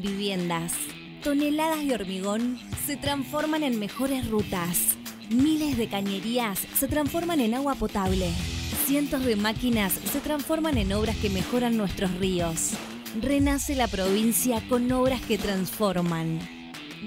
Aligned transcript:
Viviendas. 0.00 0.72
Toneladas 1.22 1.86
de 1.86 1.94
hormigón 1.94 2.58
se 2.86 2.96
transforman 2.96 3.62
en 3.62 3.78
mejores 3.78 4.28
rutas. 4.28 4.96
Miles 5.30 5.76
de 5.76 5.88
cañerías 5.88 6.58
se 6.78 6.88
transforman 6.88 7.40
en 7.40 7.54
agua 7.54 7.74
potable. 7.74 8.30
Cientos 8.86 9.24
de 9.24 9.36
máquinas 9.36 9.92
se 9.92 10.20
transforman 10.20 10.78
en 10.78 10.92
obras 10.92 11.16
que 11.16 11.30
mejoran 11.30 11.76
nuestros 11.76 12.14
ríos. 12.16 12.70
Renace 13.20 13.74
la 13.74 13.88
provincia 13.88 14.62
con 14.68 14.90
obras 14.92 15.20
que 15.22 15.38
transforman. 15.38 16.38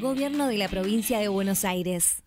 Gobierno 0.02 0.48
de 0.48 0.58
la 0.58 0.68
provincia 0.68 1.20
de 1.20 1.28
Buenos 1.28 1.64
Aires. 1.66 2.24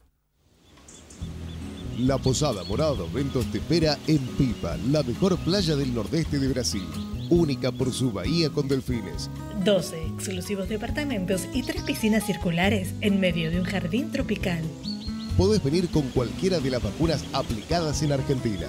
La 1.99 2.19
Posada 2.19 2.65
Morada 2.65 2.95
dos 2.95 3.13
Ventos 3.13 3.45
te 3.53 3.59
espera 3.59 3.99
en 4.07 4.19
Pipa, 4.19 4.77
la 4.91 5.03
mejor 5.03 5.37
playa 5.39 5.77
del 5.77 5.95
nordeste 5.95 6.39
de 6.39 6.49
Brasil. 6.49 6.87
Única 7.33 7.73
por 7.73 7.93
su 7.95 8.13
bahía 8.13 8.51
con 8.51 8.69
delfines. 8.69 9.31
12 9.65 10.05
exclusivos 10.05 10.69
departamentos 10.69 11.49
y 11.55 11.63
tres 11.63 11.81
piscinas 11.81 12.27
circulares 12.27 12.93
en 13.01 13.21
medio 13.21 13.51
de 13.51 13.59
un 13.59 13.65
jardín 13.65 14.13
tropical. 14.13 14.63
Podés 15.39 15.65
venir 15.65 15.89
con 15.89 16.03
cualquiera 16.11 16.61
de 16.61 16.71
las 16.71 16.83
vacunas 16.83 17.25
aplicadas 17.33 18.03
en 18.03 18.13
Argentina. 18.13 18.67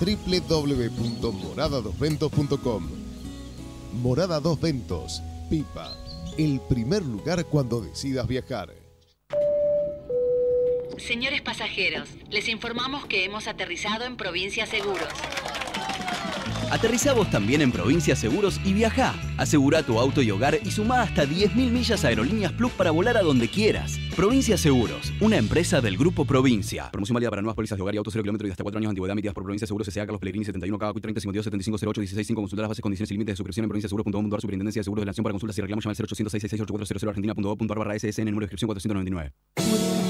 www.moradadosventos.com 0.00 2.88
Morada 4.02 4.40
Dos 4.40 4.60
Ventos, 4.60 5.22
Pipa, 5.48 5.96
el 6.36 6.60
primer 6.68 7.04
lugar 7.04 7.44
cuando 7.44 7.80
decidas 7.80 8.26
viajar. 8.26 8.74
Señores 10.98 11.42
pasajeros, 11.42 12.08
les 12.28 12.48
informamos 12.48 13.06
que 13.06 13.24
hemos 13.24 13.46
aterrizado 13.46 14.04
en 14.04 14.16
Provincia 14.16 14.66
Seguros. 14.66 15.06
Aterriza 16.74 17.12
vos 17.12 17.30
también 17.30 17.60
en 17.60 17.70
Provincia 17.70 18.16
Seguros 18.16 18.60
y 18.64 18.72
viaja. 18.72 19.14
Asegura 19.36 19.84
tu 19.84 20.00
auto 20.00 20.22
y 20.22 20.32
hogar 20.32 20.58
y 20.64 20.72
suma 20.72 21.02
hasta 21.02 21.24
10.000 21.24 21.70
millas 21.70 22.04
a 22.04 22.08
Aerolíneas 22.08 22.50
Plus 22.50 22.72
para 22.72 22.90
volar 22.90 23.16
a 23.16 23.22
donde 23.22 23.46
quieras. 23.46 23.96
Provincia 24.16 24.58
Seguros, 24.58 25.12
una 25.20 25.36
empresa 25.36 25.80
del 25.80 25.96
Grupo 25.96 26.24
Provincia. 26.24 26.90
Promoción 26.90 27.14
válida 27.14 27.30
para 27.30 27.42
nuevas 27.42 27.54
pólizas 27.54 27.78
de 27.78 27.82
hogar 27.82 27.94
y 27.94 27.98
autos 27.98 28.12
0 28.12 28.24
kilómetros 28.24 28.48
y 28.48 28.50
hasta 28.50 28.64
4 28.64 28.78
años 28.78 28.88
de 28.88 28.90
antigüedad 28.90 29.12
emitidas 29.12 29.34
por 29.34 29.44
Provincia 29.44 29.68
Seguros 29.68 29.86
S.A. 29.86 30.04
Carlos 30.04 30.18
Pellegrini 30.18 30.46
71 30.46 30.76
K 30.76 30.92
30 30.94 31.20
52 31.20 31.44
75 31.44 31.78
08 31.90 32.00
16 32.00 32.26
5 32.26 32.40
Consultar 32.40 32.62
las 32.64 32.70
bases, 32.70 32.82
condiciones 32.82 33.10
y 33.12 33.14
límites 33.14 33.34
de 33.34 33.36
suscripción 33.36 33.64
en 33.64 33.68
provinciaseguros.com.ar 33.68 34.40
Superintendencia 34.40 34.80
de 34.80 34.84
Seguros 34.84 35.02
de 35.02 35.06
la 35.06 35.10
Nación 35.10 35.22
para 35.22 35.32
consultas 35.32 35.56
y 35.56 35.60
reclamos 35.60 35.84
llama 35.84 35.92
al 35.92 36.04
0800 36.04 36.32
668 36.32 37.08
argentina.gov.ar 37.08 37.78
barra 37.78 37.96
SSN 37.96 38.24
número 38.24 38.40
de 38.40 38.44
inscripción 38.46 38.66
499. 38.66 39.83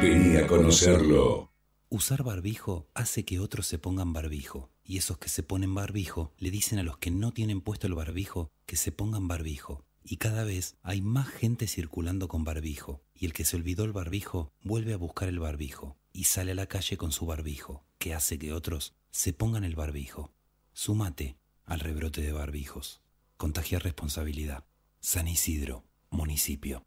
Vení 0.00 0.36
a 0.36 0.46
conocerlo. 0.46 1.52
Usar 1.88 2.22
barbijo 2.22 2.88
hace 2.94 3.24
que 3.24 3.40
otros 3.40 3.66
se 3.66 3.78
pongan 3.78 4.12
barbijo, 4.12 4.70
y 4.84 4.96
esos 4.96 5.18
que 5.18 5.28
se 5.28 5.42
ponen 5.42 5.74
barbijo 5.74 6.32
le 6.38 6.52
dicen 6.52 6.78
a 6.78 6.84
los 6.84 6.98
que 6.98 7.10
no 7.10 7.32
tienen 7.32 7.60
puesto 7.60 7.88
el 7.88 7.94
barbijo 7.94 8.52
que 8.64 8.76
se 8.76 8.92
pongan 8.92 9.26
barbijo. 9.26 9.84
Y 10.04 10.18
cada 10.18 10.44
vez 10.44 10.76
hay 10.82 11.00
más 11.00 11.26
gente 11.28 11.66
circulando 11.66 12.28
con 12.28 12.44
barbijo, 12.44 13.02
y 13.12 13.26
el 13.26 13.32
que 13.32 13.44
se 13.44 13.56
olvidó 13.56 13.84
el 13.84 13.92
barbijo 13.92 14.52
vuelve 14.62 14.92
a 14.92 14.98
buscar 14.98 15.28
el 15.28 15.40
barbijo, 15.40 15.98
y 16.12 16.24
sale 16.24 16.52
a 16.52 16.54
la 16.54 16.66
calle 16.66 16.96
con 16.96 17.10
su 17.10 17.26
barbijo, 17.26 17.84
que 17.98 18.14
hace 18.14 18.38
que 18.38 18.52
otros 18.52 18.94
se 19.10 19.32
pongan 19.32 19.64
el 19.64 19.74
barbijo. 19.74 20.32
Súmate 20.72 21.38
al 21.64 21.80
rebrote 21.80 22.22
de 22.22 22.30
barbijos. 22.30 23.02
Contagia 23.36 23.80
responsabilidad. 23.80 24.64
San 25.00 25.26
Isidro, 25.26 25.84
municipio. 26.10 26.84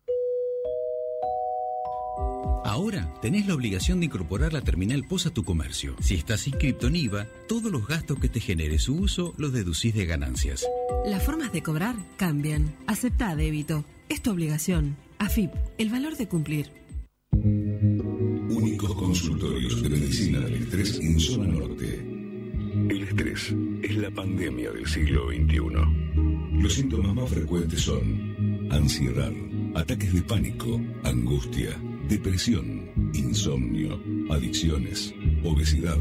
Ahora 2.63 3.11
tenés 3.21 3.47
la 3.47 3.55
obligación 3.55 3.99
de 3.99 4.05
incorporar 4.05 4.53
la 4.53 4.61
terminal 4.61 5.03
POS 5.03 5.27
a 5.27 5.33
tu 5.33 5.43
comercio. 5.43 5.95
Si 5.99 6.15
estás 6.15 6.47
inscrito 6.47 6.87
en 6.87 6.95
IVA, 6.95 7.27
todos 7.47 7.71
los 7.71 7.87
gastos 7.87 8.19
que 8.19 8.29
te 8.29 8.39
genere 8.39 8.79
su 8.79 8.95
uso 8.95 9.33
los 9.37 9.51
deducís 9.51 9.93
de 9.93 10.05
ganancias. 10.05 10.65
Las 11.05 11.23
formas 11.23 11.51
de 11.51 11.63
cobrar 11.63 11.95
cambian. 12.17 12.73
Acepta 12.87 13.35
débito. 13.35 13.83
Es 14.09 14.21
tu 14.21 14.31
obligación. 14.31 14.95
AFIP, 15.17 15.51
el 15.77 15.89
valor 15.89 16.15
de 16.17 16.27
cumplir. 16.27 16.71
Únicos 17.31 18.95
consultorios 18.95 19.81
de 19.81 19.89
medicina 19.89 20.39
del 20.39 20.63
estrés 20.63 20.99
en 20.99 21.19
zona 21.19 21.47
norte. 21.47 21.99
El 22.89 23.03
estrés 23.03 23.53
es 23.83 23.97
la 23.97 24.11
pandemia 24.11 24.71
del 24.71 24.87
siglo 24.87 25.27
XXI. 25.27 26.61
Los 26.61 26.73
síntomas 26.73 27.15
más 27.15 27.29
frecuentes 27.29 27.81
son 27.81 28.67
ansiedad, 28.71 29.31
ataques 29.75 30.13
de 30.13 30.21
pánico, 30.21 30.79
angustia, 31.03 31.77
depresión, 32.07 32.89
insomnio, 33.13 33.99
adicciones, 34.29 35.13
obesidad, 35.43 35.97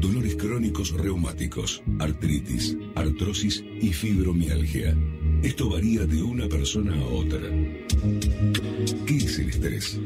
dolores 0.00 0.36
crónicos 0.36 0.90
reumáticos, 0.92 1.82
artritis, 1.98 2.76
artrosis 2.94 3.64
y 3.80 3.92
fibromialgia. 3.92 4.96
Esto 5.42 5.70
varía 5.70 6.06
de 6.06 6.22
una 6.22 6.48
persona 6.48 6.94
a 6.94 7.04
otra. 7.04 7.40
¿Qué 9.06 9.16
es 9.16 9.38
el 9.38 9.48
estrés? 9.48 10.00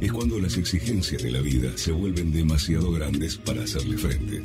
Es 0.00 0.12
cuando 0.12 0.38
las 0.38 0.56
exigencias 0.56 1.22
de 1.22 1.30
la 1.30 1.40
vida 1.40 1.70
se 1.76 1.92
vuelven 1.92 2.32
demasiado 2.32 2.90
grandes 2.92 3.36
para 3.36 3.64
hacerle 3.64 3.98
frente. 3.98 4.42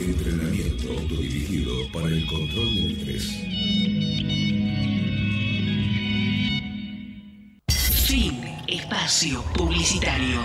Entrenamiento 0.00 0.92
autodirigido 0.98 1.72
para 1.92 2.08
el 2.08 2.26
control 2.26 2.74
del 2.74 2.98
estrés. 2.98 3.67
Fin. 8.08 8.40
Espacio 8.66 9.44
publicitario. 9.52 10.40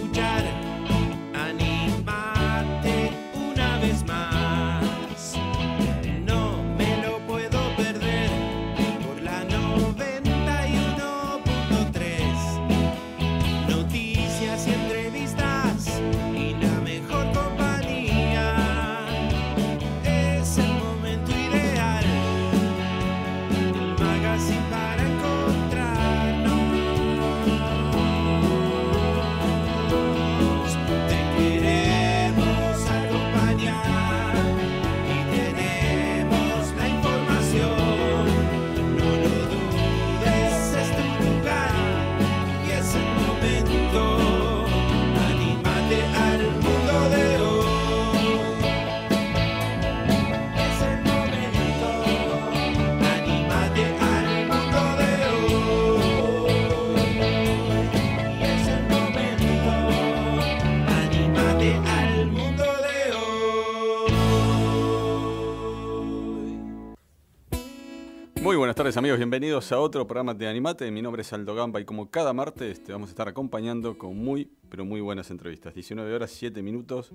tardes 68.83 68.97
amigos, 68.97 69.19
bienvenidos 69.19 69.71
a 69.71 69.79
otro 69.79 70.09
programa 70.09 70.35
de 70.35 70.49
Animate. 70.49 70.91
Mi 70.91 71.03
nombre 71.03 71.23
es 71.23 71.33
Aldo 71.33 71.55
Gamba 71.55 71.81
y 71.81 71.85
como 71.85 72.11
cada 72.11 72.33
martes 72.33 72.83
te 72.83 72.91
vamos 72.91 73.11
a 73.11 73.13
estar 73.13 73.29
acompañando 73.29 73.97
con 73.97 74.17
muy, 74.17 74.51
pero 74.69 74.85
muy 74.85 75.01
buenas 75.01 75.31
entrevistas. 75.31 75.73
19 75.73 76.13
horas 76.13 76.33
7 76.33 76.61
minutos. 76.65 77.13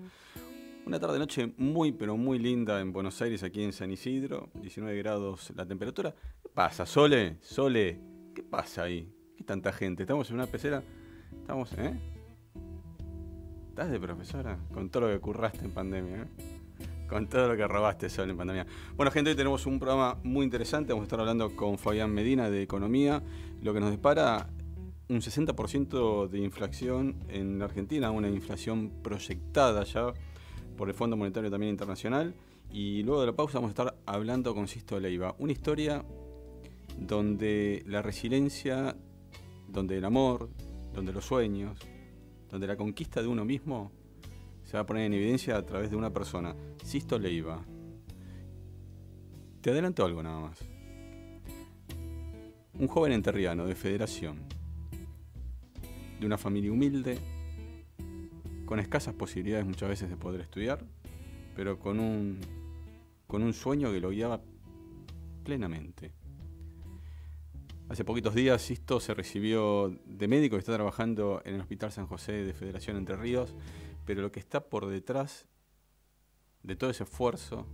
Una 0.85 0.97
tarde 0.97 1.19
noche 1.19 1.51
muy, 1.57 1.91
pero 1.91 2.15
muy 2.15 2.39
linda 2.39 2.79
en 2.79 2.93
Buenos 2.93 3.21
Aires, 3.21 3.43
aquí 3.43 3.63
en 3.63 3.73
San 3.73 3.91
Isidro. 3.91 4.49
19 4.61 4.97
grados 4.97 5.51
la 5.57 5.65
temperatura. 5.65 6.15
¿Qué 6.41 6.47
pasa, 6.47 6.85
Sole? 6.85 7.35
Sole, 7.41 7.99
¿qué 8.33 8.43
pasa 8.43 8.83
ahí? 8.83 9.13
¿Qué 9.35 9.43
tanta 9.43 9.73
gente? 9.73 10.03
Estamos 10.03 10.29
en 10.29 10.35
una 10.35 10.47
pecera. 10.47 10.81
Estamos, 11.37 11.73
¿eh? 11.73 11.93
¿Estás 13.67 13.91
de 13.91 13.99
profesora? 13.99 14.57
Con 14.73 14.89
todo 14.89 15.07
lo 15.07 15.13
que 15.13 15.19
curraste 15.19 15.65
en 15.65 15.71
pandemia, 15.71 16.15
¿eh? 16.21 16.56
Con 17.07 17.27
todo 17.27 17.47
lo 17.47 17.55
que 17.55 17.65
robaste 17.65 18.09
Sol 18.09 18.29
en 18.29 18.37
pandemia. 18.37 18.65
Bueno, 18.97 19.11
gente, 19.11 19.29
hoy 19.29 19.35
tenemos 19.37 19.65
un 19.65 19.79
programa 19.79 20.17
muy 20.23 20.43
interesante. 20.43 20.91
Vamos 20.91 21.03
a 21.03 21.07
estar 21.07 21.19
hablando 21.21 21.55
con 21.55 21.77
Fabián 21.77 22.11
Medina 22.11 22.49
de 22.49 22.61
Economía. 22.61 23.23
Lo 23.61 23.73
que 23.73 23.79
nos 23.79 23.91
depara 23.91 24.49
un 25.07 25.21
60% 25.21 26.27
de 26.27 26.39
inflación 26.39 27.15
en 27.29 27.61
Argentina, 27.61 28.11
una 28.11 28.27
inflación 28.27 28.91
proyectada 29.01 29.85
ya 29.85 30.11
por 30.75 30.89
el 30.89 30.95
Fondo 30.95 31.15
Monetario 31.15 31.49
también 31.49 31.71
internacional. 31.71 32.35
Y 32.71 33.03
luego 33.03 33.21
de 33.21 33.27
la 33.27 33.33
pausa 33.33 33.59
vamos 33.59 33.69
a 33.69 33.71
estar 33.71 33.97
hablando 34.05 34.53
con 34.53 34.67
Sisto 34.67 34.99
Leiva. 34.99 35.33
Una 35.39 35.53
historia 35.53 36.03
donde 36.97 37.83
la 37.87 38.01
resiliencia, 38.01 38.97
donde 39.69 39.97
el 39.97 40.03
amor, 40.03 40.49
donde 40.93 41.13
los 41.13 41.23
sueños, 41.23 41.79
donde 42.49 42.67
la 42.67 42.75
conquista 42.75 43.21
de 43.21 43.27
uno 43.27 43.45
mismo 43.45 43.91
se 44.67 44.75
va 44.75 44.81
a 44.81 44.85
poner 44.85 45.05
en 45.05 45.13
evidencia 45.13 45.55
a 45.55 45.65
través 45.65 45.89
de 45.89 45.95
una 45.95 46.11
persona, 46.11 46.53
Sisto 46.83 47.17
Leiva. 47.17 47.63
Te 49.61 49.69
adelanto 49.71 50.03
algo 50.03 50.21
nada 50.21 50.41
más. 50.41 50.59
Un 52.77 52.87
joven 52.89 53.13
enterriano 53.13 53.65
de 53.65 53.75
federación, 53.75 54.39
de 56.19 56.25
una 56.25 56.37
familia 56.37 56.73
humilde, 56.73 57.17
con 58.65 58.79
escasas 58.79 59.13
posibilidades 59.13 59.65
muchas 59.65 59.87
veces 59.87 60.09
de 60.09 60.17
poder 60.17 60.41
estudiar, 60.41 60.83
pero 61.55 61.79
con 61.79 62.01
un, 62.01 62.37
con 63.25 63.43
un 63.43 63.53
sueño 63.53 63.89
que 63.93 64.01
lo 64.01 64.09
guiaba 64.09 64.41
plenamente. 65.45 66.11
Hace 67.87 68.03
poquitos 68.03 68.35
días 68.35 68.61
Sisto 68.61 68.99
se 68.99 69.13
recibió 69.13 69.97
de 70.05 70.27
médico 70.27 70.57
y 70.57 70.59
está 70.59 70.73
trabajando 70.73 71.41
en 71.45 71.55
el 71.55 71.61
Hospital 71.61 71.93
San 71.93 72.05
José 72.05 72.33
de 72.33 72.53
Federación 72.53 72.97
Entre 72.97 73.15
Ríos, 73.15 73.55
pero 74.07 74.21
lo 74.21 74.31
que 74.31 74.39
está 74.39 74.61
por 74.61 74.87
detrás 74.87 75.47
de 76.63 76.77
todo 76.77 76.89
ese 76.89 77.03
esfuerzo, 77.03 77.67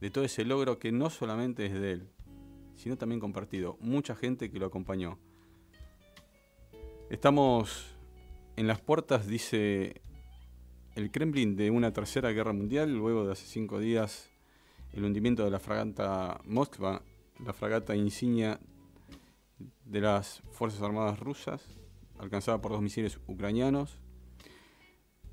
de 0.00 0.10
todo 0.10 0.24
ese 0.24 0.44
logro 0.44 0.78
que 0.78 0.92
no 0.92 1.10
solamente 1.10 1.66
es 1.66 1.72
de 1.72 1.90
él, 1.90 2.08
sino 2.76 2.96
también 2.96 3.20
compartido, 3.20 3.76
mucha 3.80 4.14
gente 4.14 4.52
que 4.52 4.60
lo 4.60 4.66
acompañó. 4.66 5.18
Estamos 7.10 7.96
en 8.56 8.68
las 8.68 8.80
puertas, 8.80 9.26
dice 9.26 10.00
el 10.94 11.10
Kremlin, 11.10 11.56
de 11.56 11.72
una 11.72 11.92
tercera 11.92 12.30
guerra 12.30 12.52
mundial, 12.52 12.94
luego 12.94 13.26
de 13.26 13.32
hace 13.32 13.46
cinco 13.46 13.80
días 13.80 14.30
el 14.92 15.04
hundimiento 15.04 15.44
de 15.44 15.50
la 15.50 15.58
fragata 15.58 16.40
Moskva, 16.44 17.02
la 17.44 17.52
fragata 17.52 17.96
insignia 17.96 18.60
de 19.84 20.00
las 20.00 20.44
Fuerzas 20.52 20.80
Armadas 20.80 21.18
rusas, 21.18 21.66
alcanzada 22.20 22.60
por 22.60 22.70
dos 22.70 22.82
misiles 22.82 23.18
ucranianos. 23.26 23.98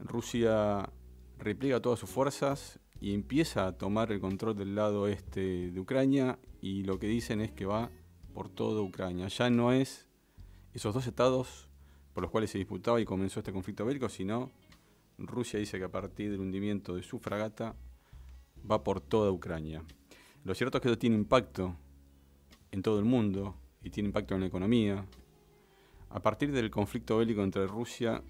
Rusia 0.03 0.89
repliega 1.37 1.81
todas 1.81 1.99
sus 1.99 2.09
fuerzas 2.09 2.79
y 2.99 3.13
empieza 3.13 3.67
a 3.67 3.77
tomar 3.77 4.11
el 4.11 4.19
control 4.19 4.55
del 4.55 4.75
lado 4.75 5.07
este 5.07 5.71
de 5.71 5.79
Ucrania 5.79 6.37
y 6.61 6.83
lo 6.83 6.99
que 6.99 7.07
dicen 7.07 7.41
es 7.41 7.51
que 7.51 7.65
va 7.65 7.89
por 8.33 8.49
toda 8.49 8.81
Ucrania. 8.81 9.27
Ya 9.27 9.49
no 9.49 9.71
es 9.71 10.07
esos 10.73 10.93
dos 10.93 11.07
estados 11.07 11.67
por 12.13 12.23
los 12.23 12.31
cuales 12.31 12.51
se 12.51 12.57
disputaba 12.57 12.99
y 13.01 13.05
comenzó 13.05 13.39
este 13.39 13.53
conflicto 13.53 13.85
bélico, 13.85 14.09
sino 14.09 14.51
Rusia 15.17 15.59
dice 15.59 15.77
que 15.77 15.85
a 15.85 15.91
partir 15.91 16.31
del 16.31 16.39
hundimiento 16.39 16.95
de 16.95 17.03
su 17.03 17.19
fragata 17.19 17.75
va 18.69 18.83
por 18.83 19.01
toda 19.01 19.31
Ucrania. 19.31 19.83
Lo 20.43 20.55
cierto 20.55 20.77
es 20.77 20.81
que 20.81 20.89
esto 20.89 20.99
tiene 20.99 21.15
impacto 21.15 21.75
en 22.71 22.81
todo 22.81 22.99
el 22.99 23.05
mundo 23.05 23.55
y 23.83 23.89
tiene 23.89 24.07
impacto 24.07 24.35
en 24.35 24.41
la 24.41 24.47
economía. 24.47 25.05
A 26.09 26.19
partir 26.21 26.51
del 26.51 26.69
conflicto 26.69 27.17
bélico 27.17 27.43
entre 27.43 27.67
Rusia 27.67 28.23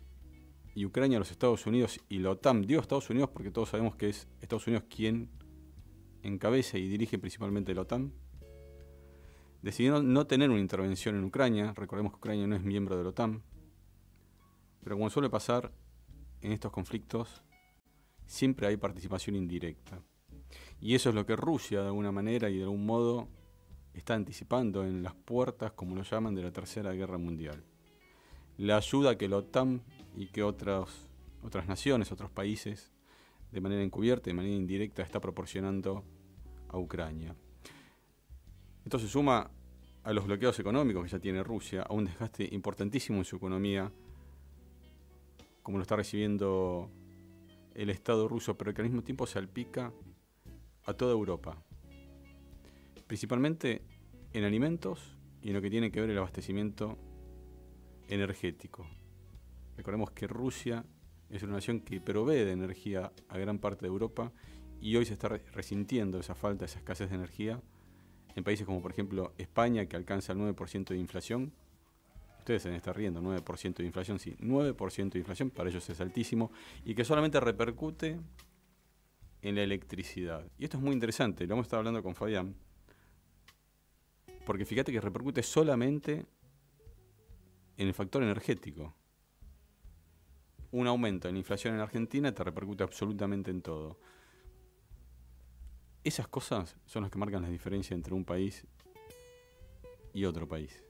y 0.74 0.86
Ucrania, 0.86 1.20
los 1.20 1.32
Estados 1.32 1.66
Unidos 1.66 2.00
y 2.10 2.20
la 2.20 2.32
OTAN, 2.32 2.62
digo 2.62 2.82
Estados 2.82 3.10
Unidos 3.10 3.30
porque 3.32 3.52
todos 3.52 3.70
sabemos 3.70 3.96
que 3.96 4.10
es 4.10 4.28
Estados 4.42 4.68
Unidos 4.68 4.86
quien 4.90 5.30
encabeza 6.24 6.78
y 6.78 6.88
dirige 6.88 7.20
principalmente 7.20 7.74
la 7.74 7.82
OTAN, 7.82 8.14
decidieron 9.62 10.14
no 10.14 10.26
tener 10.28 10.50
una 10.50 10.60
intervención 10.60 11.16
en 11.16 11.24
Ucrania, 11.24 11.74
recordemos 11.76 12.14
que 12.14 12.18
Ucrania 12.18 12.48
no 12.48 12.56
es 12.56 12.64
miembro 12.64 12.98
de 12.98 13.04
la 13.04 13.10
OTAN, 13.10 13.44
pero 14.84 14.96
como 14.96 15.10
suele 15.10 15.30
pasar 15.30 15.72
en 16.42 16.52
estos 16.52 16.72
conflictos, 16.72 17.44
siempre 18.26 18.68
hay 18.68 18.78
participación 18.78 19.36
indirecta. 19.36 20.02
Y 20.80 20.96
eso 20.96 21.10
es 21.10 21.16
lo 21.16 21.26
que 21.26 21.36
Rusia, 21.36 21.82
de 21.82 21.88
alguna 21.88 22.12
manera 22.12 22.50
y 22.50 22.58
de 22.58 22.64
algún 22.64 22.86
modo, 22.86 23.28
está 23.94 24.16
anticipando 24.16 24.86
en 24.86 25.04
las 25.04 25.14
puertas, 25.14 25.74
como 25.74 25.96
lo 25.96 26.04
llaman, 26.04 26.34
de 26.34 26.44
la 26.44 26.52
Tercera 26.52 26.94
Guerra 26.94 27.18
Mundial. 27.18 27.64
La 28.58 28.78
ayuda 28.78 29.18
que 29.18 29.30
la 29.30 29.38
OTAN 29.38 29.84
y 30.16 30.28
que 30.28 30.44
otras, 30.44 31.10
otras 31.44 31.68
naciones, 31.68 32.12
otros 32.12 32.32
países, 32.32 32.92
de 33.52 33.62
manera 33.62 33.84
encubierta, 33.84 34.30
de 34.30 34.34
manera 34.34 34.56
indirecta, 34.56 35.04
está 35.04 35.20
proporcionando 35.20 36.04
a 36.70 36.78
Ucrania. 36.78 37.36
Esto 38.84 39.00
se 39.00 39.08
suma 39.08 39.52
a 40.04 40.14
los 40.14 40.26
bloqueos 40.26 40.60
económicos 40.60 41.04
que 41.04 41.12
ya 41.12 41.20
tiene 41.20 41.44
Rusia, 41.44 41.84
a 41.84 41.94
un 41.94 42.06
desgaste 42.06 42.48
importantísimo 42.52 43.20
en 43.20 43.26
su 43.26 43.36
economía, 43.36 43.92
como 45.62 45.78
lo 45.78 45.84
está 45.84 45.96
recibiendo 45.96 46.90
el 47.76 47.90
Estado 47.90 48.28
ruso, 48.28 48.58
pero 48.58 48.74
que 48.74 48.82
al 48.82 48.88
mismo 48.88 49.04
tiempo 49.04 49.28
salpica 49.28 49.94
a 50.86 50.94
toda 50.94 51.12
Europa, 51.12 51.62
principalmente 53.08 53.84
en 54.34 54.44
alimentos 54.44 55.18
y 55.42 55.50
en 55.50 55.54
lo 55.54 55.62
que 55.62 55.70
tiene 55.70 55.92
que 55.92 56.02
ver 56.02 56.10
el 56.10 56.18
abastecimiento 56.18 56.98
energético. 58.08 58.88
Recordemos 59.82 60.12
que 60.12 60.28
Rusia 60.28 60.86
es 61.32 61.42
una 61.42 61.54
nación 61.54 61.80
que 61.80 62.00
provee 62.00 62.46
de 62.46 62.52
energía 62.52 63.12
a 63.28 63.38
gran 63.40 63.58
parte 63.58 63.82
de 63.82 63.88
Europa 63.88 64.32
y 64.80 64.96
hoy 64.96 65.08
se 65.08 65.14
está 65.14 65.28
resintiendo 65.28 66.20
esa 66.20 66.36
falta, 66.36 66.66
esa 66.66 66.78
escasez 66.78 67.10
de 67.10 67.16
energía 67.16 67.60
en 68.36 68.44
países 68.44 68.64
como 68.64 68.80
por 68.80 68.92
ejemplo 68.92 69.34
España, 69.40 69.88
que 69.88 69.96
alcanza 69.96 70.34
el 70.34 70.38
9% 70.38 70.90
de 70.90 70.98
inflación. 70.98 71.52
Ustedes 72.38 72.62
se 72.62 72.68
deben 72.68 72.78
estar 72.78 72.96
riendo, 72.96 73.24
9% 73.24 73.74
de 73.78 73.86
inflación, 73.86 74.20
sí, 74.20 74.36
9% 74.40 75.14
de 75.14 75.18
inflación, 75.18 75.50
para 75.50 75.72
ellos 75.72 75.90
es 75.90 76.00
altísimo, 76.00 76.52
y 76.86 76.94
que 76.94 77.04
solamente 77.04 77.40
repercute 77.40 78.20
en 79.42 79.56
la 79.56 79.64
electricidad. 79.64 80.46
Y 80.60 80.66
esto 80.66 80.78
es 80.78 80.84
muy 80.84 80.94
interesante, 80.94 81.46
lo 81.46 81.56
vamos 81.56 81.64
a 81.64 81.68
estar 81.70 81.80
hablando 81.80 82.04
con 82.04 82.14
Fabián, 82.14 82.54
porque 84.46 84.64
fíjate 84.64 84.92
que 84.92 85.02
repercute 85.02 85.42
solamente 85.42 86.28
en 87.78 87.88
el 87.88 87.96
factor 87.96 88.22
energético. 88.22 89.01
Un 90.72 90.88
aumento 90.88 91.28
en 91.28 91.36
la 91.36 91.40
inflación 91.40 91.76
en 91.76 91.82
Argentina 91.82 92.34
te 92.34 92.44
repercute 92.44 92.84
absolutamente 92.84 93.52
en 93.52 93.62
todo. 93.62 94.00
Esas 96.04 96.28
cosas 96.28 96.76
son 96.86 97.04
las 97.04 97.12
que 97.12 97.20
marcan 97.20 97.44
la 97.44 97.50
diferencia 97.50 97.94
entre 97.94 98.14
un 98.14 98.26
país 98.26 98.66
y 100.14 100.26
otro 100.26 100.48
país. 100.48 100.84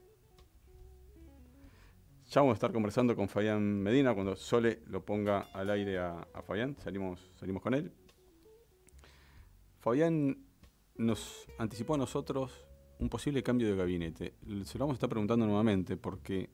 Ya 2.29 2.39
vamos 2.39 2.53
a 2.53 2.55
estar 2.55 2.71
conversando 2.71 3.13
con 3.15 3.27
Fabián 3.27 3.81
Medina 3.81 4.13
cuando 4.13 4.37
Sole 4.37 4.83
lo 4.87 5.03
ponga 5.03 5.49
al 5.53 5.69
aire 5.69 5.99
a, 5.99 6.27
a 6.33 6.41
Fabián. 6.41 6.77
Salimos, 6.79 7.19
salimos 7.37 7.61
con 7.61 7.73
él. 7.73 7.91
Fabián 9.79 10.37
nos 10.95 11.47
anticipó 11.57 11.95
a 11.95 11.97
nosotros 11.97 12.65
un 12.99 13.09
posible 13.09 13.43
cambio 13.43 13.67
de 13.67 13.75
gabinete. 13.75 14.35
Se 14.63 14.77
lo 14.77 14.85
vamos 14.85 14.93
a 14.93 14.97
estar 14.97 15.09
preguntando 15.09 15.45
nuevamente 15.45 15.97
porque 15.97 16.49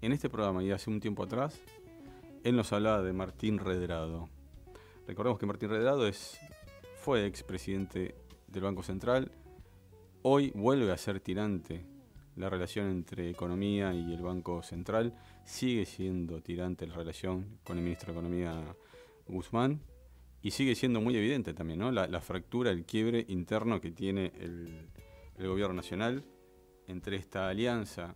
en 0.00 0.12
este 0.12 0.28
programa 0.28 0.64
y 0.64 0.70
hace 0.70 0.90
un 0.90 0.98
tiempo 0.98 1.22
atrás, 1.22 1.60
él 2.44 2.56
nos 2.56 2.72
hablaba 2.72 3.02
de 3.02 3.12
Martín 3.12 3.58
Redrado. 3.58 4.28
Recordemos 5.06 5.38
que 5.38 5.46
Martín 5.46 5.70
Redrado 5.70 6.06
es, 6.06 6.38
fue 6.96 7.26
expresidente 7.26 8.14
del 8.48 8.62
Banco 8.62 8.82
Central, 8.82 9.30
hoy 10.22 10.52
vuelve 10.54 10.92
a 10.92 10.96
ser 10.96 11.20
tirante 11.20 11.84
la 12.36 12.48
relación 12.48 12.90
entre 12.90 13.30
economía 13.30 13.92
y 13.92 14.12
el 14.12 14.22
Banco 14.22 14.62
Central. 14.62 15.14
Sigue 15.44 15.84
siendo 15.84 16.40
tirante 16.40 16.86
la 16.86 16.94
relación 16.94 17.58
con 17.64 17.78
el 17.78 17.84
ministro 17.84 18.12
de 18.12 18.18
Economía 18.18 18.76
Guzmán 19.26 19.80
y 20.40 20.50
sigue 20.50 20.74
siendo 20.74 21.00
muy 21.00 21.16
evidente 21.16 21.54
también 21.54 21.78
¿no? 21.78 21.92
la, 21.92 22.20
fractura, 22.20 22.70
el 22.70 22.84
quiebre 22.84 23.24
interno 23.28 23.80
que 23.80 23.90
tiene 23.90 24.32
el, 24.40 24.88
el 25.36 25.48
gobierno 25.48 25.74
nacional 25.74 26.24
entre 26.86 27.16
esta 27.16 27.48
alianza 27.48 28.14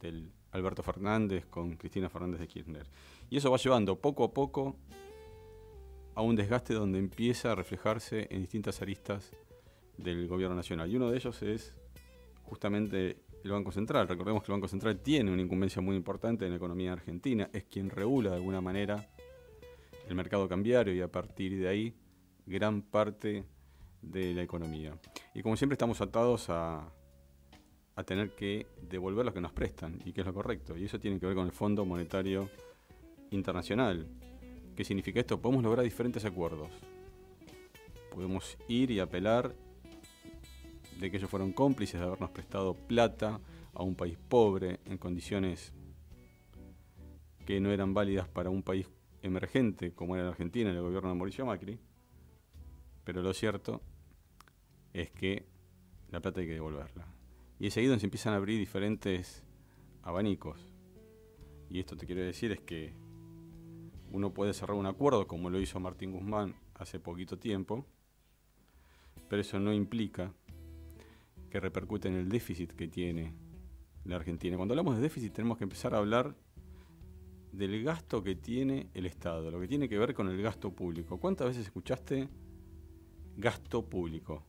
del 0.00 0.30
Alberto 0.52 0.82
Fernández 0.82 1.46
con 1.46 1.76
Cristina 1.76 2.08
Fernández 2.08 2.40
de 2.40 2.48
Kirchner. 2.48 2.86
Y 3.30 3.36
eso 3.36 3.50
va 3.50 3.58
llevando 3.58 4.00
poco 4.00 4.24
a 4.24 4.32
poco 4.32 4.76
a 6.14 6.22
un 6.22 6.34
desgaste 6.34 6.74
donde 6.74 6.98
empieza 6.98 7.52
a 7.52 7.54
reflejarse 7.54 8.26
en 8.30 8.40
distintas 8.40 8.82
aristas 8.82 9.32
del 9.96 10.26
gobierno 10.26 10.56
nacional. 10.56 10.90
Y 10.90 10.96
uno 10.96 11.10
de 11.10 11.16
ellos 11.16 11.42
es 11.42 11.74
justamente 12.42 13.22
el 13.44 13.50
Banco 13.50 13.70
Central. 13.70 14.08
Recordemos 14.08 14.42
que 14.42 14.50
el 14.50 14.56
Banco 14.56 14.68
Central 14.68 14.98
tiene 15.00 15.30
una 15.30 15.42
incumbencia 15.42 15.82
muy 15.82 15.96
importante 15.96 16.44
en 16.44 16.52
la 16.52 16.56
economía 16.56 16.92
argentina, 16.92 17.48
es 17.52 17.64
quien 17.64 17.90
regula 17.90 18.30
de 18.30 18.36
alguna 18.36 18.60
manera 18.60 19.08
el 20.08 20.14
mercado 20.14 20.48
cambiario 20.48 20.94
y 20.94 21.00
a 21.00 21.12
partir 21.12 21.58
de 21.60 21.68
ahí 21.68 21.94
gran 22.46 22.82
parte 22.82 23.44
de 24.00 24.34
la 24.34 24.42
economía. 24.42 24.98
Y 25.34 25.42
como 25.42 25.56
siempre 25.56 25.74
estamos 25.74 26.00
atados 26.00 26.48
a, 26.48 26.90
a 27.94 28.04
tener 28.04 28.30
que 28.30 28.66
devolver 28.80 29.26
lo 29.26 29.34
que 29.34 29.40
nos 29.40 29.52
prestan 29.52 30.00
y 30.04 30.12
que 30.12 30.22
es 30.22 30.26
lo 30.26 30.32
correcto. 30.32 30.76
Y 30.76 30.84
eso 30.84 30.98
tiene 30.98 31.20
que 31.20 31.26
ver 31.26 31.34
con 31.34 31.46
el 31.46 31.52
Fondo 31.52 31.84
Monetario 31.84 32.48
Internacional. 33.30 34.06
¿Qué 34.76 34.84
significa 34.84 35.20
esto? 35.20 35.40
Podemos 35.40 35.62
lograr 35.62 35.84
diferentes 35.84 36.24
acuerdos. 36.24 36.70
Podemos 38.12 38.56
ir 38.68 38.90
y 38.90 39.00
apelar 39.00 39.54
de 41.00 41.10
que 41.10 41.16
ellos 41.16 41.30
fueron 41.30 41.52
cómplices 41.52 42.00
de 42.00 42.06
habernos 42.06 42.30
prestado 42.30 42.74
plata 42.74 43.40
a 43.74 43.82
un 43.82 43.94
país 43.94 44.18
pobre 44.28 44.80
en 44.86 44.98
condiciones 44.98 45.72
que 47.46 47.60
no 47.60 47.70
eran 47.70 47.94
válidas 47.94 48.28
para 48.28 48.50
un 48.50 48.62
país 48.62 48.88
emergente 49.22 49.92
como 49.92 50.14
era 50.14 50.24
la 50.24 50.30
Argentina 50.30 50.70
en 50.70 50.76
el 50.76 50.82
gobierno 50.82 51.08
de 51.08 51.14
Mauricio 51.14 51.46
Macri. 51.46 51.78
Pero 53.04 53.22
lo 53.22 53.32
cierto 53.32 53.80
es 54.92 55.10
que 55.10 55.46
la 56.10 56.20
plata 56.20 56.40
hay 56.40 56.46
que 56.46 56.54
devolverla. 56.54 57.06
Y 57.58 57.68
es 57.68 57.76
ahí 57.76 57.86
donde 57.86 58.00
se 58.00 58.06
empiezan 58.06 58.34
a 58.34 58.36
abrir 58.36 58.58
diferentes 58.58 59.42
abanicos. 60.02 60.60
Y 61.70 61.80
esto 61.80 61.96
te 61.96 62.06
quiero 62.06 62.22
decir 62.22 62.52
es 62.52 62.60
que 62.60 62.92
uno 64.10 64.32
puede 64.32 64.52
cerrar 64.52 64.76
un 64.76 64.86
acuerdo 64.86 65.26
como 65.26 65.50
lo 65.50 65.60
hizo 65.60 65.80
Martín 65.80 66.12
Guzmán 66.12 66.54
hace 66.74 67.00
poquito 67.00 67.38
tiempo, 67.38 67.86
pero 69.28 69.42
eso 69.42 69.58
no 69.58 69.72
implica 69.72 70.32
que 71.50 71.60
repercute 71.60 72.08
en 72.08 72.14
el 72.14 72.28
déficit 72.28 72.72
que 72.72 72.88
tiene 72.88 73.34
la 74.04 74.16
Argentina. 74.16 74.56
Cuando 74.56 74.72
hablamos 74.72 74.96
de 74.96 75.02
déficit 75.02 75.32
tenemos 75.32 75.58
que 75.58 75.64
empezar 75.64 75.94
a 75.94 75.98
hablar 75.98 76.34
del 77.52 77.82
gasto 77.82 78.22
que 78.22 78.34
tiene 78.34 78.90
el 78.94 79.06
Estado, 79.06 79.50
lo 79.50 79.60
que 79.60 79.68
tiene 79.68 79.88
que 79.88 79.98
ver 79.98 80.14
con 80.14 80.28
el 80.28 80.40
gasto 80.40 80.70
público. 80.70 81.18
¿Cuántas 81.18 81.48
veces 81.48 81.66
escuchaste 81.66 82.28
gasto 83.36 83.84
público? 83.84 84.44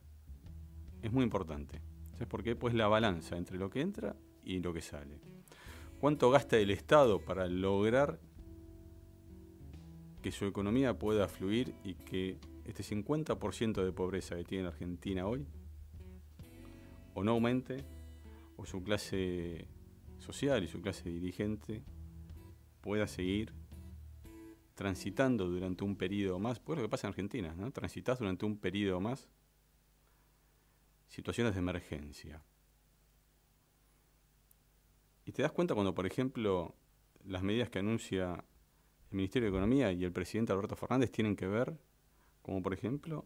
Es 1.01 1.11
muy 1.11 1.23
importante. 1.23 1.81
¿Sabes 2.11 2.27
por 2.27 2.43
qué? 2.43 2.55
Pues 2.55 2.73
la 2.73 2.87
balanza 2.87 3.37
entre 3.37 3.57
lo 3.57 3.69
que 3.69 3.81
entra 3.81 4.15
y 4.43 4.59
lo 4.59 4.73
que 4.73 4.81
sale. 4.81 5.19
¿Cuánto 5.99 6.29
gasta 6.29 6.57
el 6.57 6.71
Estado 6.71 7.19
para 7.19 7.47
lograr 7.47 8.19
que 10.21 10.31
su 10.31 10.45
economía 10.45 10.97
pueda 10.97 11.27
fluir 11.27 11.73
y 11.83 11.95
que 11.95 12.37
este 12.65 12.83
50% 12.83 13.83
de 13.83 13.91
pobreza 13.91 14.35
que 14.35 14.43
tiene 14.43 14.67
Argentina 14.67 15.25
hoy 15.25 15.45
o 17.13 17.23
no 17.23 17.31
aumente, 17.31 17.85
o 18.55 18.65
su 18.65 18.83
clase 18.83 19.67
social 20.19 20.63
y 20.63 20.67
su 20.67 20.81
clase 20.81 21.09
dirigente 21.09 21.83
pueda 22.81 23.07
seguir 23.07 23.53
transitando 24.75 25.49
durante 25.49 25.83
un 25.83 25.95
periodo 25.97 26.39
más, 26.39 26.59
pues 26.59 26.77
lo 26.77 26.83
que 26.83 26.89
pasa 26.89 27.07
en 27.07 27.09
Argentina, 27.09 27.53
¿no? 27.55 27.71
Transitas 27.71 28.19
durante 28.19 28.45
un 28.45 28.57
periodo 28.57 29.01
más 29.01 29.27
situaciones 31.07 31.53
de 31.53 31.59
emergencia. 31.59 32.43
Y 35.25 35.31
te 35.31 35.41
das 35.41 35.51
cuenta 35.51 35.73
cuando, 35.73 35.93
por 35.93 36.05
ejemplo, 36.05 36.75
las 37.25 37.43
medidas 37.43 37.69
que 37.69 37.79
anuncia 37.79 38.45
el 39.11 39.17
Ministerio 39.17 39.47
de 39.47 39.57
Economía 39.57 39.91
y 39.91 40.03
el 40.03 40.11
presidente 40.11 40.53
Alberto 40.53 40.75
Fernández 40.75 41.11
tienen 41.11 41.35
que 41.35 41.47
ver, 41.47 41.75
como 42.41 42.61
por 42.61 42.73
ejemplo, 42.73 43.25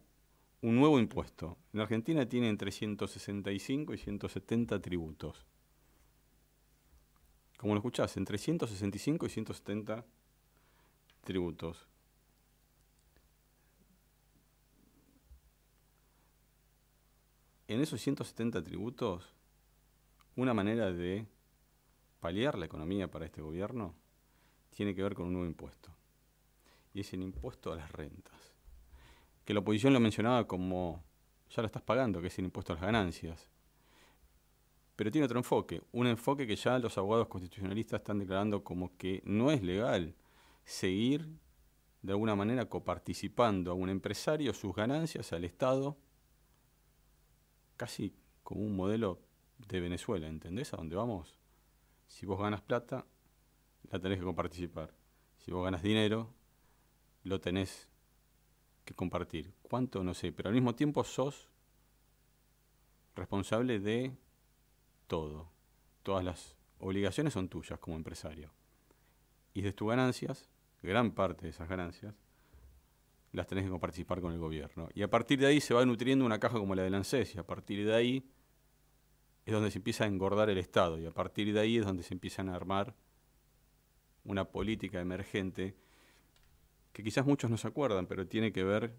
un 0.62 0.76
nuevo 0.76 0.98
impuesto. 0.98 1.58
En 1.74 1.80
Argentina 1.80 2.26
tiene 2.26 2.48
entre 2.48 2.70
165 2.70 3.92
y 3.92 3.98
170 3.98 4.80
tributos. 4.80 5.44
Como 7.58 7.74
lo 7.74 7.78
escuchás, 7.78 8.16
entre 8.16 8.38
165 8.38 9.26
y 9.26 9.28
170 9.28 10.06
tributos. 11.22 11.86
En 17.68 17.80
esos 17.80 18.00
170 18.00 18.62
tributos, 18.62 19.34
una 20.36 20.54
manera 20.54 20.92
de 20.92 21.26
paliar 22.20 22.56
la 22.56 22.64
economía 22.64 23.10
para 23.10 23.26
este 23.26 23.42
gobierno 23.42 23.94
tiene 24.74 24.94
que 24.94 25.02
ver 25.02 25.14
con 25.14 25.26
un 25.26 25.32
nuevo 25.32 25.46
impuesto. 25.46 25.90
Y 26.92 27.00
es 27.00 27.12
el 27.12 27.22
impuesto 27.22 27.72
a 27.72 27.76
las 27.76 27.90
rentas. 27.92 28.54
Que 29.44 29.54
la 29.54 29.60
oposición 29.60 29.92
lo 29.92 30.00
mencionaba 30.00 30.46
como, 30.46 31.02
ya 31.50 31.62
lo 31.62 31.66
estás 31.66 31.82
pagando, 31.82 32.20
que 32.20 32.28
es 32.28 32.38
el 32.38 32.46
impuesto 32.46 32.72
a 32.72 32.76
las 32.76 32.84
ganancias. 32.84 33.50
Pero 34.96 35.10
tiene 35.10 35.24
otro 35.24 35.38
enfoque, 35.38 35.82
un 35.92 36.06
enfoque 36.06 36.46
que 36.46 36.56
ya 36.56 36.78
los 36.78 36.96
abogados 36.98 37.26
constitucionalistas 37.28 38.00
están 38.00 38.18
declarando 38.18 38.62
como 38.62 38.96
que 38.96 39.22
no 39.24 39.50
es 39.50 39.62
legal 39.62 40.14
seguir 40.64 41.28
de 42.02 42.12
alguna 42.12 42.36
manera 42.36 42.68
coparticipando 42.68 43.70
a 43.70 43.74
un 43.74 43.88
empresario 43.88 44.52
sus 44.52 44.74
ganancias 44.74 45.32
al 45.32 45.44
Estado, 45.44 45.96
casi 47.76 48.14
como 48.42 48.60
un 48.60 48.76
modelo 48.76 49.20
de 49.58 49.80
Venezuela, 49.80 50.28
¿entendés 50.28 50.72
a 50.74 50.76
dónde 50.76 50.96
vamos? 50.96 51.38
Si 52.06 52.26
vos 52.26 52.38
ganas 52.38 52.60
plata, 52.60 53.06
la 53.90 53.98
tenés 53.98 54.18
que 54.18 54.24
comparticipar. 54.24 54.94
Si 55.38 55.50
vos 55.50 55.64
ganas 55.64 55.82
dinero, 55.82 56.32
lo 57.22 57.40
tenés 57.40 57.88
que 58.84 58.94
compartir. 58.94 59.52
¿Cuánto? 59.62 60.02
No 60.04 60.14
sé, 60.14 60.32
pero 60.32 60.48
al 60.48 60.54
mismo 60.54 60.74
tiempo 60.74 61.04
sos 61.04 61.48
responsable 63.14 63.80
de 63.80 64.16
todo. 65.06 65.50
Todas 66.02 66.24
las 66.24 66.56
obligaciones 66.78 67.32
son 67.32 67.48
tuyas 67.48 67.78
como 67.78 67.96
empresario. 67.96 68.52
Y 69.54 69.62
de 69.62 69.72
tus 69.72 69.88
ganancias, 69.88 70.50
gran 70.82 71.12
parte 71.12 71.44
de 71.44 71.50
esas 71.50 71.68
ganancias, 71.68 72.14
las 73.32 73.46
tenés 73.46 73.68
que 73.68 73.78
participar 73.78 74.20
con 74.20 74.32
el 74.32 74.38
gobierno. 74.38 74.88
Y 74.94 75.02
a 75.02 75.10
partir 75.10 75.38
de 75.40 75.46
ahí 75.46 75.60
se 75.60 75.74
va 75.74 75.84
nutriendo 75.84 76.24
una 76.24 76.38
caja 76.38 76.58
como 76.58 76.74
la 76.74 76.82
del 76.82 76.94
ANSES, 76.94 77.34
y 77.34 77.38
a 77.38 77.46
partir 77.46 77.84
de 77.84 77.94
ahí 77.94 78.30
es 79.44 79.52
donde 79.52 79.70
se 79.70 79.78
empieza 79.78 80.04
a 80.04 80.06
engordar 80.06 80.50
el 80.50 80.58
Estado, 80.58 80.98
y 80.98 81.06
a 81.06 81.10
partir 81.10 81.52
de 81.52 81.60
ahí 81.60 81.78
es 81.78 81.84
donde 81.84 82.02
se 82.02 82.14
empiezan 82.14 82.48
a 82.48 82.54
armar 82.54 82.94
una 84.24 84.44
política 84.44 85.00
emergente 85.00 85.76
que 86.92 87.02
quizás 87.02 87.26
muchos 87.26 87.50
no 87.50 87.56
se 87.56 87.68
acuerdan, 87.68 88.06
pero 88.06 88.26
tiene 88.26 88.52
que 88.52 88.64
ver 88.64 88.94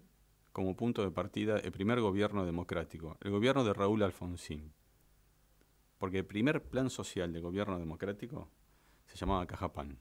como 0.52 0.76
punto 0.76 1.02
de 1.02 1.10
partida 1.10 1.58
el 1.58 1.72
primer 1.72 2.00
gobierno 2.00 2.44
democrático, 2.44 3.18
el 3.20 3.30
gobierno 3.30 3.64
de 3.64 3.72
Raúl 3.72 4.02
Alfonsín. 4.02 4.72
Porque 5.98 6.18
el 6.18 6.26
primer 6.26 6.62
plan 6.62 6.90
social 6.90 7.32
del 7.32 7.42
gobierno 7.42 7.78
democrático 7.78 8.50
se 9.06 9.16
llamaba 9.16 9.46
Caja 9.46 9.72
Pan. 9.72 9.98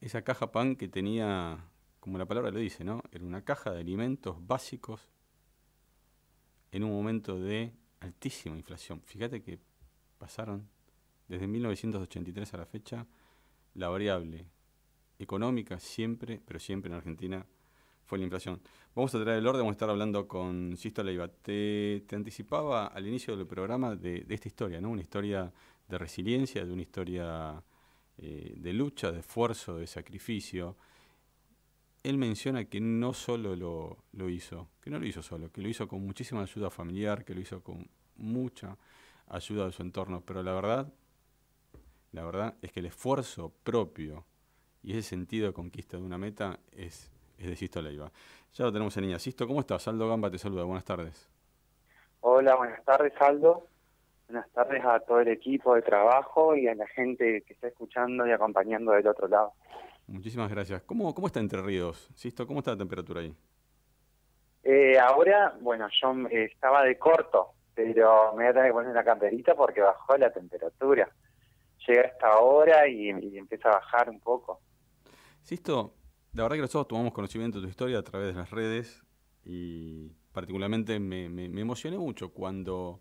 Esa 0.00 0.22
caja 0.22 0.50
pan 0.50 0.74
que 0.74 0.88
tenía, 0.88 1.64
como 2.00 2.18
la 2.18 2.26
palabra 2.26 2.50
lo 2.50 2.58
dice, 2.58 2.82
¿no? 2.82 3.04
Era 3.12 3.24
una 3.24 3.44
caja 3.44 3.70
de 3.70 3.78
alimentos 3.78 4.36
básicos 4.44 5.08
en 6.72 6.82
un 6.82 6.90
momento 6.90 7.38
de 7.38 7.72
altísima 8.00 8.56
inflación. 8.56 9.00
Fíjate 9.02 9.42
que 9.44 9.60
pasaron 10.22 10.68
desde 11.26 11.48
1983 11.48 12.54
a 12.54 12.56
la 12.56 12.64
fecha 12.64 13.06
la 13.74 13.88
variable 13.88 14.46
económica 15.18 15.80
siempre, 15.80 16.40
pero 16.46 16.60
siempre 16.60 16.90
en 16.90 16.96
Argentina 16.96 17.44
fue 18.04 18.18
la 18.18 18.24
inflación. 18.24 18.60
Vamos 18.94 19.12
a 19.16 19.20
traer 19.20 19.38
el 19.38 19.46
orden, 19.48 19.62
vamos 19.62 19.72
a 19.72 19.78
estar 19.78 19.90
hablando 19.90 20.28
con 20.28 20.76
Sisto 20.76 21.02
Leiva. 21.02 21.26
Te, 21.26 22.04
anticipaba 22.12 22.86
al 22.86 23.04
inicio 23.04 23.36
del 23.36 23.48
programa 23.48 23.96
de, 23.96 24.24
esta 24.28 24.46
historia, 24.46 24.80
¿no? 24.80 24.90
Una 24.90 25.00
historia 25.00 25.52
de 25.88 25.98
resiliencia, 25.98 26.64
de 26.64 26.72
una 26.72 26.82
historia 26.82 27.60
eh, 28.18 28.54
de 28.56 28.72
lucha, 28.72 29.10
de 29.10 29.20
esfuerzo, 29.20 29.78
de 29.78 29.88
sacrificio. 29.88 30.76
Él 32.04 32.16
menciona 32.16 32.66
que 32.66 32.80
no 32.80 33.12
solo 33.12 33.56
lo, 33.56 34.04
lo 34.12 34.28
hizo, 34.28 34.68
que 34.80 34.88
no 34.88 35.00
lo 35.00 35.06
hizo 35.06 35.20
solo, 35.20 35.50
que 35.50 35.62
lo 35.62 35.68
hizo 35.68 35.88
con 35.88 36.06
muchísima 36.06 36.42
ayuda 36.42 36.70
familiar, 36.70 37.24
que 37.24 37.34
lo 37.34 37.40
hizo 37.40 37.60
con 37.60 37.88
mucha 38.14 38.78
ayuda 39.32 39.66
de 39.66 39.72
su 39.72 39.82
entorno, 39.82 40.22
pero 40.24 40.42
la 40.42 40.52
verdad, 40.52 40.92
la 42.12 42.24
verdad 42.24 42.54
es 42.62 42.70
que 42.70 42.80
el 42.80 42.86
esfuerzo 42.86 43.52
propio 43.64 44.24
y 44.82 44.92
ese 44.92 45.02
sentido 45.02 45.46
de 45.46 45.52
conquista 45.52 45.96
de 45.96 46.02
una 46.02 46.18
meta 46.18 46.58
es, 46.70 47.10
es 47.38 47.46
de 47.46 47.56
Sisto 47.56 47.80
Leiva. 47.80 48.12
Ya 48.52 48.66
lo 48.66 48.72
tenemos 48.72 48.96
en 48.96 49.04
línea. 49.04 49.18
Sisto, 49.18 49.46
¿cómo 49.46 49.60
estás? 49.60 49.88
Aldo 49.88 50.08
Gamba 50.08 50.30
te 50.30 50.38
saluda, 50.38 50.64
buenas 50.64 50.84
tardes. 50.84 51.28
Hola, 52.20 52.54
buenas 52.56 52.84
tardes, 52.84 53.12
Aldo. 53.20 53.66
Buenas 54.28 54.48
tardes 54.50 54.84
a 54.84 55.00
todo 55.00 55.20
el 55.20 55.28
equipo 55.28 55.74
de 55.74 55.82
trabajo 55.82 56.54
y 56.54 56.68
a 56.68 56.74
la 56.74 56.86
gente 56.88 57.42
que 57.42 57.54
está 57.54 57.68
escuchando 57.68 58.26
y 58.26 58.32
acompañando 58.32 58.92
del 58.92 59.06
otro 59.06 59.28
lado. 59.28 59.52
Muchísimas 60.06 60.50
gracias. 60.50 60.82
¿Cómo, 60.82 61.14
cómo 61.14 61.26
está 61.26 61.40
Entre 61.40 61.60
Ríos? 61.62 62.08
Sisto, 62.14 62.46
¿cómo 62.46 62.60
está 62.60 62.72
la 62.72 62.78
temperatura 62.78 63.20
ahí? 63.20 63.34
Eh, 64.62 64.98
ahora, 64.98 65.56
bueno, 65.60 65.88
yo 66.00 66.12
eh, 66.28 66.44
estaba 66.44 66.84
de 66.84 66.96
corto, 66.98 67.52
pero 67.74 68.32
me 68.34 68.44
voy 68.44 68.46
a 68.46 68.52
tener 68.52 68.68
que 68.68 68.72
poner 68.72 68.94
la 68.94 69.04
camperita 69.04 69.54
porque 69.54 69.80
bajó 69.80 70.16
la 70.16 70.32
temperatura. 70.32 71.10
Llega 71.86 72.02
esta 72.02 72.38
hora 72.38 72.86
y, 72.86 73.08
empieza 73.08 73.70
a 73.70 73.74
bajar 73.76 74.10
un 74.10 74.20
poco. 74.20 74.60
Sisto, 75.42 75.94
la 76.32 76.44
verdad 76.44 76.56
que 76.56 76.62
nosotros 76.62 76.88
tomamos 76.88 77.12
conocimiento 77.12 77.58
de 77.58 77.64
tu 77.64 77.70
historia 77.70 77.98
a 77.98 78.02
través 78.02 78.28
de 78.28 78.40
las 78.40 78.50
redes 78.50 79.02
y 79.44 80.10
particularmente 80.32 81.00
me, 81.00 81.28
me, 81.28 81.60
emocioné 81.60 81.98
mucho 81.98 82.32
cuando, 82.32 83.00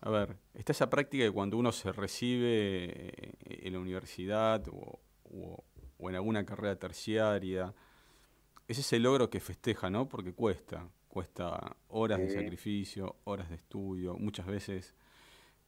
a 0.00 0.10
ver, 0.10 0.36
está 0.54 0.72
esa 0.72 0.90
práctica 0.90 1.24
de 1.24 1.30
cuando 1.30 1.56
uno 1.56 1.70
se 1.70 1.92
recibe 1.92 3.12
en 3.44 3.72
la 3.72 3.78
universidad 3.78 4.64
o 4.68 5.00
en 6.08 6.14
alguna 6.14 6.44
carrera 6.44 6.76
terciaria, 6.76 7.72
es 8.68 8.78
ese 8.78 8.98
logro 8.98 9.30
que 9.30 9.40
festeja, 9.40 9.90
¿no? 9.90 10.08
Porque 10.08 10.34
cuesta, 10.34 10.88
cuesta 11.16 11.74
horas 11.88 12.18
de 12.18 12.28
sacrificio, 12.28 13.16
horas 13.24 13.48
de 13.48 13.54
estudio, 13.54 14.18
muchas 14.18 14.44
veces 14.44 14.94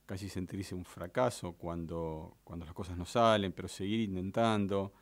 casi 0.05 0.29
sentirse 0.29 0.75
un 0.75 0.85
fracaso 0.85 1.55
cuando, 1.55 2.37
cuando 2.45 2.67
las 2.67 2.75
cosas 2.75 2.99
no 2.99 3.07
salen, 3.07 3.53
pero 3.53 3.67
seguir 3.67 4.01
intentando. 4.01 4.93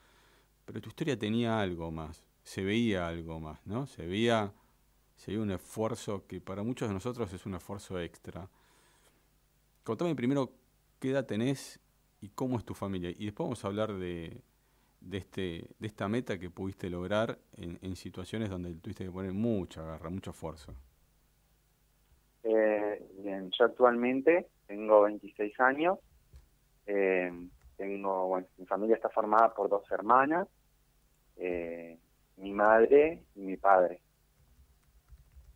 Pero 0.64 0.80
tu 0.80 0.90
historia 0.90 1.18
tenía 1.18 1.60
algo 1.60 1.90
más, 1.90 2.22
se 2.44 2.62
veía 2.62 3.08
algo 3.08 3.40
más, 3.40 3.58
¿no? 3.66 3.88
Se 3.88 4.06
veía, 4.06 4.52
se 5.16 5.32
veía 5.32 5.42
un 5.42 5.50
esfuerzo 5.50 6.28
que 6.28 6.40
para 6.40 6.62
muchos 6.62 6.86
de 6.86 6.94
nosotros 6.94 7.32
es 7.32 7.44
un 7.44 7.56
esfuerzo 7.56 7.98
extra. 7.98 8.48
Contame 9.82 10.14
primero 10.14 10.52
qué 11.00 11.10
edad 11.10 11.26
tenés 11.26 11.80
y 12.20 12.28
cómo 12.28 12.56
es 12.56 12.64
tu 12.64 12.74
familia. 12.74 13.10
Y 13.10 13.24
después 13.24 13.46
vamos 13.46 13.64
a 13.64 13.66
hablar 13.66 13.92
de, 13.94 14.44
de, 15.00 15.18
este, 15.18 15.64
de 15.78 15.86
esta 15.86 16.08
meta 16.08 16.38
que 16.38 16.50
pudiste 16.50 16.90
lograr 16.90 17.38
en, 17.56 17.78
en 17.82 17.96
situaciones 17.96 18.50
donde 18.50 18.74
tuviste 18.74 19.04
que 19.04 19.10
poner 19.10 19.32
mucha 19.32 19.82
garra, 19.82 20.10
mucho 20.10 20.30
esfuerzo. 20.30 20.74
Eh, 22.42 23.02
bien, 23.18 23.50
yo 23.58 23.64
actualmente 23.64 24.48
tengo 24.66 25.02
26 25.02 25.58
años. 25.60 25.98
Eh, 26.86 27.32
tengo, 27.76 28.28
bueno, 28.28 28.46
mi 28.56 28.66
familia 28.66 28.96
está 28.96 29.08
formada 29.08 29.52
por 29.52 29.68
dos 29.68 29.90
hermanas, 29.90 30.48
eh, 31.36 31.98
mi 32.36 32.52
madre 32.52 33.24
y 33.34 33.40
mi 33.40 33.56
padre. 33.56 34.00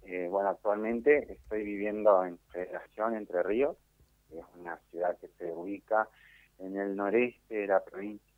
Eh, 0.02 0.26
bueno, 0.28 0.48
actualmente 0.48 1.32
estoy 1.32 1.62
viviendo 1.62 2.24
en 2.24 2.38
Federación 2.50 3.14
Entre 3.14 3.42
Ríos, 3.42 3.76
que 4.28 4.38
es 4.38 4.44
una 4.58 4.76
ciudad 4.90 5.16
que 5.18 5.28
se 5.38 5.52
ubica 5.52 6.08
en 6.58 6.76
el 6.76 6.96
noreste 6.96 7.54
de 7.54 7.66
la 7.66 7.82
provincia. 7.84 8.29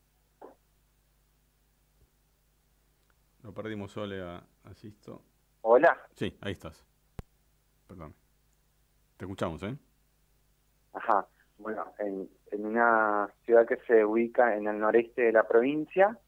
Lo 3.43 3.53
perdimos 3.53 3.93
Sole 3.93 4.21
a, 4.23 4.43
a 4.65 4.75
Sisto. 4.75 5.23
Hola. 5.63 5.99
Sí, 6.15 6.37
ahí 6.41 6.53
estás. 6.53 6.85
Perdón. 7.87 8.15
Te 9.17 9.25
escuchamos, 9.25 9.63
¿eh? 9.63 9.77
Ajá. 10.93 11.27
Bueno, 11.59 11.93
en, 11.99 12.29
en 12.51 12.67
una 12.67 13.33
ciudad 13.45 13.67
que 13.67 13.77
se 13.87 14.05
ubica 14.05 14.57
en 14.57 14.67
el 14.67 14.79
noreste 14.79 15.23
de 15.23 15.33
la 15.33 15.47
provincia. 15.47 16.19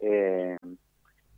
Eh, 0.00 0.56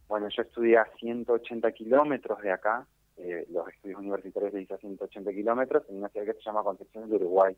bueno, 0.08 0.28
yo 0.28 0.42
estudié 0.42 0.78
a 0.78 0.86
180 0.98 1.72
kilómetros 1.72 2.40
de 2.42 2.52
acá. 2.52 2.86
eh, 3.16 3.46
los 3.50 3.66
estudios 3.68 3.98
universitarios 4.00 4.52
se 4.52 4.60
hice 4.62 4.74
a 4.74 4.78
180 4.78 5.32
kilómetros 5.32 5.84
en 5.88 5.96
una 5.98 6.08
ciudad 6.10 6.26
que 6.26 6.34
se 6.34 6.40
llama 6.42 6.62
Concepción 6.62 7.08
de 7.08 7.16
Uruguay. 7.16 7.56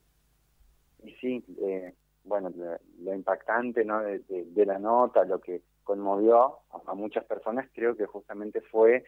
Y 1.04 1.12
sí, 1.14 1.44
eh, 1.62 1.94
bueno, 2.24 2.50
lo, 2.50 2.76
lo 3.04 3.14
impactante 3.14 3.84
¿no? 3.84 4.00
de, 4.00 4.20
de- 4.20 4.44
de 4.46 4.66
la 4.66 4.78
nota, 4.78 5.24
lo 5.24 5.40
que 5.40 5.62
conmovió 5.88 6.58
a, 6.86 6.92
muchas 6.92 7.24
personas, 7.24 7.66
creo 7.72 7.96
que 7.96 8.04
justamente 8.04 8.60
fue 8.60 9.04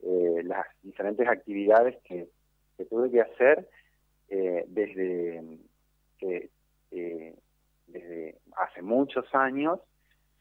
eh, 0.00 0.42
las 0.44 0.64
diferentes 0.80 1.26
actividades 1.26 1.96
que, 2.04 2.28
que 2.76 2.84
tuve 2.84 3.10
que 3.10 3.20
hacer 3.20 3.68
eh, 4.28 4.64
desde 4.68 5.58
que 6.18 6.50
eh, 6.92 7.34
desde 7.88 8.38
hace 8.56 8.80
muchos 8.80 9.24
años 9.34 9.80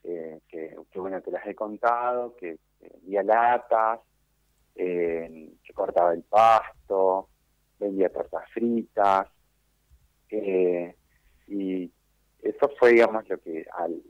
que, 0.04 0.76
bueno 0.94 1.24
que 1.24 1.32
las 1.32 1.46
he 1.48 1.56
contado 1.56 2.36
que 2.36 2.60
vendía 2.80 3.24
latas 3.24 4.00
que 4.76 5.74
cortaba 5.74 6.14
el 6.14 6.22
pasto 6.22 7.30
vendía 7.80 8.10
tortas 8.10 8.48
fritas 8.52 9.28
y 11.48 11.92
eso 12.44 12.70
fue 12.80 12.92
digamos 12.92 13.28
lo 13.28 13.40
que 13.40 13.66
al, 13.74 14.02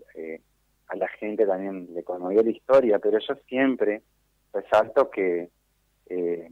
a 0.89 0.95
la 0.95 1.07
gente 1.07 1.45
también 1.45 1.87
le 1.93 2.03
conmovió 2.03 2.43
la 2.43 2.49
historia 2.49 2.99
pero 2.99 3.17
yo 3.19 3.35
siempre 3.47 4.01
resalto 4.53 5.09
que 5.09 5.49
eh, 6.07 6.49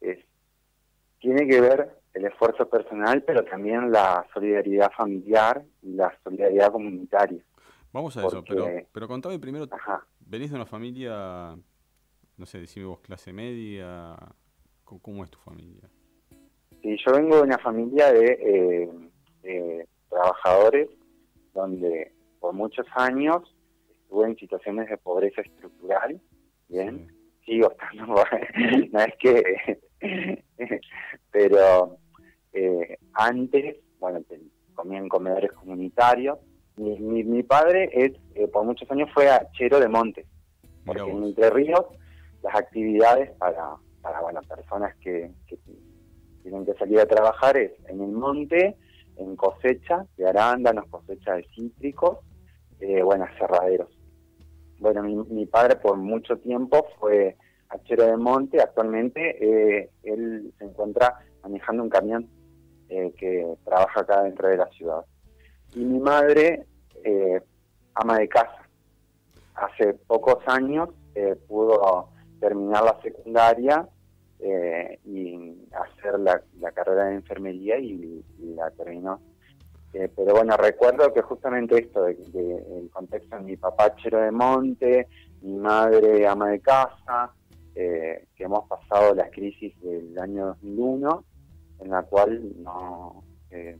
es, 0.00 0.18
tiene 1.18 1.48
que 1.48 1.60
ver 1.60 1.90
el 2.14 2.26
esfuerzo 2.26 2.68
personal, 2.68 3.22
pero 3.22 3.44
también 3.44 3.90
la 3.90 4.26
solidaridad 4.32 4.90
familiar 4.92 5.64
y 5.82 5.94
la 5.94 6.16
solidaridad 6.22 6.70
comunitaria. 6.70 7.42
Vamos 7.92 8.16
a 8.16 8.26
eso, 8.26 8.44
pero, 8.46 8.66
pero 8.92 9.08
contame 9.08 9.38
primero, 9.38 9.66
¿venís 10.20 10.50
de 10.50 10.56
una 10.56 10.66
familia, 10.66 11.56
no 12.36 12.46
sé, 12.46 12.58
decime 12.58 12.86
vos, 12.86 13.00
clase 13.00 13.32
media? 13.32 14.16
¿Cómo, 14.84 15.24
es 15.24 15.30
tu 15.30 15.38
familia? 15.38 15.88
Sí, 16.82 16.96
yo 17.04 17.12
vengo 17.12 17.36
de 17.36 17.42
una 17.42 17.58
familia 17.58 18.12
de 18.12 18.26
eh, 18.26 18.90
eh, 19.44 19.86
trabajadores 20.08 20.88
donde 21.52 22.12
por 22.44 22.52
muchos 22.52 22.86
años 22.94 23.38
estuve 23.90 24.26
en 24.26 24.36
situaciones 24.36 24.90
de 24.90 24.98
pobreza 24.98 25.40
estructural, 25.40 26.20
¿bien? 26.68 27.10
Sigo 27.46 27.72
estando, 27.72 28.16
no 28.92 29.00
es 29.00 29.14
que... 29.18 29.80
pero 31.32 31.96
eh, 32.52 32.98
antes, 33.14 33.76
bueno, 33.98 34.20
comía 34.74 34.98
en 34.98 35.08
comedores 35.08 35.52
comunitarios. 35.52 36.38
Mi, 36.76 36.98
mi, 36.98 37.24
mi 37.24 37.42
padre 37.44 37.88
es, 37.94 38.12
eh, 38.34 38.46
por 38.48 38.66
muchos 38.66 38.90
años 38.90 39.08
fue 39.14 39.30
hachero 39.30 39.80
de 39.80 39.88
montes, 39.88 40.26
porque 40.84 41.00
en 41.00 41.24
Entre 41.24 41.48
Ríos 41.48 41.86
las 42.42 42.54
actividades 42.56 43.30
para, 43.38 43.76
para 44.02 44.20
bueno, 44.20 44.42
personas 44.42 44.94
que, 44.96 45.30
que 45.46 45.56
tienen 46.42 46.66
que 46.66 46.74
salir 46.74 47.00
a 47.00 47.06
trabajar 47.06 47.56
es 47.56 47.72
en 47.88 48.02
el 48.02 48.10
monte, 48.12 48.76
en 49.16 49.34
cosecha 49.34 50.04
de 50.18 50.28
arándanos, 50.28 50.84
cosecha 50.90 51.36
de 51.36 51.46
cítricos, 51.54 52.18
eh, 52.80 53.02
bueno, 53.02 53.24
aserraderos. 53.24 53.88
Bueno, 54.78 55.02
mi, 55.02 55.16
mi 55.16 55.46
padre 55.46 55.76
por 55.76 55.96
mucho 55.96 56.36
tiempo 56.38 56.86
fue 56.98 57.36
hachero 57.68 58.04
de 58.06 58.16
monte, 58.16 58.60
actualmente 58.60 59.36
eh, 59.40 59.90
él 60.02 60.52
se 60.58 60.64
encuentra 60.64 61.20
manejando 61.42 61.82
un 61.82 61.88
camión 61.88 62.28
eh, 62.88 63.12
que 63.18 63.56
trabaja 63.64 64.00
acá 64.00 64.22
dentro 64.22 64.48
de 64.48 64.56
la 64.56 64.66
ciudad. 64.68 65.04
Y 65.74 65.80
mi 65.80 65.98
madre, 65.98 66.66
eh, 67.02 67.40
ama 67.94 68.18
de 68.18 68.28
casa. 68.28 68.68
Hace 69.54 69.94
pocos 69.94 70.38
años 70.46 70.88
eh, 71.14 71.36
pudo 71.48 72.08
terminar 72.40 72.84
la 72.84 73.00
secundaria 73.02 73.88
eh, 74.40 74.98
y 75.04 75.68
hacer 75.72 76.18
la, 76.18 76.42
carrera 76.72 77.06
de 77.06 77.14
enfermería 77.14 77.78
y 77.78 78.24
la 78.38 78.70
terminó. 78.72 79.20
Eh, 79.94 80.10
pero 80.14 80.34
bueno, 80.34 80.56
recuerdo 80.56 81.12
que 81.14 81.22
justamente 81.22 81.78
esto, 81.78 82.02
de, 82.02 82.16
el 82.80 82.90
contexto 82.90 83.36
de 83.36 83.42
mi 83.42 83.56
papá 83.56 83.94
chero 83.94 84.18
de 84.18 84.32
monte, 84.32 85.06
mi 85.40 85.56
madre 85.56 86.26
ama 86.26 86.48
de 86.48 86.58
casa, 86.58 87.32
eh, 87.76 88.26
que 88.34 88.42
hemos 88.42 88.68
pasado 88.68 89.14
la 89.14 89.30
crisis 89.30 89.72
del 89.80 90.18
año 90.18 90.46
2001, 90.46 91.24
en 91.78 91.90
la 91.90 92.02
cual 92.02 92.60
no, 92.60 93.22
eh, 93.50 93.78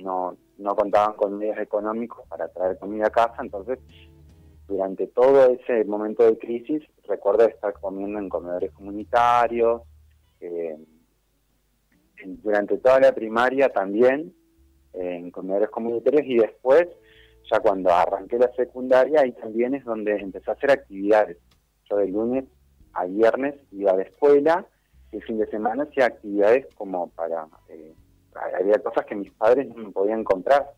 no, 0.00 0.36
no 0.58 0.74
contaban 0.74 1.14
con 1.14 1.38
medios 1.38 1.58
económicos 1.58 2.26
para 2.26 2.48
traer 2.48 2.76
comida 2.78 3.06
a 3.06 3.10
casa, 3.10 3.36
entonces 3.38 3.78
durante 4.66 5.06
todo 5.06 5.48
ese 5.48 5.84
momento 5.84 6.24
de 6.24 6.38
crisis 6.38 6.82
recuerdo 7.06 7.44
estar 7.44 7.72
comiendo 7.74 8.18
en 8.18 8.28
comedores 8.28 8.72
comunitarios, 8.72 9.82
durante 12.42 12.78
toda 12.78 12.98
la 12.98 13.14
primaria 13.14 13.68
también 13.68 14.34
en 14.96 15.30
comedores 15.30 15.70
comunitarios 15.70 16.22
y 16.26 16.38
después, 16.38 16.88
ya 17.50 17.60
cuando 17.60 17.90
arranqué 17.92 18.38
la 18.38 18.52
secundaria, 18.54 19.20
ahí 19.20 19.32
también 19.32 19.74
es 19.74 19.84
donde 19.84 20.16
empecé 20.16 20.50
a 20.50 20.54
hacer 20.54 20.70
actividades. 20.70 21.38
Yo 21.88 21.96
de 21.96 22.08
lunes 22.08 22.44
a 22.92 23.04
viernes 23.04 23.54
iba 23.72 23.92
a 23.92 23.96
la 23.96 24.02
escuela 24.02 24.66
y 25.12 25.16
el 25.16 25.22
fin 25.22 25.38
de 25.38 25.46
semana 25.46 25.84
hacía 25.84 26.06
actividades 26.06 26.66
como 26.74 27.08
para... 27.10 27.46
eh, 27.68 27.94
había 28.58 28.78
cosas 28.80 29.06
que 29.06 29.14
mis 29.14 29.30
padres 29.32 29.68
no 29.68 29.76
me 29.76 29.90
podían 29.90 30.24
comprar. 30.24 30.72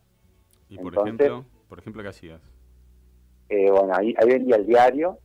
Y 0.69 0.77
por 0.77 0.93
Entonces- 0.93 1.27
ejemplo, 1.27 1.45
por 1.67 1.79
ejemplo, 1.79 2.03
¿qué 2.03 2.09
hacías? 2.09 2.41
Eh, 3.49 3.69
bueno, 3.71 3.93
ahí, 3.95 4.13
ahí 4.17 4.27
vendía 4.27 4.55
el 4.57 4.65
diario, 4.67 5.17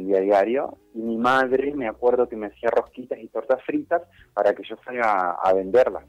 día 0.00 0.18
a 0.18 0.20
diario. 0.20 0.78
Y 0.94 0.98
mi 0.98 1.16
madre, 1.16 1.74
me 1.74 1.88
acuerdo 1.88 2.28
que 2.28 2.36
me 2.36 2.46
hacía 2.46 2.70
rosquitas 2.70 3.18
y 3.18 3.28
tortas 3.28 3.62
fritas 3.64 4.02
para 4.32 4.54
que 4.54 4.62
yo 4.68 4.76
salga 4.84 5.32
a, 5.32 5.52
venderlas. 5.52 6.04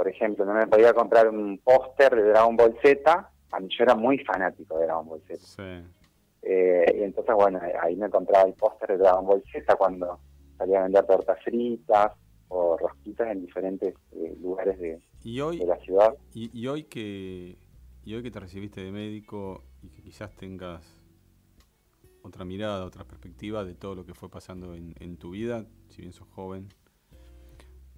Por 0.00 0.08
ejemplo, 0.08 0.46
no 0.46 0.54
me 0.54 0.66
podía 0.66 0.94
comprar 0.94 1.28
un 1.28 1.58
póster 1.58 2.16
de 2.16 2.30
Dragon 2.30 2.56
Ball 2.56 2.74
Z. 2.82 3.30
A 3.52 3.60
mí 3.60 3.68
yo 3.68 3.84
era 3.84 3.94
muy 3.94 4.16
fanático 4.20 4.78
de 4.78 4.86
Dragon 4.86 5.06
Ball 5.06 5.20
Z. 5.28 5.84
Eh, 6.40 6.96
y 7.00 7.02
entonces, 7.02 7.34
bueno, 7.34 7.60
ahí 7.82 7.96
me 7.96 8.08
compraba 8.08 8.48
el 8.48 8.54
póster 8.54 8.92
de 8.92 8.96
Dragon 8.96 9.26
Ball 9.26 9.44
Z 9.52 9.76
cuando 9.76 10.18
salía 10.56 10.78
a 10.78 10.82
vender 10.84 11.04
tortas 11.04 11.38
fritas 11.44 12.12
o 12.48 12.78
rosquitas 12.78 13.30
en 13.30 13.42
diferentes 13.42 13.94
eh, 14.12 14.34
lugares 14.40 14.78
de, 14.78 15.02
de, 15.22 15.66
la 15.66 15.76
ciudad. 15.80 16.14
Y, 16.32 16.50
y, 16.58 16.66
hoy 16.66 16.84
que 16.84 17.58
y 18.02 18.14
hoy 18.14 18.22
que 18.22 18.30
te 18.30 18.40
recibiste 18.40 18.82
de 18.82 18.92
médico 18.92 19.64
y 19.82 19.90
que 19.90 20.00
quizás 20.00 20.34
tengas 20.34 20.82
otra 22.22 22.46
mirada, 22.46 22.86
otra 22.86 23.04
perspectiva 23.04 23.66
de 23.66 23.74
todo 23.74 23.94
lo 23.96 24.06
que 24.06 24.14
fue 24.14 24.30
pasando 24.30 24.74
en, 24.74 24.94
en 24.98 25.18
tu 25.18 25.32
vida, 25.32 25.66
si 25.88 26.00
bien 26.00 26.14
sos 26.14 26.28
joven, 26.30 26.72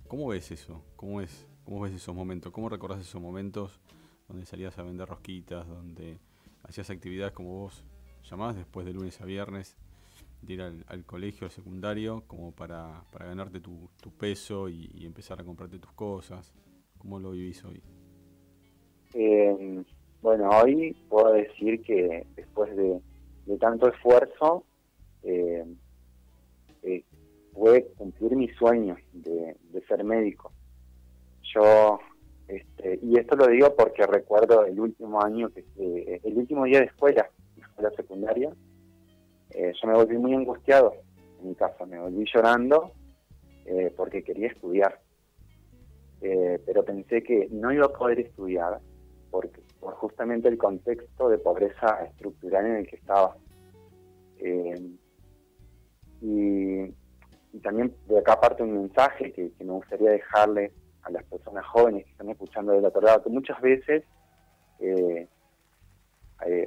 ¿cómo 0.08 0.26
ves 0.26 0.50
eso? 0.50 0.84
¿Cómo, 0.96 1.20
es, 1.20 1.46
¿Cómo 1.64 1.80
ves 1.80 1.94
esos 1.94 2.14
momentos? 2.14 2.52
¿Cómo 2.52 2.68
recordás 2.68 3.00
esos 3.00 3.20
momentos 3.20 3.80
donde 4.28 4.46
salías 4.46 4.78
a 4.78 4.82
vender 4.82 5.08
rosquitas, 5.08 5.66
donde 5.68 6.18
hacías 6.62 6.90
actividades 6.90 7.32
como 7.32 7.60
vos 7.60 7.84
llamabas 8.28 8.56
después 8.56 8.86
de 8.86 8.92
lunes 8.92 9.20
a 9.20 9.24
viernes? 9.24 9.76
de 10.42 10.54
ir 10.54 10.60
al, 10.60 11.04
colegio, 11.06 11.46
al 11.46 11.52
secundario, 11.52 12.24
como 12.26 12.52
para, 12.52 13.04
para 13.12 13.26
ganarte 13.26 13.60
tu, 13.60 13.88
peso 14.18 14.68
y, 14.68 15.06
empezar 15.06 15.40
a 15.40 15.44
comprarte 15.44 15.78
tus 15.78 15.92
cosas? 15.92 16.52
¿Cómo 16.98 17.18
lo 17.18 17.30
vivís 17.30 17.64
hoy? 17.64 17.80
Eh, 19.14 19.84
bueno, 20.20 20.50
hoy 20.50 20.96
puedo 21.08 21.32
decir 21.32 21.82
que 21.82 22.26
después 22.36 22.74
de, 22.76 23.00
tanto 23.58 23.88
esfuerzo, 23.88 24.64
eh, 25.22 25.64
eh, 26.82 27.04
pude 27.52 27.86
cumplir 27.96 28.36
mi 28.36 28.48
sueño 28.48 28.96
de, 29.12 29.56
ser 29.88 30.04
médico. 30.04 30.52
Yo, 31.54 32.00
este, 32.48 32.98
y 33.02 33.18
esto 33.18 33.36
lo 33.36 33.46
digo 33.46 33.74
porque 33.76 34.06
recuerdo 34.06 34.64
el 34.64 34.78
último 34.78 35.22
año, 35.22 35.50
que 35.50 35.64
eh, 35.78 36.20
el 36.24 36.36
último 36.36 36.64
día 36.64 36.80
de 36.80 36.86
escuela, 36.86 37.28
escuela 37.56 37.90
secundaria, 37.96 38.50
eh, 39.54 39.72
yo 39.80 39.88
me 39.88 39.94
volví 39.94 40.16
muy 40.16 40.34
angustiado 40.34 40.94
en 41.40 41.48
mi 41.48 41.54
casa, 41.54 41.84
me 41.84 41.98
volví 41.98 42.24
llorando 42.32 42.92
eh, 43.66 43.92
porque 43.96 44.22
quería 44.22 44.48
estudiar. 44.48 45.00
Eh, 46.20 46.60
pero 46.64 46.84
pensé 46.84 47.22
que 47.22 47.48
no 47.50 47.72
iba 47.72 47.86
a 47.86 47.92
poder 47.92 48.20
estudiar 48.20 48.78
porque, 49.30 49.60
por 49.80 49.94
justamente 49.94 50.48
el 50.48 50.56
contexto 50.56 51.28
de 51.28 51.38
pobreza 51.38 52.04
estructural 52.04 52.66
en 52.66 52.76
el 52.76 52.86
que 52.86 52.96
estaba. 52.96 53.36
Y, 56.20 56.94
también 57.62 57.94
de 58.08 58.18
acá 58.18 58.40
parte 58.40 58.62
un 58.62 58.72
mensaje 58.72 59.32
que, 59.32 59.52
me 59.60 59.72
gustaría 59.72 60.10
dejarle 60.10 60.72
a 61.02 61.10
las 61.10 61.24
personas 61.24 61.66
jóvenes 61.66 62.04
que 62.04 62.12
están 62.12 62.30
escuchando 62.30 62.72
del 62.72 62.84
otro 62.84 63.00
lado, 63.00 63.22
que 63.22 63.30
muchas 63.30 63.60
veces 63.60 64.04
eh, 64.78 65.28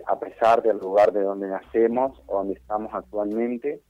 a 0.05 0.19
pesar 0.19 0.61
del 0.61 0.77
lugar 0.77 1.11
de 1.11 1.21
donde 1.21 1.47
nacemos 1.47 2.21
o 2.27 2.37
donde 2.37 2.53
estamos 2.53 2.93
actualmente, 2.93 3.81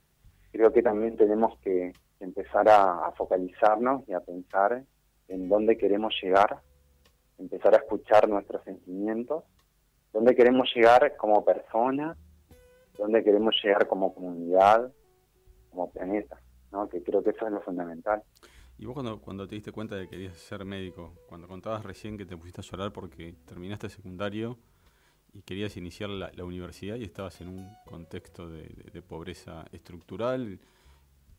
creo 0.52 0.74
que 0.74 0.82
también 0.82 1.16
tenemos 1.16 1.58
que 1.60 1.94
empezar 2.20 2.68
a, 2.70 3.12
focalizarnos 3.16 4.08
y 4.08 4.14
a 4.14 4.20
pensar 4.20 4.84
en 5.28 5.50
dónde 5.50 5.78
queremos 5.78 6.14
llegar, 6.22 6.60
empezar 7.38 7.76
a 7.76 7.78
escuchar 7.78 8.28
nuestros 8.28 8.64
sentimientos, 8.64 9.44
dónde 10.12 10.36
queremos 10.36 10.74
llegar 10.74 11.16
como 11.18 11.46
persona, 11.46 12.18
dónde 12.98 13.24
queremos 13.24 13.56
llegar 13.64 13.88
como 13.88 14.14
comunidad, 14.14 14.92
como 15.70 15.92
planeta, 15.92 16.40
¿no? 16.72 16.90
que 16.90 17.04
creo 17.04 17.24
que 17.24 17.32
eso 17.32 17.46
es 17.46 17.52
lo 17.52 17.62
fundamental. 17.62 18.24
¿Y 18.78 18.86
vos 18.86 18.94
cuando, 18.94 19.22
cuando 19.22 19.48
te 19.48 19.56
diste 19.56 19.72
cuenta 19.72 19.96
de 19.96 20.04
que 20.04 20.12
querías 20.12 20.38
ser 20.38 20.66
médico, 20.66 21.14
cuando 21.28 21.48
contabas 21.48 21.84
recién 21.84 22.18
que 22.18 22.26
te 22.26 22.36
pusiste 22.36 22.62
a 22.62 22.64
llorar 22.64 22.92
porque 22.92 23.34
terminaste 23.46 23.90
secundario, 23.90 24.58
y 25.36 25.42
querías 25.42 25.76
iniciar 25.76 26.10
la, 26.10 26.32
universidad 26.46 26.96
y 26.96 27.04
estabas 27.04 27.42
en 27.42 27.50
un 27.50 27.70
contexto 27.86 28.48
de, 28.48 29.02
pobreza 29.02 29.66
estructural, 29.74 30.62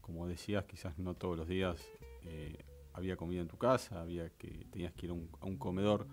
como 0.03 0.29
decías, 0.29 0.67
quizás 0.67 0.99
no 0.99 1.15
todos 1.15 1.39
los 1.39 1.49
días 1.49 1.81
eh, 2.25 2.63
había 2.93 3.17
comida 3.17 3.41
en 3.41 3.49
tu 3.49 3.57
casa, 3.57 4.03
había 4.03 4.29
que 4.37 4.67
tenías 4.71 4.93
que 4.93 5.07
ir 5.07 5.13
a 5.13 5.15
un, 5.15 5.57
comedor. 5.57 6.07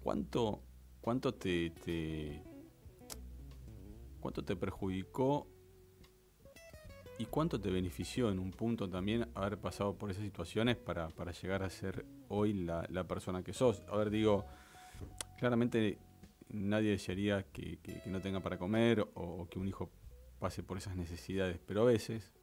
¿Cuánto, 0.00 0.62
cuánto 1.02 1.34
te, 1.34 2.42
cuánto 4.18 4.42
te 4.42 4.56
perjudicó 4.56 5.46
y 7.18 7.26
cuánto 7.26 7.60
te 7.60 7.70
benefició 7.70 8.30
en 8.30 8.38
un 8.38 8.50
punto 8.50 8.88
también 8.88 9.28
haber 9.34 9.58
pasado 9.58 9.94
por 9.94 10.10
esas 10.10 10.24
situaciones 10.24 10.76
para, 10.76 11.08
para 11.08 11.32
llegar 11.32 11.62
a 11.62 11.70
ser 11.70 12.04
hoy 12.28 12.52
la, 12.52 12.86
la 12.90 13.04
persona 13.04 13.42
que 13.42 13.52
sos? 13.52 13.82
A 13.88 13.96
ver, 13.96 14.10
digo, 14.10 14.44
claramente 15.38 15.98
nadie 16.48 16.90
desearía 16.90 17.44
que, 17.52 17.78
no 18.06 18.20
tenga 18.20 18.40
para 18.40 18.58
comer 18.58 19.06
o, 19.14 19.48
que 19.48 19.58
un 19.58 19.68
hijo 19.68 19.90
pase 20.38 20.62
por 20.62 20.78
esas 20.78 20.96
necesidades, 20.96 21.58
pero 21.66 21.82
a 21.82 21.84
veces 21.84 22.34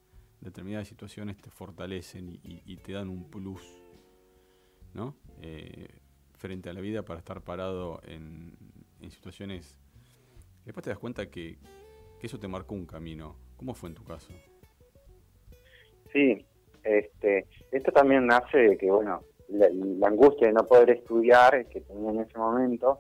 determinadas 0.42 0.88
situaciones 0.88 1.38
te 1.38 1.50
fortalecen 1.50 2.40
y, 2.44 2.78
te 2.78 2.94
dan 2.94 3.10
un 3.10 3.30
plus, 3.30 3.62
¿no? 4.94 5.16
Eh, 5.42 5.88
frente 6.34 6.70
a 6.70 6.74
la 6.74 6.82
vida 6.82 7.06
para 7.06 7.20
estar 7.20 7.42
parado 7.42 8.02
en, 8.04 8.58
situaciones. 9.10 9.78
Después 10.66 10.84
te 10.84 10.90
das 10.90 11.00
cuenta 11.00 11.30
que, 11.30 11.60
eso 12.22 12.40
te 12.40 12.48
marcó 12.48 12.74
un 12.74 12.86
camino. 12.86 13.36
¿Cómo 13.58 13.74
fue 13.74 13.90
en 13.90 13.96
tu 13.96 14.06
caso? 14.06 14.32
Sí, 16.14 16.46
este, 16.84 17.48
esto 17.72 17.92
también 17.92 18.28
nace 18.28 18.58
de 18.58 18.78
que, 18.78 18.90
bueno, 18.90 19.22
la, 19.50 19.68
la 19.72 20.08
angustia 20.08 20.48
de 20.48 20.54
no 20.54 20.66
poder 20.66 20.92
estudiar 20.92 21.66
que 21.68 21.82
tenía 21.82 22.12
en 22.12 22.22
ese 22.22 22.38
momento 22.38 23.00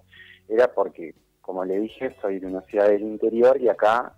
era 0.49 0.67
porque, 0.73 1.13
como 1.41 1.63
le 1.63 1.79
dije, 1.79 2.15
soy 2.21 2.39
de 2.39 2.47
una 2.47 2.61
ciudad 2.61 2.89
del 2.89 3.03
interior 3.03 3.61
y 3.61 3.69
acá 3.69 4.13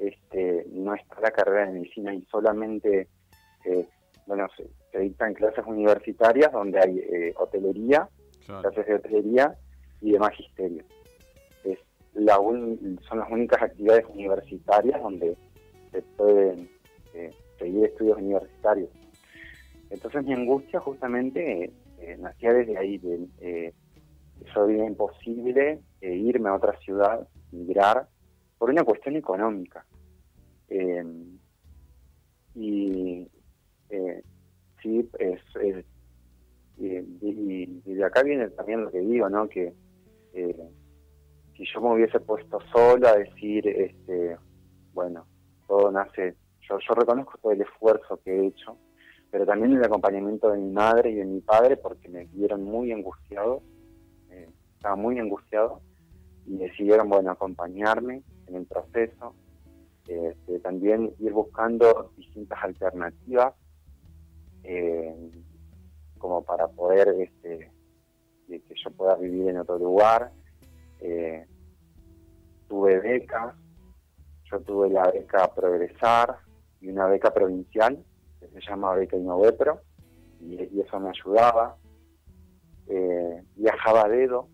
este, 0.00 0.66
no 0.72 0.94
está 0.94 1.20
la 1.20 1.30
carrera 1.30 1.66
de 1.66 1.72
medicina 1.72 2.14
y 2.14 2.22
solamente, 2.30 3.08
eh, 3.64 3.86
bueno, 4.26 4.48
se, 4.56 4.98
dictan 4.98 5.34
clases 5.34 5.64
universitarias 5.66 6.50
donde 6.50 6.80
hay 6.80 6.98
eh, 6.98 7.34
hotelería, 7.36 8.08
clases 8.44 8.86
de 8.86 8.94
hotelería 8.94 9.54
y 10.00 10.12
de 10.12 10.18
magisterio. 10.18 10.84
Es 11.64 11.78
la 12.14 12.36
son 12.36 13.18
las 13.18 13.30
únicas 13.30 13.62
actividades 13.62 14.06
universitarias 14.08 15.00
donde 15.00 15.36
se 15.92 16.02
pueden 16.02 16.68
eh, 17.14 17.30
seguir 17.60 17.84
estudios 17.84 18.18
universitarios. 18.18 18.90
Entonces 19.90 20.24
mi 20.24 20.32
angustia 20.32 20.80
justamente 20.80 21.72
nacía 22.18 22.52
desde 22.52 22.76
ahí, 22.76 22.98
de, 22.98 23.72
eso 24.44 24.68
era 24.68 24.86
imposible 24.86 25.80
eh, 26.00 26.16
irme 26.16 26.48
a 26.48 26.54
otra 26.54 26.78
ciudad, 26.80 27.28
migrar, 27.52 28.08
por 28.58 28.70
una 28.70 28.84
cuestión 28.84 29.16
económica. 29.16 29.84
Eh, 30.68 31.04
y 32.54 33.28
eh, 33.90 34.22
sí, 34.82 35.08
es, 35.18 35.40
y, 36.78 37.94
de 37.94 38.04
acá 38.04 38.22
viene 38.22 38.48
también 38.50 38.84
lo 38.84 38.90
que 38.90 39.00
digo, 39.00 39.28
¿no? 39.28 39.48
Que 39.48 39.74
si 40.32 41.64
yo 41.74 41.80
me 41.82 41.94
hubiese 41.94 42.20
puesto 42.20 42.58
solo 42.72 43.08
a 43.08 43.18
decir, 43.18 43.66
este, 43.68 44.36
bueno, 44.94 45.26
todo 45.66 45.90
nace, 45.90 46.34
yo, 46.78 46.94
reconozco 46.94 47.38
todo 47.38 47.52
el 47.52 47.60
esfuerzo 47.62 48.20
que 48.24 48.30
he 48.30 48.46
hecho, 48.46 48.76
pero 49.30 49.46
también 49.46 49.72
el 49.72 49.84
acompañamiento 49.84 50.50
de 50.50 50.58
mi 50.58 50.70
madre 50.70 51.10
y 51.10 51.14
de 51.14 51.24
mi 51.24 51.40
padre 51.40 51.76
porque 51.76 52.08
me 52.08 52.26
vieron 52.26 52.64
muy 52.64 52.92
angustiado 52.92 53.62
estaba 54.80 54.96
muy 54.96 55.18
angustiado 55.18 55.82
y 56.46 56.56
decidieron, 56.56 57.10
bueno, 57.10 57.30
acompañarme 57.30 58.22
en 58.46 58.56
el 58.56 58.64
proceso, 58.64 59.34
este, 60.08 60.58
también 60.60 61.12
ir 61.18 61.32
buscando 61.34 62.12
distintas 62.16 62.64
alternativas 62.64 63.54
eh, 64.62 65.14
como 66.16 66.42
para 66.42 66.66
poder 66.68 67.08
este, 67.20 67.70
que 68.48 68.74
yo 68.82 68.90
pueda 68.92 69.16
vivir 69.16 69.48
en 69.48 69.58
otro 69.58 69.78
lugar. 69.78 70.32
Eh, 71.00 71.46
tuve 72.66 73.00
becas, 73.00 73.54
yo 74.50 74.60
tuve 74.60 74.88
la 74.88 75.10
beca 75.10 75.54
Progresar 75.54 76.38
y 76.80 76.88
una 76.88 77.06
beca 77.06 77.32
provincial 77.32 78.02
que 78.38 78.48
se 78.48 78.60
llama 78.60 78.94
Beca 78.94 79.16
Innovepro 79.16 79.80
y, 80.40 80.54
y 80.62 80.80
eso 80.80 80.98
me 80.98 81.10
ayudaba. 81.10 81.76
Eh, 82.88 83.42
viajaba 83.54 84.06
a 84.06 84.08
dedo, 84.08 84.48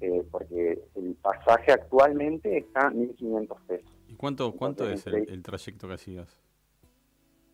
eh, 0.00 0.22
porque 0.30 0.78
el 0.94 1.14
pasaje 1.14 1.72
actualmente 1.72 2.58
está 2.58 2.88
a 2.88 2.90
1.500 2.90 3.66
pesos. 3.66 3.90
¿Y 4.08 4.14
cuánto, 4.14 4.52
cuánto 4.52 4.88
es 4.90 5.06
el, 5.06 5.42
trayecto 5.42 5.88
que 5.88 5.94
hacías? 5.94 6.42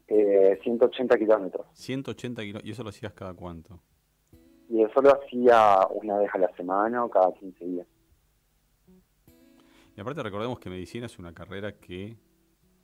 Eh, 0.08 0.58
180 0.62 1.16
kilómetros. 1.16 1.66
180 1.74 2.42
kilómetros. 2.42 2.68
¿Y 2.68 2.72
eso 2.72 2.82
lo 2.82 2.88
hacías 2.88 3.12
cada 3.12 3.34
cuánto? 3.34 3.80
Y 4.68 4.82
eso 4.82 5.00
lo 5.00 5.10
hacía 5.10 5.86
una 5.90 6.18
vez 6.18 6.30
a 6.34 6.38
la 6.38 6.52
semana 6.56 7.04
o 7.04 7.08
cada 7.08 7.32
15 7.32 7.64
días. 7.64 7.86
Y 9.96 10.00
aparte 10.00 10.22
recordemos 10.22 10.58
que 10.58 10.70
medicina 10.70 11.06
es 11.06 11.18
una 11.18 11.32
carrera 11.32 11.76
que 11.78 12.16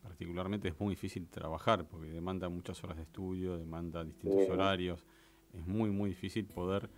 particularmente 0.08 0.68
es 0.68 0.80
muy 0.80 0.94
difícil 0.94 1.28
trabajar 1.28 1.84
porque 1.86 2.08
demanda 2.08 2.48
muchas 2.48 2.82
horas 2.82 2.96
de 2.96 3.02
estudio, 3.02 3.58
demanda 3.58 4.02
distintos 4.04 4.46
Sí. 4.46 4.52
horarios. 4.52 5.04
Es 5.52 5.66
muy, 5.66 5.90
muy 5.90 6.10
difícil 6.10 6.46
poder 6.46 6.88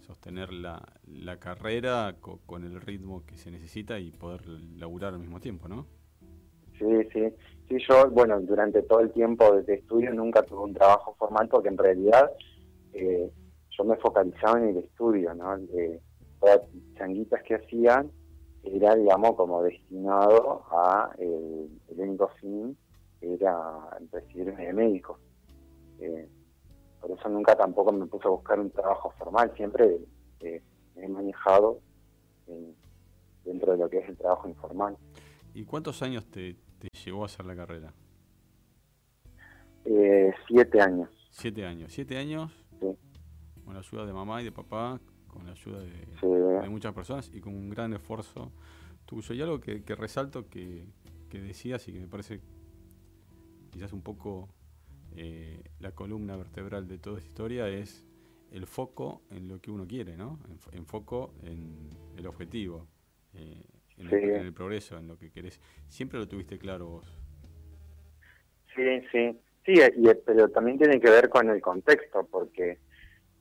sostener 0.00 0.52
la, 0.52 0.80
la 1.06 1.38
carrera 1.38 2.16
co- 2.20 2.40
con 2.46 2.64
el 2.64 2.80
ritmo 2.80 3.24
que 3.26 3.36
se 3.38 3.50
necesita 3.50 3.98
y 3.98 4.10
poder 4.10 4.46
laburar 4.76 5.14
al 5.14 5.20
mismo 5.20 5.40
tiempo, 5.40 5.68
¿no? 5.68 5.86
Sí, 6.78 6.86
sí. 7.12 7.34
Sí, 7.68 7.76
yo, 7.88 8.10
bueno, 8.10 8.40
durante 8.40 8.82
todo 8.82 9.00
el 9.00 9.12
tiempo 9.12 9.60
de 9.62 9.74
estudio 9.74 10.12
nunca 10.12 10.42
tuve 10.42 10.60
un 10.64 10.74
trabajo 10.74 11.14
formal 11.18 11.48
porque 11.48 11.68
en 11.68 11.78
realidad 11.78 12.30
eh, 12.92 13.30
yo 13.70 13.84
me 13.84 13.96
focalizaba 13.96 14.58
en 14.60 14.68
el 14.70 14.76
estudio, 14.78 15.34
¿no? 15.34 15.56
Eh, 15.56 16.00
todas 16.40 16.56
las 16.56 16.94
changuitas 16.98 17.42
que 17.44 17.54
hacían 17.54 18.10
era, 18.62 18.94
digamos, 18.94 19.34
como 19.36 19.62
destinado 19.62 20.64
a 20.70 21.10
el, 21.18 21.68
el 21.88 22.00
único 22.00 22.28
fin 22.40 22.76
era 23.20 23.98
recibirme 24.12 24.66
de 24.66 24.72
médico. 24.72 25.18
Eh, 25.98 26.28
por 27.00 27.10
eso 27.10 27.28
nunca 27.28 27.56
tampoco 27.56 27.92
me 27.92 28.06
puse 28.06 28.26
a 28.28 28.30
buscar 28.30 28.60
un 28.60 28.70
trabajo 28.70 29.10
formal, 29.18 29.52
siempre 29.56 29.98
eh, 30.40 30.62
me 30.94 31.04
he 31.04 31.08
manejado 31.08 31.80
en- 32.46 32.74
dentro 33.44 33.72
de 33.72 33.78
lo 33.78 33.88
que 33.88 33.98
es 33.98 34.08
el 34.08 34.16
trabajo 34.16 34.48
informal. 34.48 34.96
¿Y 35.54 35.64
cuántos 35.64 36.02
años 36.02 36.24
te, 36.30 36.54
te 36.78 36.88
llevó 37.04 37.22
a 37.22 37.26
hacer 37.26 37.44
la 37.46 37.56
carrera? 37.56 37.92
Eh, 39.84 40.32
siete 40.46 40.80
años. 40.80 41.08
Siete 41.30 41.64
años. 41.64 41.92
Siete 41.92 42.16
años 42.18 42.52
Sí. 42.80 42.86
con 43.64 43.74
la 43.74 43.80
ayuda 43.80 44.04
de 44.06 44.12
mamá 44.12 44.40
y 44.42 44.44
de 44.44 44.52
papá, 44.52 45.00
con 45.30 45.44
la 45.46 45.52
ayuda 45.52 45.80
de, 45.80 45.90
Sí. 46.20 46.26
de 46.62 46.68
muchas 46.68 46.92
personas 46.94 47.30
y 47.32 47.40
con 47.40 47.54
un 47.54 47.70
gran 47.70 47.92
esfuerzo 47.92 48.52
tuyo. 49.06 49.34
Y 49.34 49.40
algo 49.42 49.60
que, 49.60 49.82
que 49.82 49.94
resalto 49.94 50.48
que, 50.48 50.84
que 51.28 51.40
decías 51.40 51.86
y 51.88 51.92
que 51.92 52.00
me 52.00 52.08
parece 52.08 52.40
quizás 53.70 53.92
un 53.92 54.02
poco 54.02 54.48
eh, 55.16 55.62
la 55.80 55.92
columna 55.92 56.36
vertebral 56.36 56.86
de 56.88 56.98
toda 56.98 57.18
esta 57.18 57.28
historia 57.28 57.68
es 57.68 58.06
el 58.52 58.66
foco 58.66 59.22
en 59.30 59.48
lo 59.48 59.60
que 59.60 59.70
uno 59.70 59.86
quiere, 59.86 60.16
¿no? 60.16 60.38
Enf- 60.48 60.76
Enfoco 60.76 61.32
en 61.44 61.88
el 62.16 62.26
objetivo, 62.26 62.86
eh, 63.34 63.62
en, 63.96 64.06
el, 64.06 64.10
Sí. 64.10 64.16
en 64.16 64.46
el 64.46 64.52
progreso, 64.52 64.98
en 64.98 65.06
lo 65.06 65.16
que 65.16 65.30
querés. 65.30 65.60
Siempre 65.88 66.18
lo 66.18 66.26
tuviste 66.26 66.58
claro 66.58 66.86
vos. 66.88 67.12
Sí, 68.74 68.82
sí, 69.12 69.38
sí, 69.66 69.72
y, 69.96 70.14
pero 70.24 70.48
también 70.48 70.78
tiene 70.78 71.00
que 71.00 71.10
ver 71.10 71.28
con 71.28 71.48
el 71.50 71.60
contexto, 71.60 72.26
porque 72.30 72.78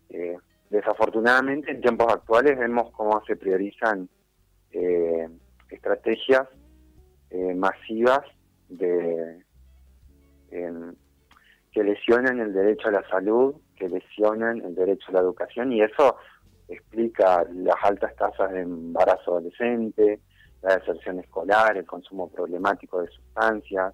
eh, 0.09 0.37
desafortunadamente 0.69 1.71
en 1.71 1.81
tiempos 1.81 2.13
actuales 2.13 2.57
vemos 2.57 2.91
cómo 2.91 3.21
se 3.25 3.35
priorizan 3.35 4.09
eh, 4.71 5.27
estrategias 5.69 6.47
eh, 7.31 7.53
masivas 7.55 8.21
de 8.69 9.43
em, 10.51 10.93
que 11.71 11.83
lesionan 11.83 12.39
el 12.39 12.53
derecho 12.53 12.87
a 12.87 12.91
la 12.91 13.07
salud, 13.09 13.55
que 13.75 13.87
lesionan 13.87 14.61
el 14.61 14.73
derecho 14.75 15.05
a 15.09 15.13
la 15.13 15.19
educación, 15.19 15.71
y 15.71 15.81
eso 15.81 16.17
explica 16.67 17.45
las 17.53 17.75
altas 17.83 18.15
tasas 18.15 18.51
de 18.51 18.61
embarazo 18.61 19.31
adolescente, 19.31 20.19
la 20.61 20.77
deserción 20.77 21.19
escolar, 21.19 21.77
el 21.77 21.85
consumo 21.85 22.29
problemático 22.29 23.01
de 23.01 23.07
sustancias, 23.09 23.93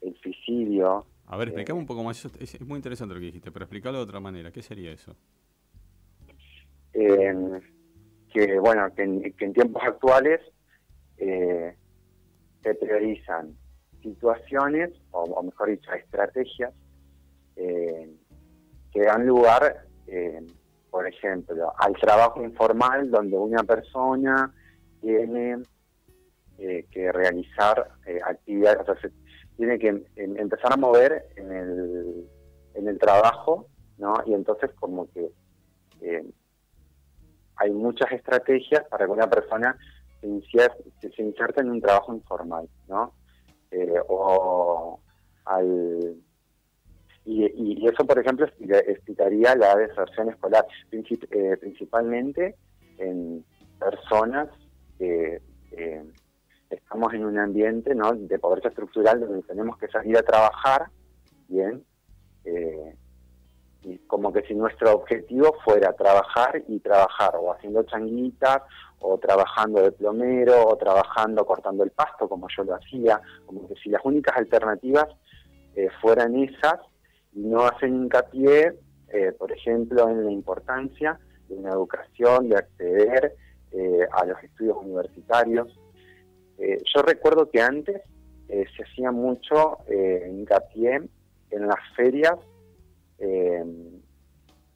el 0.00 0.14
suicidio. 0.20 1.06
A 1.26 1.36
ver, 1.36 1.48
Eh, 1.48 1.50
explícame 1.50 1.80
un 1.80 1.86
poco 1.86 2.02
más. 2.02 2.18
Eso 2.18 2.30
es, 2.38 2.54
es 2.54 2.66
muy 2.66 2.76
interesante 2.76 3.14
lo 3.14 3.20
que 3.20 3.26
dijiste, 3.26 3.52
pero 3.52 3.64
explícalo 3.64 3.98
de 3.98 4.04
otra 4.04 4.20
manera. 4.20 4.50
¿Qué 4.50 4.62
sería 4.62 4.92
eso? 4.92 5.14
Eh, 6.96 7.60
que 8.32 8.58
bueno 8.58 8.92
que 8.94 9.02
en, 9.02 9.32
que 9.34 9.44
en 9.44 9.52
tiempos 9.52 9.82
actuales 9.84 10.40
eh, 11.18 11.76
se 12.62 12.74
priorizan 12.74 13.54
situaciones 14.02 14.90
o, 15.10 15.42
mejor 15.42 15.70
dicho 15.70 15.92
estrategias 15.92 16.72
eh, 17.56 18.10
que 18.92 19.02
dan 19.02 19.26
lugar 19.26 19.86
eh, 20.06 20.46
por 20.90 21.06
ejemplo 21.06 21.72
al 21.78 21.92
trabajo 21.96 22.42
informal 22.42 23.10
donde 23.10 23.36
una 23.36 23.62
persona 23.62 24.54
tiene 25.00 25.58
que 26.56 27.12
realizar 27.12 27.86
actividades. 28.24 28.80
O 28.80 28.84
sea, 28.86 29.00
se 29.02 29.10
tiene 29.58 29.78
que 29.78 29.88
em- 29.88 30.04
empezar 30.38 30.72
a 30.72 30.76
mover 30.78 31.28
en 31.36 31.52
el 31.52 32.26
en 32.74 32.88
el 32.88 32.98
trabajo 32.98 33.66
no 33.98 34.14
y 34.24 34.32
entonces 34.32 34.70
como 34.80 35.06
que 35.12 35.30
hay 37.56 37.70
muchas 37.72 38.10
estrategias 38.12 38.84
para 38.88 39.06
que 39.06 39.12
una 39.12 39.28
persona 39.28 39.76
se, 40.20 40.40
se, 41.00 41.10
se 41.10 41.22
inserte 41.22 41.60
en 41.60 41.70
un 41.70 41.80
trabajo 41.80 42.14
informal, 42.14 42.68
¿no? 42.88 43.12
Eh, 43.70 44.00
o 44.08 45.00
al, 45.44 46.16
y, 47.24 47.86
eso, 47.88 48.06
por 48.06 48.18
ejemplo, 48.18 48.46
explica- 48.46 48.78
explicaría 48.78 49.56
la 49.56 49.74
deserción 49.74 50.30
escolar, 50.30 50.64
eh, 50.92 51.56
principalmente 51.60 52.54
en 52.98 53.44
personas 53.78 54.48
que 54.98 55.40
estamos 56.70 57.12
en 57.14 57.24
un 57.24 57.38
ambiente 57.38 57.94
¿no? 57.94 58.12
de 58.12 58.38
pobreza 58.38 58.68
estructural 58.68 59.20
donde 59.20 59.42
tenemos 59.42 59.76
que 59.76 59.88
salir 59.88 60.16
a 60.16 60.22
trabajar, 60.22 60.86
bien, 61.48 61.84
eh, 62.44 62.96
como 64.06 64.32
que 64.32 64.42
si 64.42 64.54
nuestro 64.54 64.92
objetivo 64.92 65.54
fuera 65.64 65.92
trabajar 65.92 66.62
y 66.68 66.80
trabajar 66.80 67.36
o 67.36 67.52
haciendo 67.52 67.82
changuitas 67.84 68.62
o 69.00 69.18
trabajando 69.18 69.82
de 69.82 69.92
plomero 69.92 70.66
o 70.68 70.76
trabajando 70.76 71.44
cortando 71.44 71.84
el 71.84 71.90
pasto 71.90 72.28
como 72.28 72.48
yo 72.54 72.64
lo 72.64 72.74
hacía, 72.74 73.20
como 73.44 73.68
que 73.68 73.74
si 73.76 73.90
las 73.90 74.04
únicas 74.04 74.36
alternativas 74.36 75.06
eh, 75.74 75.88
fueran 76.00 76.34
esas 76.36 76.80
y 77.32 77.40
no 77.40 77.66
hacen 77.66 77.94
hincapié, 77.94 78.78
eh, 79.08 79.32
por 79.38 79.52
ejemplo, 79.52 80.08
en 80.08 80.24
la 80.24 80.32
importancia 80.32 81.18
de 81.48 81.54
una 81.54 81.70
educación, 81.70 82.48
de 82.48 82.56
acceder 82.56 83.36
eh, 83.72 84.06
a 84.10 84.24
los 84.24 84.42
estudios 84.42 84.76
universitarios. 84.78 85.68
Yo 86.58 87.02
recuerdo 87.02 87.50
que 87.50 87.60
antes 87.60 88.00
se 88.48 88.82
hacía 88.82 89.10
mucho 89.10 89.76
hincapié 90.26 91.02
en 91.50 91.66
las 91.66 91.76
ferias 91.94 92.38
eh, 93.18 93.64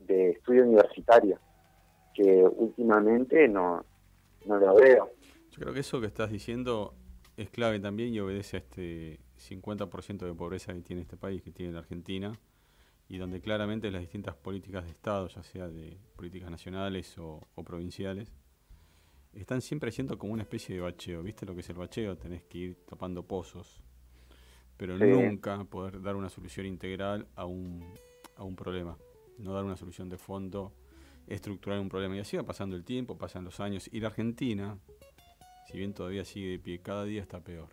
de 0.01 0.31
estudio 0.31 0.65
universitario, 0.65 1.39
que 2.15 2.43
últimamente 2.43 3.49
no, 3.49 3.85
no 4.47 4.57
lo 4.59 4.75
veo. 4.75 5.11
Yo 5.51 5.61
creo 5.61 5.75
que 5.75 5.81
eso 5.81 6.01
que 6.01 6.07
estás 6.07 6.31
diciendo 6.31 6.95
es 7.37 7.51
clave 7.51 7.81
también 7.81 8.13
y 8.13 8.21
obedece 8.21 8.57
a 8.57 8.61
este 8.61 9.21
50% 9.39 10.27
de 10.27 10.35
pobreza 10.35 10.75
que 10.75 10.81
tiene 10.81 11.03
este 11.03 11.17
país, 11.17 11.43
que 11.43 11.51
tiene 11.51 11.73
la 11.73 11.81
Argentina, 11.81 12.33
y 13.09 13.19
donde 13.19 13.41
claramente 13.41 13.91
las 13.91 14.01
distintas 14.03 14.37
políticas 14.37 14.85
de 14.85 14.91
Estado, 14.91 15.27
ya 15.29 15.43
sea 15.43 15.69
de 15.69 15.97
políticas 16.17 16.51
nacionales 16.51 17.19
o, 17.19 17.41
o 17.55 17.65
provinciales, 17.65 18.33
están 19.33 19.61
siempre 19.63 19.91
siendo 19.93 20.19
como 20.19 20.33
una 20.33 20.43
especie 20.43 20.75
de 20.75 20.81
bacheo. 20.81 21.23
¿Viste 21.23 21.47
lo 21.47 21.55
que 21.55 21.61
es 21.61 21.71
el 21.71 21.77
bacheo? 21.77 22.17
Tenés 22.17 22.43
que 22.45 22.59
ir 22.59 22.77
tapando 22.85 23.23
pozos, 23.23 23.83
pero 24.77 24.97
Sí. 24.99 25.05
nunca 25.05 25.65
poder 25.65 26.01
dar 26.03 26.17
una 26.17 26.29
solución 26.29 26.67
integral 26.67 27.27
a 27.35 27.45
un, 27.47 27.85
a 28.41 28.45
un 28.45 28.57
problema, 28.57 28.97
no 29.39 29.53
dar 29.53 29.65
una 29.65 29.77
solución 29.77 30.09
de 30.09 30.17
fondo, 30.17 30.73
estructurar 31.27 31.79
un 31.79 31.91
problema. 31.91 32.17
Y 32.17 32.21
así 32.21 32.39
va 32.39 32.43
pasando 32.43 32.75
el 32.75 32.85
tiempo, 32.85 33.19
pasan 33.19 33.45
los 33.45 33.61
años, 33.61 33.89
y 33.93 34.01
la 34.01 34.09
Argentina, 34.09 34.79
si 35.67 35.77
bien 35.77 35.93
todavía 35.93 36.25
sigue 36.25 36.49
de 36.49 36.59
pie, 36.59 36.81
cada 36.81 37.05
día 37.05 37.21
está 37.21 37.45
peor. 37.45 37.69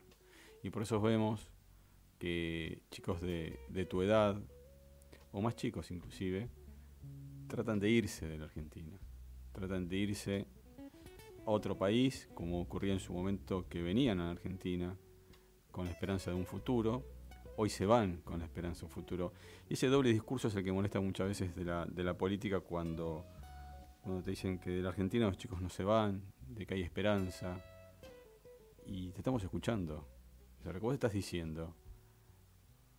Y 0.61 0.69
por 0.69 0.81
eso 0.81 0.99
vemos 0.99 1.49
que 2.19 2.81
chicos 2.91 3.21
de, 3.21 3.87
tu 3.89 4.01
edad, 4.01 4.41
o 5.31 5.41
más 5.41 5.55
chicos 5.55 5.89
inclusive, 5.91 6.49
tratan 7.47 7.79
de 7.79 7.89
irse 7.89 8.27
de 8.27 8.37
la 8.37 8.45
Argentina. 8.45 8.99
Tratan 9.53 9.87
de 9.87 9.95
irse 9.95 10.47
a 11.45 11.51
otro 11.51 11.77
país, 11.77 12.27
como 12.33 12.59
ocurría 12.59 12.91
en 12.91 12.99
su 12.99 13.13
momento 13.13 13.69
que 13.69 13.81
venían 13.81 14.19
a 14.19 14.25
la 14.25 14.31
Argentina 14.31 14.97
con 15.71 15.85
la 15.85 15.91
esperanza 15.91 16.31
de 16.31 16.35
un 16.35 16.45
futuro. 16.45 17.16
Hoy 17.59 17.71
se 17.71 17.87
van 17.87 18.17
con 18.17 18.37
la 18.37 18.45
esperanza 18.45 18.81
de 18.81 18.85
un 18.85 18.91
futuro. 18.91 19.33
Y 19.67 19.73
ese 19.73 19.87
doble 19.87 20.11
discurso 20.11 20.47
es 20.47 20.55
el 20.55 20.63
que 20.63 20.71
molesta 20.71 20.99
muchas 21.01 21.27
veces 21.27 21.55
de 21.55 21.65
la, 21.65 21.87
de 21.87 22.03
la 22.03 22.15
política 22.15 22.59
cuando, 22.59 23.25
cuando 24.03 24.21
te 24.21 24.29
dicen 24.29 24.59
que 24.59 24.69
de 24.69 24.83
la 24.83 24.89
Argentina 24.89 25.25
los 25.25 25.39
chicos 25.39 25.59
no 25.59 25.69
se 25.69 25.83
van, 25.83 26.21
de 26.47 26.67
que 26.67 26.75
hay 26.75 26.83
esperanza. 26.83 27.59
Y 28.85 29.09
te 29.09 29.17
estamos 29.17 29.43
escuchando. 29.43 30.07
O 30.59 30.63
sea, 30.63 30.71
lo 30.71 30.79
que 30.79 30.85
vos 30.85 30.93
estás 30.93 31.13
diciendo 31.13 31.75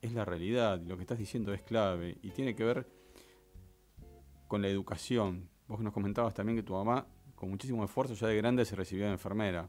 es 0.02 0.12
la 0.12 0.24
realidad, 0.24 0.80
lo 0.80 0.96
que 0.96 1.02
estás 1.02 1.18
diciendo 1.18 1.54
es 1.54 1.62
clave 1.62 2.18
y 2.20 2.30
tiene 2.30 2.56
que 2.56 2.64
ver 2.64 2.88
con 4.48 4.60
la 4.60 4.66
educación. 4.66 5.48
Vos 5.68 5.78
nos 5.78 5.92
comentabas 5.92 6.34
también 6.34 6.56
que 6.56 6.64
tu 6.64 6.72
mamá, 6.72 7.06
con 7.36 7.48
muchísimo 7.48 7.84
esfuerzo, 7.84 8.14
ya 8.14 8.26
de 8.26 8.36
grande 8.36 8.64
se 8.64 8.74
recibió 8.74 9.06
de 9.06 9.12
enfermera. 9.12 9.68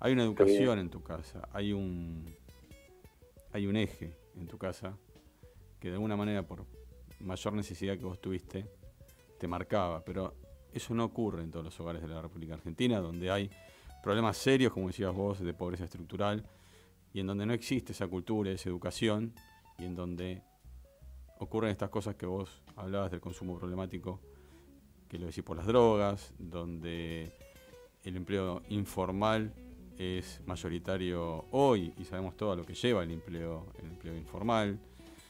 Hay 0.00 0.12
una 0.12 0.24
educación 0.24 0.80
en 0.80 0.90
tu 0.90 1.00
casa, 1.02 1.48
hay 1.52 1.72
un, 1.72 2.34
hay 3.56 3.66
un 3.66 3.76
eje 3.76 4.14
en 4.34 4.46
tu 4.46 4.58
casa 4.58 4.98
que 5.80 5.88
de 5.88 5.94
alguna 5.94 6.14
manera, 6.14 6.46
por 6.46 6.66
mayor 7.20 7.54
necesidad 7.54 7.96
que 7.96 8.04
vos 8.04 8.20
tuviste, 8.20 8.66
te 9.38 9.48
marcaba. 9.48 10.04
Pero 10.04 10.34
eso 10.74 10.94
no 10.94 11.04
ocurre 11.04 11.42
en 11.42 11.50
todos 11.50 11.64
los 11.64 11.80
hogares 11.80 12.02
de 12.02 12.08
la 12.08 12.20
República 12.20 12.52
Argentina, 12.52 13.00
donde 13.00 13.30
hay 13.30 13.50
problemas 14.02 14.36
serios, 14.36 14.74
como 14.74 14.88
decías 14.88 15.14
vos, 15.14 15.40
de 15.40 15.54
pobreza 15.54 15.84
estructural, 15.84 16.46
y 17.14 17.20
en 17.20 17.26
donde 17.26 17.46
no 17.46 17.54
existe 17.54 17.92
esa 17.92 18.06
cultura, 18.08 18.50
esa 18.50 18.68
educación, 18.68 19.32
y 19.78 19.84
en 19.84 19.94
donde 19.94 20.42
ocurren 21.38 21.70
estas 21.70 21.88
cosas 21.88 22.14
que 22.14 22.26
vos 22.26 22.62
hablabas 22.76 23.10
del 23.10 23.20
consumo 23.20 23.58
problemático, 23.58 24.20
que 25.08 25.18
lo 25.18 25.26
decís 25.26 25.42
por 25.42 25.56
las 25.56 25.66
drogas, 25.66 26.34
donde 26.38 27.32
el 28.04 28.16
empleo 28.16 28.62
informal 28.68 29.54
es 29.98 30.40
mayoritario 30.46 31.46
hoy 31.50 31.92
y 31.98 32.04
sabemos 32.04 32.36
todo 32.36 32.54
lo 32.56 32.64
que 32.64 32.74
lleva 32.74 33.02
el 33.02 33.10
empleo, 33.10 33.66
el 33.78 33.86
empleo 33.86 34.16
informal. 34.16 34.78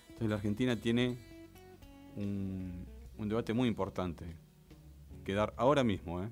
Entonces 0.09 0.29
la 0.29 0.37
Argentina 0.37 0.77
tiene 0.77 1.17
un, 2.17 2.87
debate 3.19 3.53
muy 3.53 3.69
importante 3.69 4.25
que 5.25 5.35
dar 5.35 5.55
ahora 5.57 5.85
mismo, 5.85 6.23
¿eh? 6.23 6.31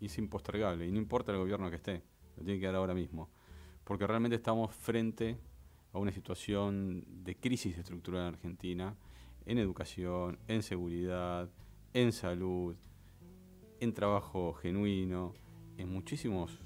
y 0.00 0.06
es 0.06 0.18
impostergable, 0.18 0.86
y 0.86 0.92
no 0.92 0.98
importa 0.98 1.32
el 1.32 1.38
gobierno 1.38 1.70
que 1.70 1.76
esté, 1.76 2.02
lo 2.36 2.44
tiene 2.44 2.60
que 2.60 2.66
dar 2.66 2.76
ahora 2.76 2.94
mismo, 2.94 3.28
porque 3.84 4.06
realmente 4.06 4.36
estamos 4.36 4.74
frente 4.74 5.36
a 5.92 5.98
una 5.98 6.12
situación 6.12 7.04
de 7.24 7.36
crisis 7.36 7.76
estructural 7.76 8.22
en 8.22 8.34
Argentina, 8.34 8.96
en 9.46 9.58
educación, 9.58 10.38
en 10.48 10.62
seguridad, 10.62 11.50
en 11.92 12.12
salud, 12.12 12.76
en 13.80 13.92
trabajo 13.92 14.54
genuino, 14.54 15.34
en 15.76 15.92
muchísimos 15.92 16.58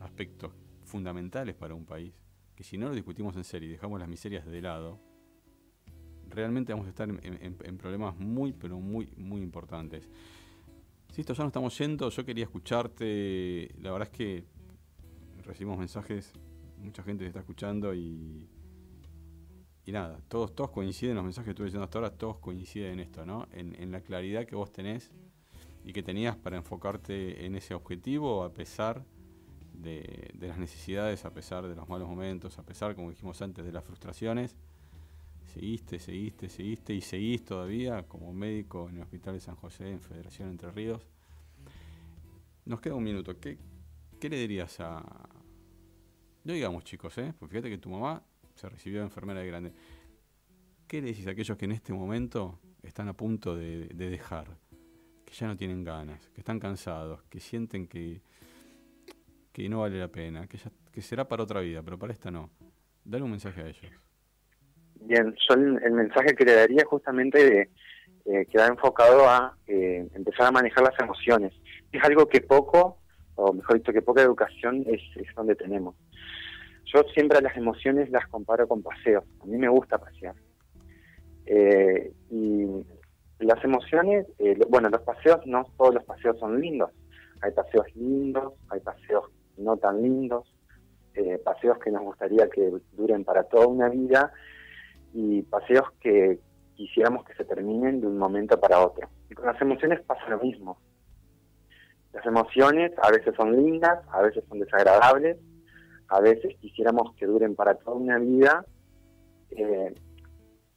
aspectos 0.00 0.52
fundamentales 0.84 1.54
para 1.54 1.74
un 1.74 1.86
país, 1.86 2.12
que 2.54 2.64
si 2.64 2.76
no 2.76 2.88
lo 2.88 2.94
discutimos 2.94 3.36
en 3.36 3.44
serio 3.44 3.68
y 3.68 3.72
dejamos 3.72 3.98
las 3.98 4.08
miserias 4.08 4.44
de 4.44 4.60
lado, 4.60 5.00
realmente 6.28 6.72
vamos 6.72 6.86
a 6.86 6.90
estar 6.90 7.08
en, 7.08 7.78
problemas 7.78 8.16
muy, 8.18 8.52
pero 8.52 8.78
muy, 8.78 9.12
muy 9.16 9.42
importantes. 9.42 10.08
Si 11.12 11.20
esto 11.20 11.34
ya 11.34 11.42
nos 11.42 11.50
estamos 11.50 11.76
yendo, 11.78 12.08
yo 12.08 12.24
quería 12.24 12.44
escucharte. 12.44 13.74
La 13.80 13.90
verdad 13.90 14.08
es 14.12 14.16
que 14.16 14.44
recibimos 15.44 15.78
mensajes, 15.78 16.32
mucha 16.78 17.02
gente 17.02 17.24
te 17.24 17.28
está 17.28 17.40
escuchando 17.40 17.94
y. 17.94 18.48
Y 19.86 19.92
nada, 19.92 20.20
todos, 20.28 20.54
todos 20.54 20.70
coinciden, 20.70 21.16
los 21.16 21.24
mensajes 21.24 21.46
que 21.46 21.50
estuve 21.50 21.66
diciendo 21.66 21.84
hasta 21.84 21.98
ahora, 21.98 22.10
todos 22.10 22.38
coinciden 22.38 22.92
en 22.92 23.00
esto, 23.00 23.26
¿no? 23.26 23.48
En, 23.50 23.74
en 23.80 23.90
la 23.90 24.02
claridad 24.02 24.44
que 24.44 24.54
vos 24.54 24.70
tenés 24.70 25.10
y 25.84 25.92
que 25.92 26.02
tenías 26.02 26.36
para 26.36 26.58
enfocarte 26.58 27.44
en 27.44 27.56
ese 27.56 27.74
objetivo 27.74 28.44
a 28.44 28.52
pesar 28.52 29.04
de 29.82 30.46
las 30.48 30.58
necesidades, 30.58 31.24
a 31.24 31.32
pesar 31.32 31.66
de 31.66 31.74
los 31.74 31.88
malos 31.88 32.08
momentos, 32.08 32.58
a 32.58 32.62
pesar, 32.62 32.94
como 32.94 33.10
dijimos 33.10 33.40
antes, 33.42 33.64
de 33.64 33.72
las 33.72 33.84
frustraciones. 33.84 34.56
Seguiste, 35.52 35.98
seguiste, 35.98 36.48
seguiste 36.48 36.94
y 36.94 37.00
seguís 37.00 37.44
todavía 37.44 38.04
como 38.06 38.32
médico 38.32 38.88
en 38.88 38.96
el 38.96 39.02
Hospital 39.02 39.34
de 39.34 39.40
San 39.40 39.56
José, 39.56 39.90
en 39.90 40.00
Federación 40.00 40.48
Entre 40.48 40.70
Ríos. 40.70 41.04
Nos 42.66 42.80
queda 42.80 42.94
un 42.94 43.02
minuto. 43.02 43.38
¿Qué, 43.40 43.58
qué 44.20 44.28
le 44.28 44.36
dirías 44.36 44.78
a... 44.78 45.02
No 46.44 46.52
digamos 46.52 46.84
chicos, 46.84 47.18
¿eh? 47.18 47.34
Porque 47.38 47.54
fíjate 47.54 47.70
que 47.70 47.78
tu 47.78 47.90
mamá 47.90 48.22
se 48.54 48.68
recibió 48.68 49.00
de 49.00 49.06
enfermera 49.06 49.40
de 49.40 49.46
grande. 49.46 49.72
¿Qué 50.86 51.02
le 51.02 51.08
decís 51.08 51.26
a 51.26 51.30
aquellos 51.30 51.56
que 51.56 51.64
en 51.64 51.72
este 51.72 51.92
momento 51.92 52.60
están 52.82 53.08
a 53.08 53.12
punto 53.12 53.56
de, 53.56 53.86
de 53.88 54.08
dejar? 54.08 54.56
Que 55.24 55.34
ya 55.34 55.48
no 55.48 55.56
tienen 55.56 55.82
ganas, 55.82 56.28
que 56.30 56.40
están 56.40 56.60
cansados, 56.60 57.22
que 57.24 57.40
sienten 57.40 57.88
que, 57.88 58.22
que 59.52 59.68
no 59.68 59.80
vale 59.80 59.98
la 59.98 60.08
pena, 60.08 60.46
que, 60.46 60.58
ya- 60.58 60.70
que 60.92 61.02
será 61.02 61.26
para 61.28 61.42
otra 61.42 61.60
vida, 61.60 61.82
pero 61.82 61.98
para 61.98 62.12
esta 62.12 62.30
no. 62.30 62.50
Dale 63.04 63.24
un 63.24 63.30
mensaje 63.30 63.62
a 63.62 63.66
ellos. 63.66 63.92
Bien, 65.02 65.34
yo 65.48 65.54
el, 65.54 65.92
mensaje 65.92 66.34
que 66.34 66.44
le 66.44 66.54
daría 66.54 66.84
justamente 66.84 67.42
de, 67.44 67.70
eh, 68.26 68.46
enfocado 68.68 69.28
a 69.28 69.56
eh, 69.66 70.06
empezar 70.14 70.46
a 70.46 70.52
manejar 70.52 70.84
las 70.84 70.98
emociones. 71.00 71.54
Es 71.90 72.02
algo 72.04 72.26
que 72.26 72.42
poco, 72.42 72.98
o 73.34 73.52
mejor 73.52 73.78
dicho, 73.78 73.92
que 73.92 74.02
poca 74.02 74.22
educación 74.22 74.84
es, 74.86 75.00
donde 75.34 75.56
tenemos. 75.56 75.96
Yo 76.84 77.02
siempre 77.14 77.40
las 77.40 77.56
emociones 77.56 78.10
las 78.10 78.26
comparo 78.28 78.68
con 78.68 78.82
paseos. 78.82 79.24
A 79.40 79.46
mí 79.46 79.56
me 79.56 79.68
gusta 79.68 79.98
pasear. 79.98 80.34
Eh, 81.46 82.12
y 82.30 82.66
las 83.38 83.64
emociones, 83.64 84.26
eh, 84.38 84.58
bueno, 84.68 84.90
los 84.90 85.00
paseos, 85.02 85.40
no 85.46 85.64
todos 85.78 85.94
los 85.94 86.04
paseos 86.04 86.38
son 86.38 86.60
lindos. 86.60 86.90
Hay 87.40 87.52
paseos 87.52 87.86
lindos, 87.94 88.52
hay 88.68 88.80
paseos 88.80 89.24
no 89.60 89.76
tan 89.76 90.02
lindos, 90.02 90.54
eh, 91.14 91.38
paseos 91.38 91.78
que 91.78 91.90
nos 91.90 92.02
gustaría 92.02 92.48
que 92.48 92.72
duren 92.92 93.24
para 93.24 93.44
toda 93.44 93.66
una 93.66 93.88
vida 93.88 94.32
y 95.12 95.42
paseos 95.42 95.90
que 96.00 96.38
quisiéramos 96.74 97.24
que 97.24 97.34
se 97.34 97.44
terminen 97.44 98.00
de 98.00 98.06
un 98.06 98.18
momento 98.18 98.58
para 98.58 98.80
otro. 98.80 99.08
Y 99.28 99.34
con 99.34 99.46
las 99.46 99.60
emociones 99.60 100.00
pasa 100.02 100.28
lo 100.28 100.38
mismo. 100.38 100.78
Las 102.12 102.24
emociones 102.26 102.92
a 103.02 103.10
veces 103.10 103.34
son 103.36 103.54
lindas, 103.54 104.00
a 104.10 104.22
veces 104.22 104.44
son 104.48 104.60
desagradables, 104.60 105.36
a 106.08 106.20
veces 106.20 106.56
quisiéramos 106.60 107.14
que 107.16 107.26
duren 107.26 107.54
para 107.54 107.74
toda 107.74 107.96
una 107.96 108.18
vida. 108.18 108.64
eh, 109.50 109.94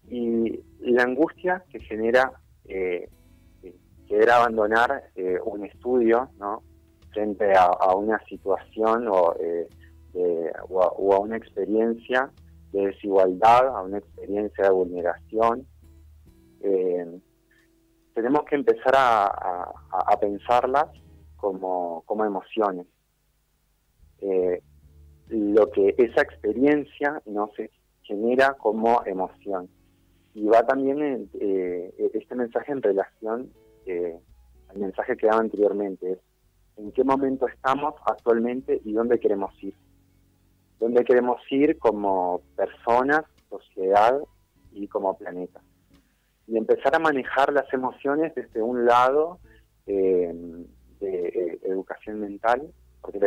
y 0.10 0.60
la 0.80 1.04
angustia 1.04 1.64
que 1.70 1.80
genera 1.80 2.34
eh, 2.66 3.10
querer 4.08 4.30
abandonar 4.30 5.10
eh, 5.16 5.40
un 5.44 5.66
estudio 5.66 6.30
¿no? 6.38 6.64
Frente 7.14 7.54
a, 7.56 7.96
una 7.96 8.20
situación 8.26 9.08
o, 9.08 9.36
eh, 9.40 9.68
o 10.70 10.82
a- 11.14 11.20
una 11.20 11.38
experiencia 11.38 12.32
de 12.72 12.88
desigualdad, 12.88 13.68
a 13.68 13.82
una 13.82 14.00
experiencia 14.00 14.66
de 14.66 14.72
vulneración. 14.72 15.68
Eh, 16.62 17.20
tenemos 18.14 18.44
que 18.46 18.56
empezar 18.56 18.94
a, 18.96 19.74
pensarlas 20.20 20.88
como, 21.38 22.04
como 22.06 22.26
emociones. 22.26 22.88
Eh, 24.20 24.62
lo 25.30 25.70
que 25.72 25.96
esa 25.98 26.22
experiencia 26.22 27.22
no 27.26 27.50
se 27.56 27.70
genera 28.04 28.54
como 28.54 29.04
emoción. 29.06 29.70
Y 30.34 30.46
va 30.46 30.66
también 30.66 31.30
este 32.14 32.36
mensaje 32.36 32.72
en 32.72 32.82
relación 32.82 33.52
al 34.70 34.78
mensaje 34.78 35.16
que 35.18 35.28
daba 35.28 35.42
anteriormente, 35.42 36.20
en 36.78 36.92
qué 36.92 37.04
momento 37.04 37.48
estamos 37.48 37.96
actualmente 38.06 38.82
y 38.84 38.94
dónde 38.94 39.20
queremos 39.20 39.52
ir 39.64 39.76
dónde 40.84 41.06
queremos 41.06 41.40
ir 41.50 41.80
como 41.80 42.42
personas, 42.58 43.24
sociedad 43.50 44.20
y 44.74 44.88
como 44.90 45.18
planeta. 45.18 45.62
Y 46.46 46.58
empezar 46.58 46.94
a 46.94 47.00
manejar 47.00 47.54
las 47.54 47.72
emociones 47.74 48.36
desde 48.36 48.62
un 48.62 48.86
lado 48.86 49.40
eh, 49.88 50.34
de 51.00 51.28
eh, 51.28 51.60
educación 51.64 52.20
mental, 52.20 52.70
porque 53.02 53.20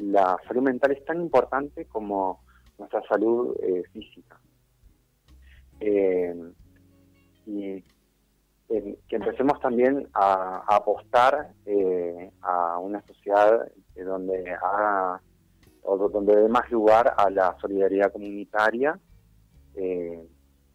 la, 0.00 0.38
salud 0.48 0.62
mental 0.62 0.92
es 0.92 1.04
tan 1.04 1.20
importante 1.20 1.84
como 1.84 2.42
nuestra 2.78 3.02
salud 3.06 3.54
eh, 3.62 3.82
física. 3.92 4.40
Y 7.46 7.84
eh, 8.70 8.98
que 9.08 9.16
empecemos 9.16 9.60
también 9.60 10.08
a, 10.14 10.62
apostar 10.74 11.52
eh, 11.66 12.30
a 12.42 12.78
una 12.78 13.02
sociedad 13.06 13.68
donde 13.96 14.50
haga 14.52 15.20
donde 16.12 16.34
dé 16.34 16.48
más 16.48 16.70
lugar 16.70 17.12
a 17.16 17.28
la 17.28 17.56
solidaridad 17.60 18.10
comunitaria 18.10 18.98
eh, 19.74 20.26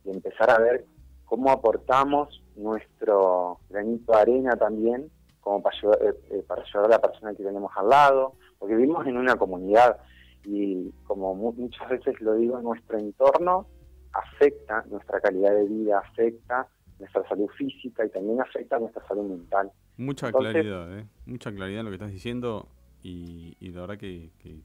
y 0.05 0.09
empezar 0.11 0.51
a 0.51 0.59
ver 0.59 0.85
cómo 1.25 1.49
aportamos 1.49 2.43
nuestro 2.55 3.59
granito 3.69 4.11
de 4.13 4.19
arena 4.19 4.55
también 4.55 5.09
como 5.41 5.63
para 5.63 5.75
ayudar, 5.75 5.99
eh, 6.03 6.13
eh, 6.31 6.43
para 6.47 6.61
ayudar 6.61 6.85
a 6.85 6.89
la 6.89 6.99
persona 6.99 7.33
que 7.33 7.43
tenemos 7.43 7.71
al 7.75 7.89
lado, 7.89 8.33
porque 8.59 8.75
vivimos 8.75 9.07
en 9.07 9.17
una 9.17 9.35
comunidad 9.35 9.97
y 10.43 10.91
como 11.07 11.33
mu- 11.33 11.53
muchas 11.53 11.89
veces 11.89 12.19
lo 12.21 12.35
digo, 12.35 12.61
nuestro 12.61 12.99
entorno 12.99 13.65
afecta 14.13 14.83
nuestra 14.89 15.19
calidad 15.21 15.55
de 15.55 15.65
vida, 15.65 15.99
afecta 15.99 16.67
nuestra 16.99 17.27
salud 17.27 17.47
física 17.57 18.05
y 18.05 18.09
también 18.09 18.41
afecta 18.41 18.77
nuestra 18.79 19.05
salud 19.07 19.23
mental. 19.29 19.71
Mucha 19.97 20.27
Entonces- 20.27 20.51
claridad, 20.53 20.99
¿eh? 20.99 21.07
Mucha 21.25 21.51
claridad 21.51 21.79
en 21.79 21.85
lo 21.85 21.91
que 21.91 21.95
estás 21.95 22.11
diciendo 22.11 22.67
y, 23.03 23.55
y 23.59 23.71
la 23.71 23.81
verdad 23.81 23.97
que, 23.97 24.31
que 24.39 24.61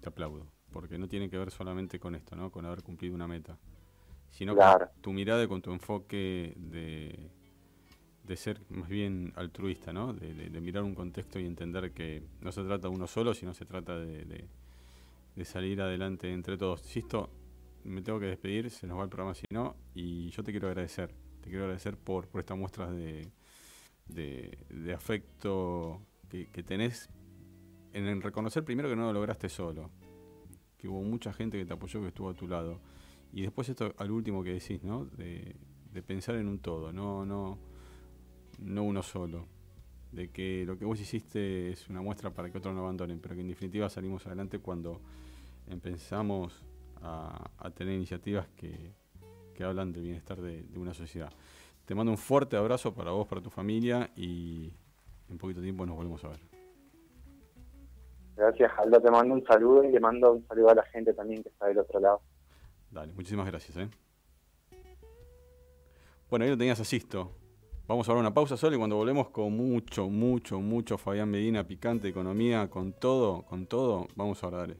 te 0.00 0.08
aplaudo, 0.08 0.46
porque 0.72 0.98
no 0.98 1.08
tiene 1.08 1.28
que 1.30 1.38
ver 1.38 1.50
solamente 1.50 1.98
con 2.00 2.14
esto, 2.14 2.34
¿no? 2.36 2.50
Con 2.50 2.64
haber 2.66 2.82
cumplido 2.82 3.14
una 3.14 3.28
meta, 3.28 3.58
sino 4.30 4.54
Claro. 4.54 4.86
con 4.92 5.02
tu 5.02 5.12
mirada 5.12 5.44
y 5.44 5.48
con 5.48 5.60
tu 5.62 5.72
enfoque 5.72 6.54
de, 6.56 7.30
de 8.24 8.36
ser 8.36 8.60
más 8.70 8.88
bien 8.88 9.32
altruista, 9.36 9.92
¿no? 9.92 10.12
De, 10.14 10.32
de- 10.34 10.48
de 10.50 10.60
mirar 10.60 10.82
un 10.82 10.94
contexto 10.94 11.38
y 11.38 11.46
entender 11.46 11.92
que 11.92 12.22
no 12.40 12.50
se 12.52 12.62
trata 12.64 12.88
de 12.88 12.94
uno 12.94 13.06
solo, 13.06 13.34
sino 13.34 13.52
se 13.54 13.64
trata 13.66 13.98
de, 13.98 14.24
de- 14.24 15.44
salir 15.44 15.80
adelante 15.80 16.32
entre 16.32 16.56
todos. 16.56 16.80
Si 16.82 17.00
esto 17.00 17.28
me 17.84 18.00
tengo 18.02 18.20
que 18.20 18.26
despedir, 18.26 18.70
se 18.70 18.86
nos 18.86 18.98
va 18.98 19.02
el 19.04 19.08
programa 19.08 19.34
si 19.34 19.44
no, 19.50 19.74
y 19.94 20.28
yo 20.30 20.42
te 20.44 20.52
quiero 20.52 20.68
agradecer, 20.68 21.10
te 21.42 21.50
quiero 21.50 21.64
agradecer 21.64 21.96
por, 21.96 22.28
por 22.28 22.40
estas 22.40 22.56
muestras 22.56 22.90
de, 22.92 23.28
afecto 24.94 26.00
que, 26.30 26.62
tenés 26.62 27.10
en 27.92 28.22
reconocer 28.22 28.64
primero 28.64 28.88
que 28.88 28.96
no 28.96 29.06
lo 29.06 29.12
lograste 29.12 29.48
solo, 29.48 29.90
que 30.78 30.88
hubo 30.88 31.02
mucha 31.02 31.32
gente 31.32 31.58
que 31.58 31.66
te 31.66 31.72
apoyó, 31.74 32.00
que 32.00 32.08
estuvo 32.08 32.30
a 32.30 32.34
tu 32.34 32.48
lado. 32.48 32.80
Y 33.32 33.42
después 33.42 33.68
esto 33.68 33.92
al 33.98 34.10
último 34.10 34.42
que 34.42 34.54
decís, 34.54 34.82
¿no? 34.82 35.04
De, 35.04 35.56
pensar 36.06 36.36
en 36.36 36.48
un 36.48 36.58
todo, 36.58 36.90
no, 36.92 37.26
no, 37.26 37.58
no 38.60 38.82
uno 38.82 39.02
solo. 39.02 39.46
de 40.10 40.30
que 40.30 40.64
lo 40.64 40.78
que 40.78 40.84
vos 40.84 41.00
hiciste 41.00 41.70
es 41.70 41.88
una 41.88 42.00
muestra 42.00 42.30
para 42.30 42.50
que 42.50 42.58
otros 42.58 42.74
no 42.74 42.80
abandonen, 42.80 43.20
pero 43.20 43.34
que 43.34 43.40
en 43.42 43.48
definitiva 43.48 43.90
salimos 43.90 44.26
adelante 44.26 44.58
cuando 44.58 45.00
empezamos 45.66 46.64
a 47.02 47.70
tener 47.74 47.94
iniciativas 47.94 48.46
que, 48.56 48.92
que 49.52 49.64
hablan 49.64 49.92
del 49.92 50.02
bienestar 50.04 50.40
de, 50.40 50.62
de 50.62 50.78
una 50.78 50.94
sociedad. 50.94 51.32
Te 51.84 51.94
mando 51.94 52.12
un 52.12 52.18
fuerte 52.18 52.56
abrazo 52.56 52.94
para 52.94 53.10
vos, 53.10 53.26
para 53.26 53.40
tu 53.40 53.50
familia 53.50 54.10
y 54.16 54.72
en 55.28 55.38
poquito 55.38 55.60
tiempo 55.60 55.84
nos 55.86 55.96
volvemos 55.96 56.22
a 56.24 56.28
ver. 56.28 56.40
Gracias, 58.36 58.72
Aldo. 58.78 59.00
Te 59.00 59.10
mando 59.10 59.34
un 59.34 59.44
saludo 59.44 59.84
y 59.84 59.92
le 59.92 60.00
mando 60.00 60.32
un 60.32 60.46
saludo 60.46 60.70
a 60.70 60.74
la 60.74 60.84
gente 60.84 61.12
también 61.12 61.42
que 61.42 61.48
está 61.48 61.66
del 61.66 61.78
otro 61.78 62.00
lado. 62.00 62.20
Dale, 62.90 63.12
muchísimas 63.12 63.46
gracias. 63.46 63.76
¿eh? 63.76 63.88
Bueno, 66.30 66.44
ahí 66.44 66.50
lo 66.50 66.56
tenías 66.58 66.80
asisto. 66.80 67.32
Vamos 67.86 68.08
a 68.08 68.12
dar 68.12 68.20
una 68.20 68.32
pausa 68.32 68.56
solo 68.56 68.76
y 68.76 68.78
cuando 68.78 68.96
volvemos 68.96 69.30
con 69.30 69.54
mucho, 69.56 70.08
mucho, 70.08 70.60
mucho 70.60 70.96
Fabián 70.96 71.30
Medina, 71.30 71.66
picante, 71.66 72.08
economía, 72.08 72.70
con 72.70 72.92
todo, 72.92 73.42
con 73.42 73.66
todo, 73.66 74.06
vamos 74.14 74.42
a 74.42 74.46
hablar. 74.46 74.76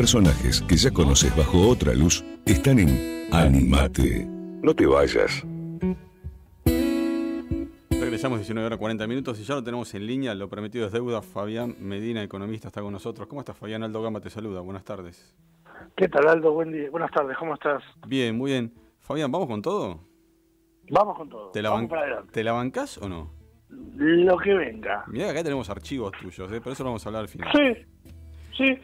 Personajes 0.00 0.62
que 0.62 0.76
ya 0.78 0.90
conoces 0.90 1.36
bajo 1.36 1.68
otra 1.68 1.92
luz 1.92 2.24
están 2.46 2.78
en 2.78 3.26
Animate. 3.34 4.24
No 4.62 4.74
te 4.74 4.86
vayas. 4.86 5.44
Regresamos 7.90 8.38
19 8.38 8.64
horas 8.64 8.78
40 8.78 9.06
minutos 9.06 9.38
y 9.38 9.44
ya 9.44 9.56
lo 9.56 9.62
tenemos 9.62 9.92
en 9.94 10.06
línea, 10.06 10.34
lo 10.34 10.48
prometido 10.48 10.86
es 10.86 10.92
deuda. 10.92 11.20
Fabián 11.20 11.76
Medina, 11.80 12.22
economista, 12.22 12.68
está 12.68 12.80
con 12.80 12.94
nosotros. 12.94 13.28
¿Cómo 13.28 13.42
estás, 13.42 13.58
Fabián? 13.58 13.82
Aldo 13.82 14.00
Gama 14.00 14.22
te 14.22 14.30
saluda. 14.30 14.62
Buenas 14.62 14.84
tardes. 14.84 15.36
¿Qué 15.94 16.08
tal, 16.08 16.26
Aldo? 16.28 16.52
Buen 16.54 16.72
día. 16.72 16.88
Buenas 16.90 17.10
tardes, 17.10 17.36
¿cómo 17.36 17.52
estás? 17.52 17.82
Bien, 18.06 18.34
muy 18.38 18.52
bien. 18.52 18.72
Fabián, 19.00 19.30
¿vamos 19.30 19.48
con 19.48 19.60
todo? 19.60 20.00
Vamos 20.88 21.14
con 21.18 21.28
todo. 21.28 21.50
¿Te 21.50 21.60
la, 21.60 21.68
Vamos 21.68 21.82
ban- 21.82 21.88
para 21.90 22.02
adelante. 22.04 22.32
¿te 22.32 22.42
la 22.42 22.52
bancás 22.52 22.96
o 22.96 23.06
no? 23.06 23.30
Lo 23.68 24.38
que 24.38 24.54
venga. 24.54 25.04
Mirá, 25.08 25.28
acá 25.30 25.42
tenemos 25.42 25.68
archivos 25.68 26.10
tuyos, 26.18 26.50
¿eh? 26.52 26.58
pero 26.62 26.72
eso 26.72 26.84
lo 26.84 26.88
vamos 26.88 27.04
a 27.04 27.08
hablar 27.10 27.22
al 27.24 27.28
final. 27.28 27.50
Sí, 27.52 27.84
sí. 28.56 28.78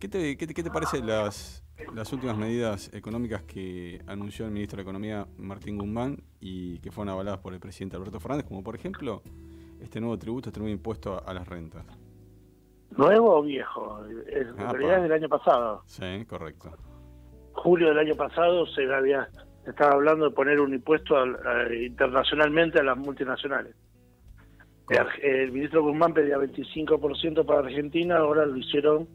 ¿Qué 0.00 0.08
te, 0.08 0.36
qué 0.36 0.46
te, 0.46 0.54
qué 0.54 0.62
te 0.62 0.70
parecen 0.70 1.06
las, 1.06 1.64
las 1.94 2.12
últimas 2.12 2.36
medidas 2.36 2.92
económicas 2.94 3.42
que 3.42 4.00
anunció 4.06 4.44
el 4.46 4.52
ministro 4.52 4.76
de 4.76 4.82
Economía 4.82 5.26
Martín 5.38 5.76
Guzmán 5.76 6.22
y 6.40 6.78
que 6.78 6.92
fueron 6.92 7.12
avaladas 7.12 7.40
por 7.40 7.52
el 7.52 7.58
presidente 7.60 7.96
Alberto 7.96 8.20
Fernández, 8.20 8.46
como 8.46 8.62
por 8.62 8.76
ejemplo 8.76 9.22
este 9.80 10.00
nuevo 10.00 10.16
tributo, 10.18 10.50
este 10.50 10.60
nuevo 10.60 10.72
impuesto 10.72 11.14
a, 11.14 11.18
a 11.18 11.34
las 11.34 11.48
rentas? 11.48 11.84
¿Nuevo 12.96 13.38
o 13.38 13.42
viejo? 13.42 14.04
En 14.28 14.54
Ah, 14.58 14.72
realidad 14.72 14.96
es 14.98 15.02
del 15.02 15.12
año 15.12 15.28
pasado. 15.28 15.82
Sí, 15.86 16.24
correcto. 16.26 16.70
Julio 17.52 17.88
del 17.88 17.98
año 17.98 18.14
pasado 18.14 18.66
se 18.66 18.92
había 18.94 19.28
estaba 19.66 19.92
hablando 19.94 20.26
de 20.26 20.30
poner 20.30 20.60
un 20.60 20.72
impuesto 20.72 21.16
a- 21.16 21.74
internacionalmente 21.74 22.78
a 22.78 22.84
las 22.84 22.96
multinacionales. 22.96 23.74
El, 24.88 25.06
el 25.30 25.52
ministro 25.52 25.82
Guzmán 25.82 26.14
pedía 26.14 26.38
25% 26.38 27.44
para 27.44 27.60
Argentina, 27.60 28.16
ahora 28.18 28.46
lo 28.46 28.56
hicieron 28.56 29.06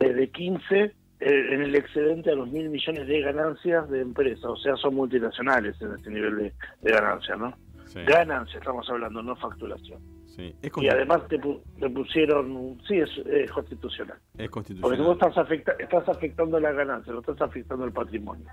desde 0.00 0.28
15 0.30 0.74
eh, 0.82 0.92
en 1.20 1.60
el 1.62 1.74
excedente 1.76 2.30
a 2.30 2.34
los 2.34 2.50
mil 2.50 2.68
millones 2.70 3.06
de 3.06 3.20
ganancias 3.20 3.88
de 3.90 4.00
empresas, 4.00 4.44
o 4.46 4.56
sea, 4.56 4.74
son 4.76 4.94
multinacionales 4.94 5.80
en 5.80 5.92
este 5.94 6.10
nivel 6.10 6.36
de, 6.36 6.52
de 6.82 6.90
ganancia, 6.92 7.36
¿no? 7.36 7.54
Sí. 7.86 8.00
Ganancia 8.06 8.58
estamos 8.58 8.88
hablando, 8.88 9.22
no 9.22 9.36
facturación. 9.36 10.00
Sí, 10.26 10.54
es 10.62 10.70
y 10.80 10.88
además 10.88 11.26
te, 11.28 11.38
pu- 11.40 11.60
te 11.78 11.90
pusieron, 11.90 12.78
sí, 12.88 12.94
es, 12.98 13.10
es 13.26 13.50
constitucional. 13.50 14.16
es 14.38 14.48
Porque 14.48 14.48
tú 14.48 14.50
constitucional. 14.52 15.12
estás, 15.12 15.36
afecta, 15.38 15.72
estás 15.78 16.08
afectando 16.08 16.58
la 16.60 16.72
ganancia, 16.72 17.12
no 17.12 17.18
estás 17.20 17.40
afectando 17.42 17.84
el 17.84 17.92
patrimonio. 17.92 18.46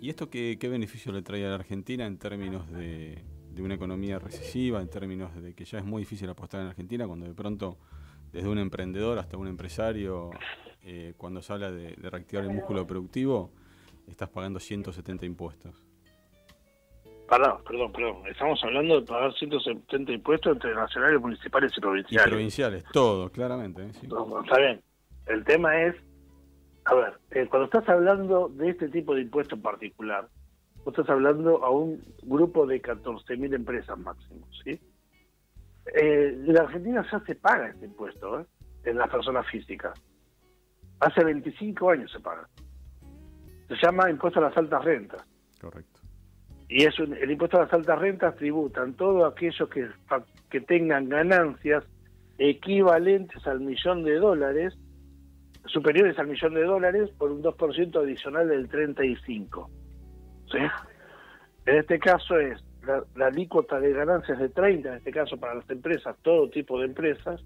¿Y 0.00 0.10
esto 0.10 0.28
qué, 0.28 0.58
qué 0.60 0.68
beneficio 0.68 1.10
le 1.12 1.22
trae 1.22 1.44
a 1.46 1.48
la 1.48 1.54
Argentina 1.54 2.06
en 2.06 2.18
términos 2.18 2.70
de, 2.70 3.24
de 3.50 3.62
una 3.62 3.74
economía 3.74 4.18
recesiva, 4.18 4.82
en 4.82 4.90
términos 4.90 5.34
de 5.42 5.54
que 5.54 5.64
ya 5.64 5.78
es 5.78 5.84
muy 5.84 6.02
difícil 6.02 6.28
apostar 6.28 6.60
en 6.60 6.66
Argentina, 6.68 7.06
cuando 7.06 7.24
de 7.26 7.34
pronto, 7.34 7.78
desde 8.34 8.48
un 8.48 8.58
emprendedor 8.58 9.18
hasta 9.20 9.36
un 9.36 9.46
empresario, 9.46 10.30
eh, 10.82 11.14
cuando 11.16 11.40
se 11.40 11.52
habla 11.52 11.70
de, 11.70 11.94
de 11.94 12.10
reactivar 12.10 12.44
el 12.44 12.50
músculo 12.50 12.84
productivo, 12.84 13.52
estás 14.08 14.28
pagando 14.28 14.58
170 14.58 15.24
impuestos? 15.24 15.72
Perdón, 17.28 17.58
perdón, 17.66 17.92
perdón. 17.92 18.26
Estamos 18.26 18.62
hablando 18.64 19.00
de 19.00 19.06
pagar 19.06 19.32
170 19.32 20.12
impuestos 20.12 20.52
entre 20.52 20.74
nacionales, 20.74 21.20
municipales 21.20 21.72
y 21.74 21.78
Y 21.78 21.80
provinciales. 21.80 22.28
provinciales, 22.28 22.84
todo, 22.92 23.30
claramente. 23.30 23.84
¿eh? 23.84 23.92
Sí. 24.00 24.08
No, 24.08 24.42
está 24.42 24.58
bien. 24.58 24.82
El 25.26 25.44
tema 25.44 25.80
es, 25.80 25.94
a 26.84 26.94
ver, 26.94 27.14
eh, 27.30 27.46
cuando 27.48 27.66
estás 27.66 27.88
hablando 27.88 28.48
de 28.48 28.70
este 28.70 28.88
tipo 28.88 29.14
de 29.14 29.22
impuesto 29.22 29.54
en 29.54 29.62
particular, 29.62 30.28
vos 30.84 30.88
estás 30.88 31.08
hablando 31.08 31.64
a 31.64 31.70
un 31.70 32.02
grupo 32.24 32.66
de 32.66 32.82
14.000 32.82 33.54
empresas 33.54 33.96
máximo, 33.96 34.46
¿sí? 34.64 34.78
Eh, 35.94 36.28
en 36.46 36.52
la 36.54 36.62
Argentina 36.62 37.04
ya 37.10 37.20
se 37.20 37.34
paga 37.34 37.68
este 37.68 37.86
impuesto, 37.86 38.40
¿eh? 38.40 38.46
En 38.84 38.96
las 38.96 39.10
personas 39.10 39.46
físicas. 39.48 39.92
Hace 41.00 41.24
25 41.24 41.90
años 41.90 42.10
se 42.12 42.20
paga. 42.20 42.48
Se 43.68 43.74
llama 43.82 44.10
impuesto 44.10 44.40
a 44.40 44.44
las 44.44 44.56
altas 44.56 44.84
rentas. 44.84 45.22
Correcto. 45.60 46.00
Y 46.68 46.84
es 46.84 46.98
un- 46.98 47.14
el 47.14 47.30
impuesto 47.30 47.58
a 47.58 47.64
las 47.64 47.72
altas 47.72 47.98
rentas 47.98 48.36
tributan 48.36 48.94
todos 48.94 49.30
aquellos 49.32 49.68
que, 49.68 49.88
que 50.50 50.60
tengan 50.62 51.08
ganancias 51.08 51.84
equivalentes 52.38 53.46
al 53.46 53.60
millón 53.60 54.02
de 54.04 54.14
dólares, 54.16 54.74
superiores 55.66 56.18
al 56.18 56.26
millón 56.28 56.54
de 56.54 56.64
dólares, 56.64 57.10
por 57.18 57.30
un 57.30 57.42
2% 57.42 58.00
adicional 58.02 58.48
del 58.48 58.68
35. 58.68 59.70
¿Sí? 60.50 60.58
En 61.66 61.76
este 61.76 61.98
caso 61.98 62.38
es 62.38 62.62
la, 62.86 63.04
la 63.16 63.26
alícuota 63.26 63.80
de 63.80 63.92
ganancias 63.92 64.38
de 64.38 64.48
30, 64.48 64.88
en 64.88 64.94
este 64.96 65.10
caso 65.10 65.36
para 65.36 65.54
las 65.54 65.68
empresas, 65.70 66.16
todo 66.22 66.50
tipo 66.50 66.78
de 66.78 66.86
empresas, 66.86 67.40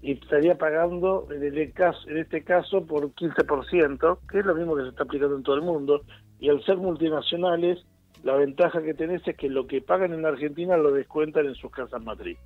y 0.00 0.12
estaría 0.12 0.56
pagando 0.56 1.26
en, 1.30 1.42
el 1.42 1.72
caso, 1.72 2.08
en 2.08 2.18
este 2.18 2.44
caso 2.44 2.86
por 2.86 3.12
15%, 3.12 4.18
que 4.30 4.38
es 4.38 4.46
lo 4.46 4.54
mismo 4.54 4.76
que 4.76 4.82
se 4.82 4.88
está 4.90 5.02
aplicando 5.02 5.36
en 5.36 5.42
todo 5.42 5.56
el 5.56 5.62
mundo, 5.62 6.02
y 6.38 6.48
al 6.48 6.62
ser 6.64 6.76
multinacionales, 6.76 7.84
la 8.22 8.36
ventaja 8.36 8.82
que 8.82 8.94
tenés 8.94 9.26
es 9.26 9.36
que 9.36 9.48
lo 9.48 9.66
que 9.66 9.80
pagan 9.80 10.12
en 10.12 10.24
Argentina 10.24 10.76
lo 10.76 10.92
descuentan 10.92 11.46
en 11.46 11.54
sus 11.54 11.70
casas 11.70 12.02
matriz, 12.04 12.38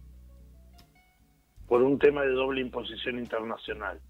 por 1.67 1.83
un 1.83 1.99
tema 1.99 2.23
de 2.23 2.31
doble 2.31 2.61
imposición 2.61 3.19
internacional. 3.19 4.01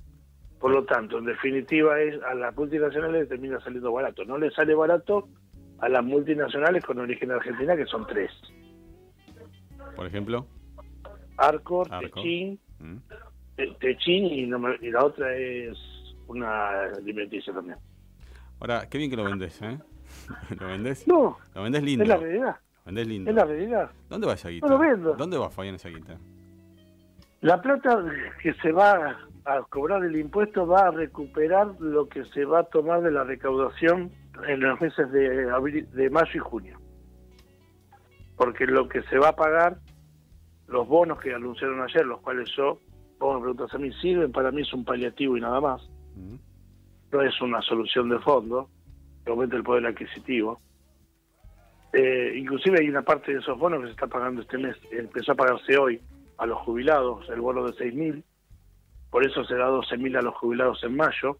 Por 0.61 0.71
lo 0.71 0.85
tanto, 0.85 1.19
en 1.19 1.25
definitiva, 1.25 2.01
es 2.01 2.23
a 2.23 2.35
las 2.35 2.57
multinacionales 2.57 3.23
les 3.23 3.29
termina 3.29 3.61
saliendo 3.61 3.93
barato. 3.93 4.25
No 4.25 4.39
les 4.39 4.55
sale 4.55 4.77
barato 4.77 5.29
a 5.83 5.89
las 5.89 6.03
multinacionales 6.05 6.85
con 6.85 6.99
origen 6.99 7.31
argentina, 7.33 7.77
que 7.77 7.85
son 7.87 8.07
tres. 8.07 8.31
Por 9.97 10.07
ejemplo, 10.07 10.47
Arcor, 11.37 11.89
Arcor. 11.93 12.11
Techin, 12.23 12.59
Mm. 12.79 12.97
Te- 13.57 13.75
Techin 13.81 14.25
y, 14.27 14.47
no 14.47 14.59
me- 14.59 14.77
y 14.81 14.91
la 14.91 15.05
otra 15.05 15.37
es 15.37 15.77
una 16.27 16.85
alimenticia 16.97 17.53
también. 17.53 17.77
ahora, 18.61 18.89
qué 18.89 18.99
bien 18.99 19.11
que 19.11 19.17
lo 19.17 19.25
vendés, 19.25 19.61
¿eh? 19.63 19.79
¿Lo 20.61 20.67
vendés? 20.69 21.07
No, 21.07 21.39
Lo 21.55 21.63
vendés 21.63 21.83
lindo. 21.83 22.03
es 22.05 22.09
la 22.09 22.17
realidad. 22.17 22.57
Lo 22.57 22.83
vendés 22.87 23.07
lindo. 23.07 23.31
Es 23.31 23.37
la 23.37 23.45
realidad. 23.45 23.91
¿Dónde 24.09 24.27
va 24.27 24.33
esa 24.35 24.49
guita? 24.49 24.67
No 24.67 24.73
lo 24.75 24.79
vendo. 24.81 25.15
¿Dónde 25.15 25.39
va 25.39 25.51
Fabián 25.51 25.75
esa 25.77 25.89
guita? 25.91 26.17
La 27.41 27.61
plata 27.61 28.05
que 28.43 28.55
se 28.55 28.73
va 28.73 29.19
a 29.45 29.63
cobrar 29.69 30.05
el 30.05 30.17
impuesto 30.17 30.67
va 30.67 30.87
a 30.87 30.91
recuperar 30.93 31.75
lo 31.81 32.09
que 32.09 32.25
se 32.27 32.45
va 32.45 32.61
a 32.61 32.65
tomar 32.65 33.03
de 33.03 33.11
la 33.11 33.25
recaudación 33.25 34.11
en 34.47 34.61
los 34.61 34.81
meses 34.81 35.11
de, 35.13 35.51
abril- 35.51 35.89
de 35.93 36.11
mayo 36.11 36.31
y 36.35 36.39
junio. 36.39 36.79
Porque 38.37 38.67
lo 38.67 38.89
que 38.89 39.03
se 39.05 39.19
va 39.19 39.29
a 39.29 39.37
pagar, 39.37 39.79
los 40.69 40.87
bonos 40.89 41.21
que 41.21 41.35
anunciaron 41.35 41.81
ayer, 41.83 42.05
los 42.05 42.21
cuales 42.21 42.51
yo, 42.57 42.79
vos 43.19 43.35
me 43.37 43.41
preguntas 43.43 43.75
a 43.75 43.79
mí, 43.79 43.93
sirven, 44.01 44.33
para 44.33 44.51
mí 44.51 44.63
es 44.63 44.73
un 44.73 44.85
paliativo 44.85 45.37
y 45.37 45.41
nada 45.41 45.61
más. 45.61 45.83
Mm. 46.17 46.37
No 47.13 47.21
es 47.23 47.41
una 47.41 47.61
solución 47.63 48.09
de 48.09 48.19
fondo, 48.21 48.69
que 49.25 49.31
aumenta 49.31 49.57
el 49.57 49.63
poder 49.63 49.87
adquisitivo. 49.87 50.61
Eh, 51.93 52.33
inclusive 52.37 52.81
hay 52.81 52.89
una 52.89 53.03
parte 53.03 53.33
de 53.33 53.41
esos 53.41 53.59
bonos 53.59 53.81
que 53.81 53.87
se 53.87 53.93
está 53.93 54.07
pagando 54.07 54.41
este 54.41 54.57
mes, 54.57 54.77
empezó 54.91 55.33
a 55.33 55.35
pagarse 55.35 55.77
hoy 55.77 56.01
a 56.39 56.47
los 56.47 56.59
jubilados, 56.61 57.29
el 57.29 57.41
bono 57.43 57.65
de 57.65 57.73
6.000, 57.73 58.23
por 59.11 59.27
eso 59.27 59.45
se 59.45 59.55
da 59.55 59.69
12.000 59.69 60.19
a 60.19 60.23
los 60.23 60.35
jubilados 60.37 60.83
en 60.85 60.97
mayo, 60.97 61.37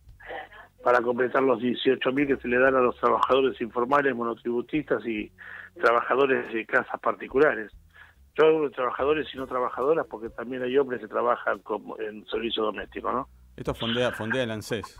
para 0.83 1.01
completar 1.01 1.43
los 1.43 1.61
18.000 1.61 2.27
que 2.27 2.37
se 2.37 2.49
le 2.49 2.59
dan 2.59 2.75
a 2.75 2.81
los 2.81 2.97
trabajadores 2.99 3.61
informales, 3.61 4.15
monotributistas 4.17 5.05
y 5.07 5.31
trabajadores 5.81 6.53
de 6.53 6.67
casas 6.67 7.01
particulares. 7.01 7.71
Yo 8.37 8.47
hablo 8.47 8.69
de 8.69 8.75
trabajadores 8.75 9.27
y 9.33 9.37
no 9.37 9.47
trabajadoras 9.47 10.07
porque 10.11 10.31
también 10.31 10.63
hay 10.63 10.77
hombres 10.79 11.01
que 11.01 11.09
trabajan 11.09 11.59
como 11.61 11.99
en 12.01 12.25
servicio 12.27 12.65
doméstico, 12.65 13.13
¿no? 13.13 13.29
Esto 13.57 13.75
fondea, 13.75 14.11
fondea 14.13 14.43
el 14.43 14.51
ANSES. 14.51 14.97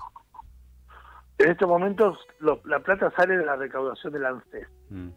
En 1.39 1.51
estos 1.51 1.69
momentos 1.69 2.19
lo- 2.41 2.61
la 2.67 2.79
plata 2.81 3.11
sale 3.17 3.37
de 3.39 3.45
la 3.45 3.57
recaudación 3.57 4.13
del 4.13 4.27
ANSES. 4.27 4.69
Mm. 4.91 5.09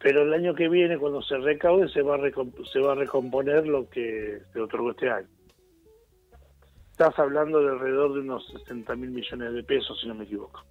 pero 0.00 0.22
el 0.22 0.34
año 0.34 0.56
que 0.56 0.68
viene 0.68 0.98
cuando 0.98 1.22
se 1.22 1.36
recaude 1.38 1.88
se 1.88 2.02
va 2.02 2.16
a 2.16 2.18
se 2.72 2.80
va 2.80 2.92
a 2.92 2.94
recomponer 2.96 3.64
lo 3.64 3.88
que 3.88 4.40
se 4.52 4.60
otorgó 4.60 4.90
este 4.90 5.08
año 5.08 5.28
estás 6.94 7.18
hablando 7.18 7.60
de 7.60 7.70
alrededor 7.70 8.14
de 8.14 8.20
unos 8.20 8.46
60 8.52 8.94
mil 8.94 9.10
millones 9.10 9.52
de 9.52 9.64
pesos 9.64 9.98
si 10.00 10.06
no 10.06 10.14
me 10.14 10.22
equivoco. 10.22 10.62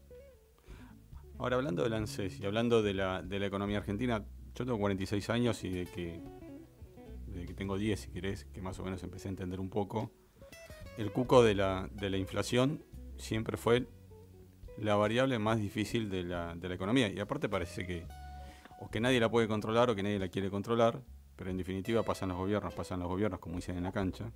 Ahora, 1.37 1.57
hablando 1.57 1.83
del 1.83 1.91
ANSES 1.91 2.39
y 2.39 2.45
hablando 2.45 2.81
de 2.81 2.93
la, 2.93 3.21
de 3.21 3.39
la 3.39 3.47
economía 3.47 3.79
argentina, 3.79 4.23
yo 4.55 4.65
tengo 4.65 4.79
46 4.79 5.29
años 5.29 5.61
y 5.65 5.69
de 5.69 5.85
que, 5.85 6.21
de 7.27 7.45
que 7.45 7.53
tengo 7.53 7.77
10, 7.77 7.99
si 7.99 8.09
querés, 8.09 8.45
que 8.45 8.61
más 8.61 8.79
o 8.79 8.85
menos 8.85 9.03
empecé 9.03 9.27
a 9.27 9.31
entender 9.31 9.59
un 9.59 9.69
poco, 9.69 10.11
el 10.97 11.11
cuco 11.11 11.43
de 11.43 11.55
la, 11.55 11.89
de 11.91 12.09
la 12.09 12.15
inflación 12.15 12.81
siempre 13.17 13.57
fue 13.57 13.85
la 14.77 14.95
variable 14.95 15.39
más 15.39 15.59
difícil 15.59 16.09
de 16.09 16.23
la, 16.23 16.55
de 16.55 16.69
la 16.69 16.75
economía. 16.75 17.09
Y 17.09 17.19
aparte 17.19 17.49
parece 17.49 17.85
que 17.85 18.05
o 18.79 18.89
que 18.89 19.01
nadie 19.01 19.19
la 19.19 19.29
puede 19.29 19.49
controlar 19.49 19.89
o 19.89 19.95
que 19.95 20.03
nadie 20.03 20.19
la 20.19 20.29
quiere 20.29 20.49
controlar, 20.49 21.01
pero 21.35 21.49
en 21.49 21.57
definitiva 21.57 22.01
pasan 22.03 22.29
los 22.29 22.37
gobiernos, 22.37 22.73
pasan 22.73 23.01
los 23.01 23.09
gobiernos, 23.09 23.41
como 23.41 23.57
dicen 23.57 23.75
en 23.75 23.83
la 23.83 23.91
cancha, 23.91 24.31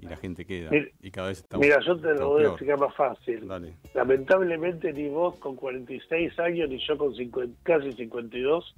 y 0.00 0.06
la 0.06 0.16
gente 0.16 0.44
queda. 0.44 0.70
Mira- 0.70 0.88
y 1.00 1.10
cada 1.10 1.28
vez 1.28 1.38
está 1.38 1.58
mira 1.58 1.78
yo 1.84 1.96
te 2.00 2.14
lo 2.14 2.28
voy 2.28 2.44
a 2.44 2.48
explicar 2.48 2.78
más 2.78 2.94
fácil 2.94 3.46
Dale. 3.48 3.74
lamentablemente 3.94 4.92
ni 4.92 5.08
vos 5.08 5.36
con 5.38 5.56
46 5.56 6.38
años 6.38 6.68
ni 6.68 6.78
yo 6.78 6.96
con 6.96 7.14
50 7.14 7.54
casi 7.62 7.92
52 7.92 8.74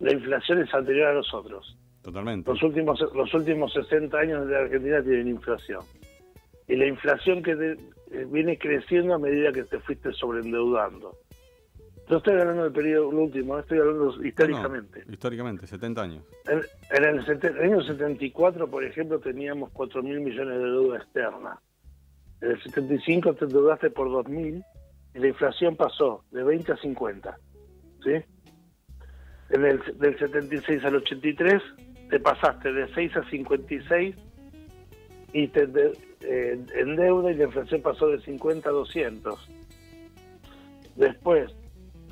la 0.00 0.12
inflación 0.12 0.62
es 0.62 0.72
anterior 0.74 1.08
a 1.08 1.14
nosotros 1.14 1.76
Totalmente. 2.02 2.50
Los 2.50 2.60
últimos, 2.64 3.00
los 3.14 3.32
últimos 3.32 3.72
60 3.74 4.18
años 4.18 4.48
de 4.48 4.52
la 4.54 4.58
Argentina 4.62 5.00
tienen 5.04 5.28
inflación. 5.28 5.82
Y 6.66 6.74
la 6.74 6.86
inflación 6.88 7.44
que 7.44 7.54
te- 7.54 7.72
eh, 8.10 8.26
viene 8.28 8.58
creciendo 8.58 9.14
a 9.14 9.18
medida 9.20 9.52
que 9.52 9.62
te 9.62 9.78
fuiste 9.78 10.12
sobreendeudando. 10.12 11.12
Yo 12.12 12.18
estoy 12.18 12.34
hablando 12.38 12.64
del 12.64 12.72
periodo 12.72 13.08
último, 13.08 13.58
estoy 13.58 13.78
hablando 13.78 14.22
históricamente. 14.22 15.02
No, 15.06 15.12
históricamente, 15.14 15.66
70 15.66 16.02
años. 16.02 16.24
En, 16.46 16.60
en 16.90 17.04
el, 17.04 17.24
sete- 17.24 17.46
el 17.48 17.72
año 17.72 17.80
74, 17.82 18.68
por 18.68 18.84
ejemplo, 18.84 19.18
teníamos 19.18 19.70
4 19.72 20.02
mil 20.02 20.20
millones 20.20 20.58
de 20.58 20.62
deuda 20.64 20.98
externa. 20.98 21.58
En 22.42 22.50
el 22.50 22.62
75 22.62 23.32
te 23.32 23.46
endeudaste 23.46 23.88
por 23.88 24.10
2 24.10 24.28
mil 24.28 24.62
y 25.14 25.18
la 25.20 25.28
inflación 25.28 25.74
pasó 25.74 26.22
de 26.32 26.44
20 26.44 26.72
a 26.72 26.76
50. 26.76 27.34
¿Sí? 28.04 28.10
En 29.48 29.64
el, 29.64 29.80
del 29.98 30.18
76 30.18 30.84
al 30.84 30.96
83 30.96 31.62
te 32.10 32.20
pasaste 32.20 32.74
de 32.74 32.92
6 32.92 33.16
a 33.16 33.24
56 33.30 34.16
y 35.32 35.48
te 35.48 35.62
eh, 36.20 36.60
en 36.74 36.96
deuda 36.96 37.30
y 37.32 37.36
la 37.36 37.44
inflación 37.44 37.80
pasó 37.80 38.08
de 38.08 38.20
50 38.20 38.68
a 38.68 38.72
200. 38.72 39.48
Después, 40.96 41.50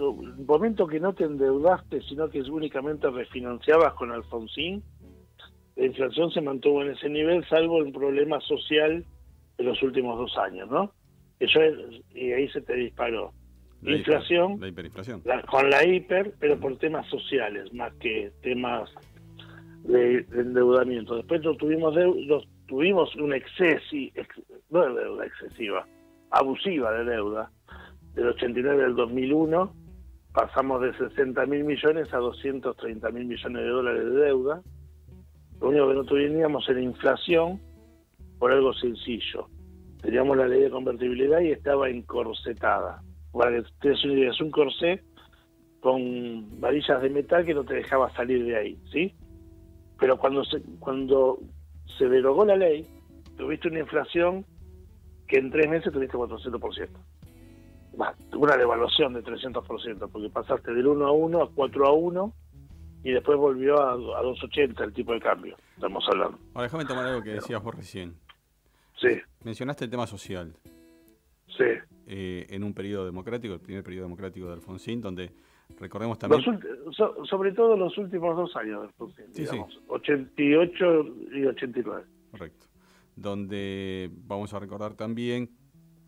tu- 0.01 0.23
el 0.25 0.47
momento 0.47 0.87
que 0.87 0.99
no 0.99 1.13
te 1.13 1.25
endeudaste, 1.25 2.01
sino 2.03 2.31
que 2.31 2.41
únicamente 2.41 3.11
refinanciabas 3.11 3.93
con 3.95 4.11
Alfonsín, 4.11 4.83
la 5.77 5.85
inflación 5.87 6.31
se 6.31 6.41
mantuvo 6.41 6.83
en 6.83 6.93
ese 6.93 7.09
nivel, 7.11 7.45
salvo 7.49 7.83
el 7.83 7.93
problema 7.93 8.41
social 8.41 9.05
de 9.59 9.65
los 9.65 9.83
últimos 9.83 10.19
dos 10.19 10.37
años, 10.39 10.71
¿no? 10.71 10.91
Eso 11.39 11.61
es- 11.61 12.01
y 12.15 12.33
ahí 12.33 12.49
se 12.49 12.63
te 12.63 12.75
disparó. 12.77 13.33
La 13.83 13.93
hiper- 13.93 13.99
Inflación, 13.99 14.57
La 14.61 14.69
hiperinflación. 14.69 15.23
la- 15.25 15.43
con 15.43 15.69
la 15.71 15.85
hiper, 15.87 16.35
pero 16.39 16.59
por 16.59 16.77
temas 16.79 17.07
sociales, 17.09 17.73
más 17.75 17.93
que 17.95 18.31
temas 18.43 18.91
de, 19.85 20.23
de 20.23 20.41
endeudamiento. 20.41 21.17
Después 21.17 21.43
no 21.43 21.55
tuvimos, 21.57 21.95
no- 21.95 22.43
tuvimos 22.67 23.15
un 23.17 23.33
exceso, 23.35 23.97
ex- 24.15 24.43
no 24.71 24.81
de 24.95 25.03
deuda 25.03 25.27
excesiva, 25.27 25.87
abusiva 26.31 26.91
de 26.93 27.05
deuda. 27.05 27.51
Del 28.15 28.27
89 28.29 28.85
al 28.85 28.97
2001 28.97 29.73
pasamos 30.33 30.81
de 30.83 30.93
60 30.97 31.47
mil 31.47 31.65
millones 31.65 32.13
a 32.13 32.19
230 32.19 33.11
mil 33.11 33.27
millones 33.27 33.63
de 33.63 33.69
dólares 33.69 34.05
de 34.05 34.21
deuda. 34.21 34.63
Lo 35.61 35.69
único 35.69 35.89
que 35.89 35.95
no 35.95 36.05
teníamos 36.05 36.69
era 36.69 36.81
inflación 36.81 37.61
por 38.39 38.53
algo 38.53 38.73
sencillo. 38.75 39.49
Teníamos 40.01 40.37
la 40.37 40.49
ley 40.49 40.63
de 40.63 40.71
convertibilidad 40.71 41.41
y 41.41 41.51
estaba 41.51 41.91
encorsetada. 41.91 43.03
Para 43.33 43.53
que 43.53 43.61
ustedes 43.61 44.05
una 44.05 44.15
idea, 44.15 44.31
es 44.31 44.41
un 44.41 44.51
corsé 44.51 45.03
con 45.81 46.61
varillas 46.61 47.03
de 47.03 47.11
metal 47.11 47.45
que 47.45 47.55
no 47.55 47.65
te 47.65 47.75
dejaba 47.75 48.11
salir 48.15 48.45
de 48.45 48.57
ahí, 48.57 48.79
¿sí? 48.91 49.15
Pero 49.99 50.19
cuando 50.19 50.45
se, 50.45 50.63
cuando 50.79 51.39
se 51.99 52.09
derogó 52.09 52.45
la 52.45 52.57
ley, 52.57 52.87
tuviste 53.37 53.69
una 53.69 53.81
inflación 53.81 54.45
que 55.27 55.39
en 55.39 55.51
tres 55.51 55.69
meses 55.69 55.93
tuviste 55.93 56.17
400%. 56.17 56.89
Una 58.35 58.57
devaluación 58.57 59.13
de 59.15 59.23
300%, 59.23 60.09
porque 60.11 60.31
pasaste 60.31 60.73
del 60.73 60.87
1 60.87 61.07
a 61.07 61.13
1 61.13 61.43
a 61.43 61.51
4 61.51 61.87
a 61.87 61.93
1 61.93 62.35
y 63.05 63.13
después 63.13 63.37
volvió 63.39 63.81
a, 63.81 63.93
a 63.93 63.97
2.80 64.23 64.83
el 64.85 64.93
tipo 64.93 65.13
de 65.13 65.21
cambio, 65.21 65.57
estamos 65.75 66.05
hablando. 66.09 66.39
Ahora 66.55 66.65
déjame 66.65 66.85
tomar 66.85 67.07
algo 67.07 67.23
que 67.23 67.31
decías 67.31 67.63
vos 67.63 67.75
recién. 67.75 68.15
Sí. 69.01 69.19
Mencionaste 69.45 69.85
el 69.87 69.91
tema 69.91 70.07
social. 70.07 70.55
Sí. 71.49 71.65
Eh, 72.07 72.47
en 72.51 72.65
un 72.65 72.75
periodo 72.75 73.05
democrático, 73.07 73.55
el 73.55 73.61
primer 73.61 73.83
periodo 73.83 74.05
democrático 74.05 74.47
de 74.47 74.53
Alfonsín, 74.55 75.01
donde 75.01 75.31
recordemos 75.79 76.19
también... 76.19 76.43
Los 76.87 76.97
so- 76.97 77.25
sobre 77.25 77.53
todo 77.53 77.77
los 77.77 77.97
últimos 77.99 78.37
dos 78.37 78.55
años 78.57 78.83
de 78.83 78.87
Alfonsín, 78.89 79.27
Sí, 79.33 79.47
sí. 79.47 79.53
digamos, 79.53 79.81
88 79.89 80.85
y 81.33 81.45
89. 81.47 82.05
Correcto. 82.31 82.67
Donde 83.17 84.11
vamos 84.27 84.53
a 84.55 84.59
recordar 84.59 84.95
también, 84.95 85.51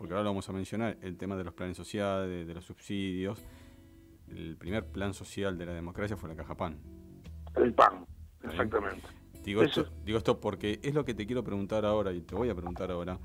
porque 0.02 0.14
ahora 0.14 0.24
lo 0.24 0.30
vamos 0.30 0.48
a 0.48 0.52
mencionar, 0.52 0.96
el 1.00 1.16
tema 1.16 1.36
de 1.36 1.44
los 1.44 1.54
planes 1.54 1.76
sociales, 1.76 2.28
de, 2.28 2.44
de 2.44 2.54
los 2.54 2.64
subsidios. 2.64 3.46
El 4.34 4.56
primer 4.56 4.84
plan 4.84 5.14
social 5.14 5.56
de 5.56 5.64
la 5.64 5.74
democracia 5.74 6.16
fue 6.16 6.28
la 6.28 6.34
Caja 6.34 6.56
Pan. 6.56 6.76
El 7.54 7.72
PAN, 7.72 8.04
exactamente. 8.42 9.06
Digo 9.44 9.62
Eso- 9.62 9.82
esto, 9.82 9.92
digo 10.04 10.18
esto 10.18 10.40
porque 10.40 10.80
es 10.82 10.92
lo 10.92 11.04
que 11.04 11.14
te 11.14 11.24
quiero 11.24 11.44
preguntar 11.44 11.84
ahora 11.84 12.12
y 12.12 12.20
te 12.20 12.34
voy 12.34 12.48
a 12.50 12.54
preguntar 12.56 12.90
ahora. 12.90 13.16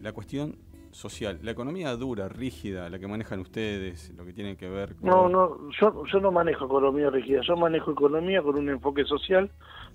La 0.00 0.14
cuestión 0.14 0.56
social, 0.90 1.38
la 1.42 1.50
economía 1.50 1.94
dura, 1.96 2.30
rígida, 2.30 2.88
la 2.88 2.98
que 2.98 3.06
manejan 3.06 3.40
ustedes, 3.40 4.10
lo 4.16 4.24
que 4.24 4.32
tiene 4.32 4.56
que 4.56 4.70
ver 4.70 4.96
con... 4.96 5.10
No, 5.10 5.28
no, 5.28 5.70
yo, 5.78 6.04
yo 6.10 6.18
no 6.18 6.32
manejo 6.32 6.64
economía 6.64 7.10
rígida, 7.10 7.42
yo 7.46 7.56
manejo 7.56 7.90
economía 7.90 8.40
con 8.40 8.56
un 8.56 8.70
enfoque 8.70 9.04
social, 9.04 9.50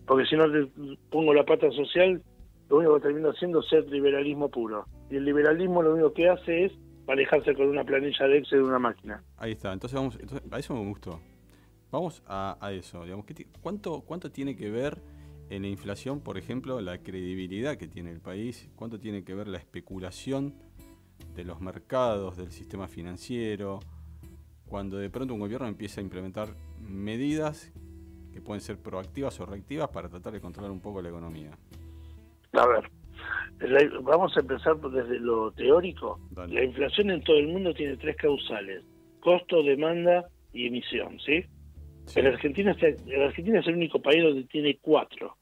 porque 0.06 0.28
si 0.28 0.36
no 0.36 0.52
te 0.52 0.70
pongo 1.10 1.34
la 1.34 1.44
pata 1.46 1.72
social, 1.72 2.22
lo 2.70 2.78
único 2.78 2.94
que 2.98 3.02
termino 3.08 3.32
haciendo 3.32 3.62
es 3.62 3.70
ser 3.70 3.90
liberalismo 3.90 4.50
puro. 4.50 4.86
Y 5.10 5.16
el 5.16 5.26
liberalismo 5.26 5.82
lo 5.82 5.94
único 5.94 6.14
que 6.14 6.30
hace 6.30 6.66
es 6.66 6.74
manejarse 7.08 7.56
con 7.56 7.68
una 7.68 7.84
planilla 7.84 8.28
de 8.28 8.38
Excel 8.40 8.60
de 8.60 8.66
una 8.66 8.80
máquina. 8.80 9.24
Ahí 9.38 9.54
está, 9.54 9.72
entonces 9.72 9.96
vamos, 9.98 10.18
entonces, 10.20 10.52
a 10.52 10.60
eso 10.60 10.74
me 10.74 10.88
gustó. 10.90 11.22
Vamos 11.92 12.22
a, 12.28 12.58
a 12.60 12.74
eso, 12.74 13.04
digamos, 13.04 13.26
¿qué 13.26 13.34
ti- 13.34 13.48
¿cuánto, 13.62 14.02
¿cuánto 14.02 14.30
tiene 14.30 14.56
que 14.58 14.70
ver 14.70 15.02
en 15.50 15.62
la 15.62 15.70
inflación, 15.70 16.20
por 16.20 16.38
ejemplo, 16.38 16.82
la 16.82 16.98
credibilidad 16.98 17.78
que 17.78 17.88
tiene 17.88 18.12
el 18.12 18.20
país? 18.20 18.70
¿Cuánto 18.76 19.00
tiene 19.00 19.24
que 19.24 19.34
ver 19.34 19.48
la 19.48 19.58
especulación 19.58 20.54
de 21.34 21.46
los 21.46 21.62
mercados, 21.62 22.36
del 22.36 22.52
sistema 22.52 22.90
financiero? 22.90 23.80
Cuando 24.68 24.98
de 24.98 25.10
pronto 25.10 25.34
un 25.34 25.40
gobierno 25.40 25.66
empieza 25.66 26.02
a 26.02 26.04
implementar 26.04 26.50
medidas 26.82 27.72
que 28.34 28.42
pueden 28.42 28.60
ser 28.60 28.78
proactivas 28.78 29.40
o 29.40 29.46
reactivas 29.46 29.88
para 29.88 30.10
tratar 30.10 30.34
de 30.34 30.42
controlar 30.42 30.72
un 30.72 30.82
poco 30.82 31.02
la 31.02 31.08
economía. 31.08 31.52
A 32.52 32.68
ver, 32.68 32.92
la- 33.60 34.00
vamos 34.02 34.36
a 34.36 34.40
empezar 34.40 34.78
desde 34.78 35.20
lo 35.20 35.52
teórico. 35.52 36.20
La 36.36 36.64
inflación 36.64 37.12
en 37.12 37.24
todo 37.24 37.38
el 37.38 37.48
mundo 37.48 37.74
tiene 37.74 37.98
tres 37.98 38.16
causales: 38.18 38.84
costo, 39.20 39.64
demanda 39.64 40.28
y 40.54 40.68
emisión, 40.68 41.20
¿sí? 41.20 41.46
En 42.16 42.28
Argentina, 42.28 42.72
es- 42.72 43.08
en 43.08 43.22
Argentina 43.22 43.60
es 43.60 43.68
el 43.68 43.76
único 43.76 44.02
país 44.02 44.24
donde 44.24 44.44
tiene 44.44 44.78
cuatro. 44.82 45.36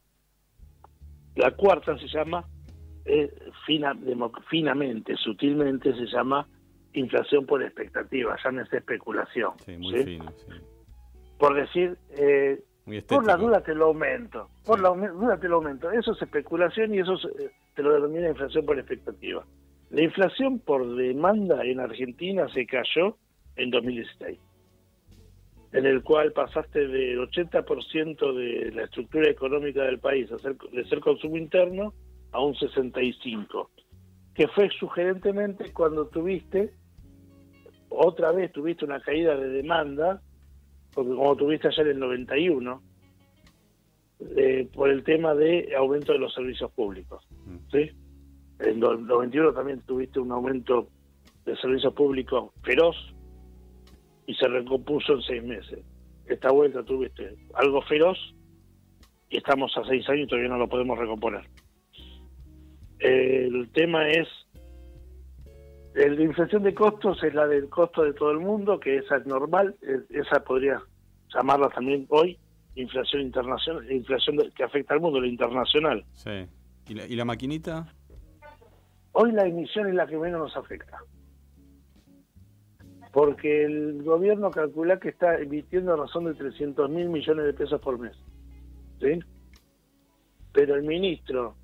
La 1.35 1.51
cuarta 1.51 1.97
se 1.97 2.07
llama, 2.07 2.45
eh, 3.05 3.29
fina- 3.65 3.93
demo- 3.93 4.31
finamente, 4.49 5.15
sutilmente, 5.17 5.93
se 5.93 6.05
llama 6.07 6.47
inflación 6.93 7.45
por 7.45 7.61
expectativa, 7.61 8.37
llámese 8.43 8.77
especulación. 8.77 9.51
Sí, 9.65 9.77
muy 9.77 9.93
¿sí? 9.93 10.03
fino, 10.05 10.31
sí. 10.31 10.53
Por 11.37 11.53
decir, 11.53 11.97
eh, 12.11 12.63
por 13.07 13.25
la 13.25 13.35
duda 13.35 13.61
te 13.61 13.75
lo 13.75 13.87
aumento, 13.87 14.49
por 14.65 14.79
la 14.79 14.89
duda 14.89 15.37
te 15.37 15.49
lo 15.49 15.57
aumento. 15.57 15.91
Eso 15.91 16.13
es 16.13 16.21
especulación 16.21 16.95
y 16.95 16.99
eso 16.99 17.17
se- 17.17 17.51
te 17.75 17.83
lo 17.83 17.93
denomina 17.93 18.29
inflación 18.29 18.65
por 18.65 18.79
expectativa. 18.79 19.45
La 19.91 20.01
inflación 20.01 20.59
por 20.59 20.95
demanda 20.95 21.63
en 21.63 21.79
Argentina 21.79 22.47
se 22.49 22.65
cayó 22.65 23.17
en 23.55 23.69
2016, 23.69 24.39
en 25.73 25.85
el 25.85 26.01
cual 26.03 26.31
pasaste 26.31 26.87
del 26.87 27.19
80% 27.19 28.33
de 28.33 28.71
la 28.71 28.83
estructura 28.83 29.29
económica 29.29 29.83
del 29.83 29.99
país 29.99 30.31
a 30.31 30.39
ser, 30.39 30.57
de 30.57 30.85
ser 30.85 30.99
consumo 30.99 31.37
interno 31.37 31.93
a 32.31 32.41
un 32.41 32.55
65%, 32.55 33.67
que 34.33 34.47
fue 34.47 34.69
sugerentemente 34.79 35.71
cuando 35.71 36.07
tuviste, 36.07 36.73
otra 37.89 38.31
vez 38.31 38.51
tuviste 38.51 38.83
una 38.83 38.99
caída 38.99 39.37
de 39.37 39.49
demanda 39.49 40.21
porque 40.95 41.13
como 41.13 41.35
tuviste 41.35 41.67
ayer 41.67 41.87
el 41.87 41.99
91, 41.99 42.81
eh, 44.37 44.69
por 44.73 44.89
el 44.89 45.03
tema 45.03 45.35
de 45.35 45.75
aumento 45.77 46.13
de 46.13 46.19
los 46.19 46.33
servicios 46.33 46.71
públicos. 46.71 47.27
¿Sí? 47.71 47.91
En 48.59 48.83
el 48.83 49.05
91 49.05 49.53
también 49.53 49.81
tuviste 49.81 50.19
un 50.19 50.31
aumento 50.31 50.87
de 51.45 51.55
servicios 51.57 51.93
públicos 51.93 52.51
feroz 52.63 52.95
y 54.27 54.33
se 54.35 54.47
recompuso 54.47 55.13
en 55.13 55.21
seis 55.21 55.43
meses. 55.43 55.79
Esta 56.25 56.51
vuelta 56.51 56.83
tuviste 56.83 57.35
algo 57.53 57.81
feroz 57.83 58.17
y 59.29 59.37
estamos 59.37 59.75
a 59.77 59.83
seis 59.85 60.07
años 60.09 60.25
y 60.25 60.27
todavía 60.27 60.49
no 60.49 60.57
lo 60.57 60.69
podemos 60.69 60.97
recomponer. 60.97 61.47
El 62.99 63.69
tema 63.73 64.09
es 64.09 64.27
la 65.95 66.23
inflación 66.23 66.63
de 66.63 66.73
costos 66.73 67.23
es 67.23 67.33
la 67.33 67.47
del 67.47 67.69
costo 67.69 68.03
de 68.03 68.13
todo 68.13 68.31
el 68.31 68.39
mundo, 68.39 68.79
que 68.79 68.97
esa 68.97 69.17
es 69.17 69.25
normal, 69.25 69.75
esa 70.09 70.43
podría 70.43 70.81
llamarla 71.33 71.69
también 71.69 72.05
hoy 72.09 72.37
inflación 72.75 73.21
internacional, 73.21 73.89
inflación 73.89 74.37
que 74.55 74.63
afecta 74.63 74.93
al 74.93 74.99
mundo, 74.99 75.21
la 75.21 75.27
internacional. 75.27 76.03
Sí. 76.13 76.45
¿Y 76.87 76.93
la, 76.93 77.05
y 77.05 77.15
la 77.15 77.25
maquinita? 77.25 77.87
Hoy 79.13 79.31
la 79.31 79.45
emisión 79.45 79.87
es 79.87 79.95
la 79.95 80.05
que 80.07 80.17
menos 80.17 80.39
nos 80.39 80.57
afecta. 80.57 80.97
Porque 83.11 83.63
el 83.63 84.03
gobierno 84.03 84.51
calcula 84.51 84.99
que 84.99 85.09
está 85.09 85.35
emitiendo 85.39 85.93
a 85.93 85.97
razón 85.97 86.25
de 86.25 86.33
300 86.33 86.89
mil 86.89 87.07
millones 87.09 87.45
de 87.45 87.53
pesos 87.53 87.79
por 87.81 87.97
mes. 87.97 88.15
¿Sí? 88.99 89.19
Pero 90.51 90.75
el 90.75 90.83
ministro, 90.83 91.55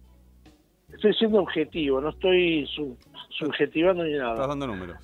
estoy 0.94 1.14
siendo 1.14 1.40
objetivo, 1.42 2.00
no 2.02 2.10
estoy 2.10 2.66
su- 2.74 2.98
subjetivando 3.38 4.04
ni 4.04 4.14
nada. 4.14 4.34
Estás 4.34 4.48
dando 4.48 4.68
números. 4.68 4.98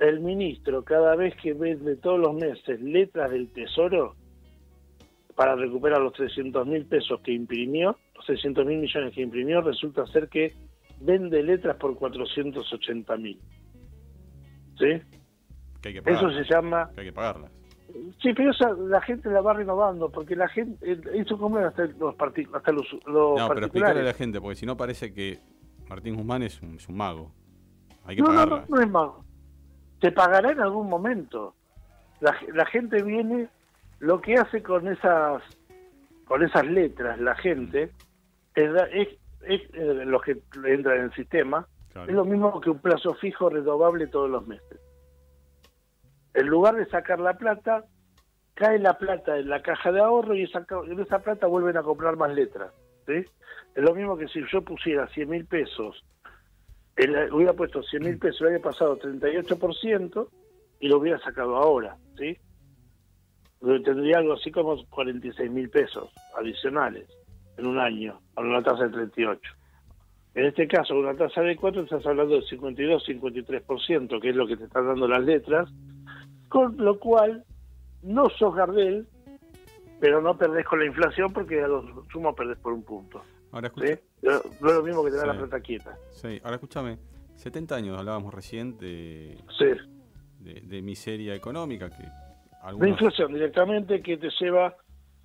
el 0.00 0.20
ministro 0.20 0.82
cada 0.82 1.14
vez 1.16 1.34
que 1.42 1.52
vende 1.54 1.96
todos 1.96 2.20
los 2.20 2.34
meses 2.34 2.80
letras 2.80 3.30
del 3.30 3.48
tesoro 3.52 4.14
para 5.34 5.54
recuperar 5.56 6.00
los 6.00 6.12
300 6.14 6.66
mil 6.66 6.86
pesos 6.86 7.20
que 7.20 7.32
imprimió, 7.32 7.98
los 8.16 8.24
300 8.26 8.66
mil 8.66 8.78
millones 8.78 9.14
que 9.14 9.22
imprimió, 9.22 9.60
resulta 9.60 10.06
ser 10.06 10.28
que 10.28 10.54
vende 11.00 11.42
letras 11.42 11.76
por 11.76 11.96
480 11.96 13.16
mil. 13.16 13.38
¿Sí? 14.78 15.00
Que 15.80 15.88
hay 15.88 16.00
que 16.00 16.10
Eso 16.10 16.30
se 16.30 16.44
llama... 16.44 16.90
Que 16.94 17.00
hay 17.00 17.06
que 17.06 17.12
pagarlas. 17.12 17.50
Sí, 18.20 18.32
pero 18.34 18.50
esa, 18.50 18.72
la 18.72 19.00
gente 19.00 19.30
la 19.30 19.40
va 19.40 19.54
renovando, 19.54 20.10
porque 20.10 20.36
la 20.36 20.48
gente... 20.48 20.78
eh, 20.90 21.00
Eso 21.14 21.38
como 21.38 21.58
hasta 21.58 21.84
los, 21.86 22.14
partic- 22.16 22.54
hasta 22.54 22.72
los, 22.72 22.86
los 23.06 23.38
No, 23.38 23.48
pero 23.48 23.60
explicarle 23.66 24.00
a 24.00 24.04
la 24.04 24.12
gente, 24.12 24.40
porque 24.40 24.56
si 24.56 24.66
no 24.66 24.76
parece 24.76 25.12
que 25.14 25.38
Martín 25.88 26.16
Guzmán 26.16 26.42
es 26.42 26.60
un, 26.62 26.76
es 26.76 26.88
un 26.88 26.96
mago. 26.96 27.32
Hay 28.04 28.16
que 28.16 28.22
no, 28.22 28.32
no, 28.32 28.44
no, 28.46 28.64
no 28.68 28.80
es 28.80 28.90
malo. 28.90 29.24
Te 30.00 30.12
pagará 30.12 30.50
en 30.52 30.60
algún 30.60 30.88
momento. 30.88 31.54
La, 32.20 32.36
la 32.52 32.66
gente 32.66 33.02
viene, 33.02 33.48
lo 34.00 34.20
que 34.20 34.34
hace 34.34 34.62
con 34.62 34.88
esas 34.88 35.42
con 36.26 36.42
esas 36.42 36.66
letras, 36.66 37.20
la 37.20 37.36
gente, 37.36 37.92
es, 38.56 38.70
es, 38.92 39.08
es, 39.42 39.60
eh, 39.74 40.04
los 40.06 40.22
que 40.22 40.36
entran 40.64 40.96
en 40.98 41.04
el 41.04 41.14
sistema, 41.14 41.66
Claro. 41.92 42.10
es 42.10 42.14
lo 42.16 42.24
mismo 42.24 42.60
que 42.60 42.70
un 42.70 42.78
plazo 42.80 43.14
fijo 43.14 43.48
renovable 43.48 44.06
todos 44.08 44.28
los 44.28 44.46
meses. 44.46 44.80
En 46.34 46.46
lugar 46.46 46.74
de 46.76 46.84
sacar 46.86 47.20
la 47.20 47.34
plata, 47.38 47.84
cae 48.54 48.78
la 48.78 48.98
plata 48.98 49.38
en 49.38 49.48
la 49.48 49.62
caja 49.62 49.92
de 49.92 50.00
ahorro 50.00 50.34
y 50.34 50.42
esa, 50.42 50.66
en 50.86 51.00
esa 51.00 51.20
plata 51.20 51.46
vuelven 51.46 51.76
a 51.76 51.82
comprar 51.82 52.16
más 52.16 52.34
letras. 52.34 52.72
¿sí? 53.06 53.24
Es 53.74 53.82
lo 53.82 53.94
mismo 53.94 54.16
que 54.18 54.28
si 54.28 54.40
yo 54.52 54.62
pusiera 54.62 55.06
100 55.08 55.28
mil 55.30 55.46
pesos 55.46 56.02
el- 56.96 57.32
hubiera 57.32 57.52
puesto 57.52 57.82
100 57.82 58.02
mil 58.04 58.18
pesos, 58.18 58.40
el 58.42 58.48
año 58.54 58.60
pasado 58.62 58.98
38% 58.98 60.28
y 60.80 60.88
lo 60.88 60.98
hubiera 60.98 61.18
sacado 61.20 61.56
ahora, 61.56 61.96
¿sí? 62.16 62.36
Tendría 63.84 64.18
algo 64.18 64.34
así 64.34 64.50
como 64.50 64.76
46 64.88 65.50
mil 65.50 65.68
pesos 65.70 66.10
adicionales 66.38 67.06
en 67.56 67.66
un 67.66 67.78
año, 67.78 68.20
a 68.34 68.40
una 68.40 68.62
tasa 68.62 68.84
de 68.84 68.90
38. 68.90 69.40
En 70.34 70.44
este 70.46 70.68
caso, 70.68 70.94
una 70.94 71.14
tasa 71.14 71.40
de 71.40 71.56
4, 71.56 71.82
estás 71.82 72.04
hablando 72.06 72.34
de 72.36 72.42
52-53%, 72.42 74.20
que 74.20 74.30
es 74.30 74.36
lo 74.36 74.46
que 74.46 74.56
te 74.56 74.64
están 74.64 74.86
dando 74.86 75.08
las 75.08 75.24
letras, 75.24 75.68
con 76.48 76.76
lo 76.76 76.98
cual 76.98 77.44
no 78.02 78.28
sos 78.30 78.54
Gardel 78.54 79.06
pero 79.98 80.20
no 80.20 80.36
perdés 80.36 80.66
con 80.66 80.78
la 80.78 80.84
inflación 80.84 81.32
porque 81.32 81.62
a 81.62 81.68
lo 81.68 82.04
sumo 82.12 82.34
perdés 82.34 82.58
por 82.58 82.74
un 82.74 82.82
punto. 82.82 83.22
Ahora 83.50 83.72
¿sí? 83.74 83.84
escucha. 83.84 84.02
No 84.22 84.30
no 84.60 84.68
es 84.68 84.74
lo 84.76 84.82
mismo 84.82 85.02
que 85.04 85.10
tener 85.10 85.22
Sí. 85.24 85.32
la 85.32 85.38
plata 85.38 85.60
quieta. 85.60 85.96
Sí, 86.10 86.38
ahora 86.44 86.56
escúchame. 86.56 86.98
70 87.36 87.74
años 87.76 87.98
hablábamos 87.98 88.34
recién 88.34 88.76
de, 88.76 89.38
Sí. 89.56 89.64
de, 90.40 90.60
de 90.60 90.82
miseria 90.82 91.34
económica 91.34 91.88
que 91.88 92.02
De 92.02 92.10
algunos 92.62 92.90
inflación 92.90 93.32
directamente 93.32 94.02
que 94.02 94.18
te 94.18 94.28
lleva 94.38 94.76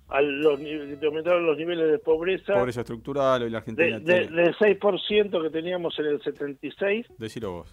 a 0.08 0.20
los 0.20 0.58
que 0.60 0.98
aumentaron 1.06 1.46
los 1.46 1.56
niveles 1.56 1.90
de 1.90 1.98
pobreza, 1.98 2.54
pobreza 2.54 2.80
estructural 2.80 3.42
hoy 3.42 3.50
la 3.50 3.52
de, 3.52 3.56
Argentina 3.58 3.98
de- 3.98 4.26
tiene. 4.26 4.42
del 4.42 4.54
6% 4.56 5.42
que 5.42 5.50
teníamos 5.50 5.98
en 5.98 6.06
el 6.06 6.22
76 6.22 7.06
Decilo 7.18 7.52
vos. 7.52 7.72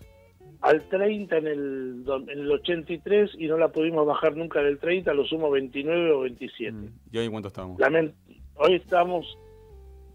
al 0.61 0.87
30 0.87 1.37
en 1.37 1.47
el, 1.47 2.03
en 2.07 2.29
el 2.39 2.51
83 2.51 3.31
y 3.37 3.47
no 3.47 3.57
la 3.57 3.67
pudimos 3.69 4.05
bajar 4.07 4.35
nunca 4.37 4.61
del 4.61 4.77
30, 4.79 5.11
a 5.11 5.13
lo 5.13 5.25
sumo 5.25 5.49
29 5.51 6.11
o 6.13 6.19
27. 6.21 6.77
¿Y 7.11 7.17
hoy 7.17 7.27
cuánto 7.29 7.49
estamos? 7.49 7.77
Lament- 7.79 8.13
hoy 8.55 8.75
estamos, 8.75 9.37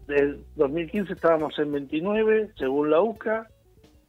del 0.07 0.43
2015 0.55 1.13
estábamos 1.13 1.57
en 1.59 1.71
29, 1.71 2.49
según 2.57 2.89
la 2.89 3.01
UCA, 3.01 3.47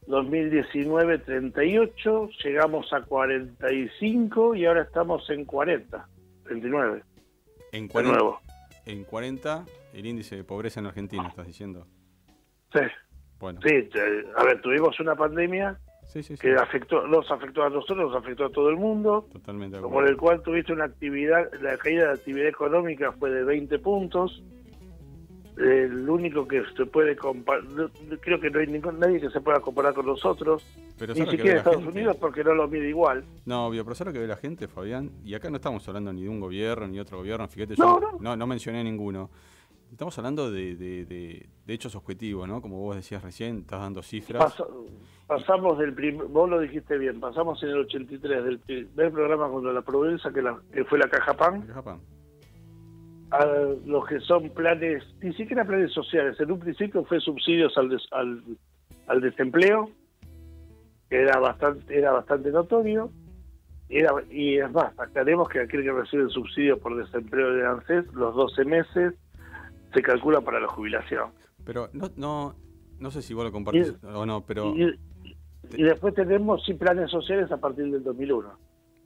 2019 0.06 1.18
38, 1.18 2.28
llegamos 2.44 2.92
a 2.92 3.02
45 3.02 4.54
y 4.54 4.64
ahora 4.66 4.82
estamos 4.82 5.28
en 5.30 5.44
40, 5.44 6.06
39. 6.44 7.02
En 7.72 7.86
De 7.86 7.92
40, 7.92 8.18
nuevo. 8.18 8.40
en 8.86 9.04
40 9.04 9.64
el 9.94 10.06
índice 10.06 10.36
de 10.36 10.44
pobreza 10.44 10.80
en 10.80 10.86
Argentina, 10.86 11.26
estás 11.28 11.46
diciendo. 11.46 11.86
Sí. 12.72 12.80
Bueno. 13.38 13.60
Sí, 13.62 13.74
eh, 13.74 14.24
a 14.36 14.44
ver, 14.44 14.60
tuvimos 14.62 14.98
una 15.00 15.14
pandemia 15.14 15.78
Sí, 16.06 16.22
sí, 16.22 16.36
sí. 16.36 16.40
que 16.40 16.54
afectó, 16.54 17.06
nos 17.06 17.30
afectó 17.30 17.64
a 17.64 17.70
nosotros, 17.70 17.98
nos 18.12 18.16
afectó 18.16 18.46
a 18.46 18.50
todo 18.50 18.70
el 18.70 18.76
mundo, 18.76 19.26
Totalmente 19.32 19.76
de 19.76 19.82
por 19.82 20.08
el 20.08 20.16
cual 20.16 20.42
tuviste 20.42 20.72
una 20.72 20.84
actividad, 20.84 21.50
la 21.60 21.76
caída 21.76 22.06
de 22.08 22.12
actividad 22.14 22.48
económica 22.48 23.12
fue 23.12 23.30
de 23.30 23.44
20 23.44 23.78
puntos. 23.80 24.42
El 25.56 26.08
único 26.08 26.46
que 26.46 26.62
se 26.76 26.84
puede 26.86 27.16
comparar, 27.16 27.64
creo 28.20 28.38
que 28.38 28.50
no 28.50 28.58
hay 28.60 28.66
ningún, 28.66 28.98
nadie 28.98 29.20
que 29.20 29.30
se 29.30 29.40
pueda 29.40 29.58
comparar 29.60 29.94
con 29.94 30.04
nosotros, 30.04 30.62
Pero 30.98 31.14
ni 31.14 31.20
¿sabes 31.20 31.26
lo 31.26 31.30
que 31.30 31.36
siquiera 31.38 31.54
la 31.54 31.58
Estados 31.60 31.78
gente? 31.84 31.98
Unidos 31.98 32.16
porque 32.20 32.44
no 32.44 32.54
lo 32.54 32.68
mide 32.68 32.88
igual. 32.90 33.24
No, 33.46 33.66
obvio, 33.68 33.82
pero 33.84 33.94
¿sabes 33.94 34.12
lo 34.12 34.14
que 34.14 34.20
ve 34.26 34.28
la 34.28 34.36
gente, 34.36 34.68
Fabián? 34.68 35.10
Y 35.24 35.34
acá 35.34 35.48
no 35.48 35.56
estamos 35.56 35.86
hablando 35.88 36.12
ni 36.12 36.24
de 36.24 36.28
un 36.28 36.40
gobierno 36.40 36.86
ni 36.86 37.00
otro 37.00 37.16
gobierno, 37.18 37.48
fíjate, 37.48 37.74
No, 37.78 38.00
yo 38.00 38.18
no, 38.20 38.36
no 38.36 38.46
mencioné 38.46 38.84
ninguno. 38.84 39.30
Estamos 39.90 40.18
hablando 40.18 40.50
de, 40.50 40.74
de- 40.76 41.04
de- 41.06 41.46
de 41.64 41.72
hechos 41.74 41.94
objetivos, 41.94 42.46
¿no? 42.48 42.60
Como 42.60 42.78
vos 42.80 42.96
decías 42.96 43.22
recién, 43.22 43.58
estás 43.60 43.80
dando 43.80 44.02
cifras. 44.02 44.42
Pasa- 44.44 44.66
pasamos 45.26 45.78
del 45.78 45.94
primer, 45.94 46.26
vos 46.26 46.50
lo 46.50 46.60
dijiste 46.60 46.98
bien, 46.98 47.18
pasamos 47.18 47.62
en 47.62 47.70
el 47.70 47.78
83 47.78 48.44
del 48.44 48.58
primer 48.58 49.10
programa 49.12 49.48
contra 49.48 49.72
la 49.72 49.82
pobreza 49.82 50.30
que, 50.32 50.42
la, 50.42 50.58
que 50.72 50.84
fue 50.84 50.98
la 50.98 51.08
Caja 51.08 51.34
Pan, 51.34 51.62
Caja 51.62 51.82
Pan. 51.82 52.00
A 53.30 53.44
los 53.84 54.06
que 54.06 54.20
son 54.20 54.50
planes, 54.50 55.02
ni 55.22 55.32
siquiera 55.34 55.64
planes 55.64 55.92
sociales, 55.92 56.38
en 56.40 56.52
un 56.52 56.58
principio 56.60 57.04
fue 57.04 57.20
subsidios 57.20 57.76
al, 57.76 57.88
des- 57.88 58.08
al, 58.12 58.42
al 59.08 59.20
desempleo, 59.20 59.90
que 61.10 61.22
era 61.22 61.38
bastante, 61.40 61.96
era 61.98 62.12
bastante 62.12 62.50
notorio, 62.50 63.10
y, 63.88 63.98
era, 63.98 64.12
y 64.30 64.58
es 64.58 64.70
más, 64.72 64.98
aclaremos 64.98 65.48
que 65.48 65.60
aquel 65.60 65.82
que 65.82 65.92
recibe 65.92 66.24
el 66.24 66.30
subsidio 66.30 66.78
por 66.78 66.96
desempleo 66.96 67.52
de 67.52 67.66
ANSES, 67.66 68.12
los 68.14 68.34
12 68.34 68.64
meses, 68.64 69.14
se 69.94 70.02
calcula 70.02 70.40
para 70.40 70.60
la 70.60 70.68
jubilación. 70.68 71.30
Pero 71.64 71.88
no, 71.92 72.10
no, 72.16 72.54
no 73.00 73.10
sé 73.10 73.22
si 73.22 73.34
vos 73.34 73.44
lo 73.44 73.52
compartís 73.52 73.94
o 74.04 74.26
no, 74.26 74.44
pero 74.44 74.74
Y, 74.76 74.84
y 75.76 75.82
después 75.82 76.14
tenemos 76.14 76.64
sí 76.64 76.74
planes 76.74 77.10
sociales 77.10 77.50
a 77.50 77.56
partir 77.56 77.90
del 77.90 78.02
2001. 78.04 78.56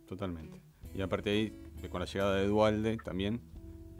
totalmente. 0.08 0.60
Y 0.94 1.00
aparte 1.02 1.30
ahí, 1.30 1.52
con 1.90 2.00
la 2.00 2.06
llegada 2.06 2.34
de 2.36 2.46
Dualde 2.48 2.96
también, 3.04 3.40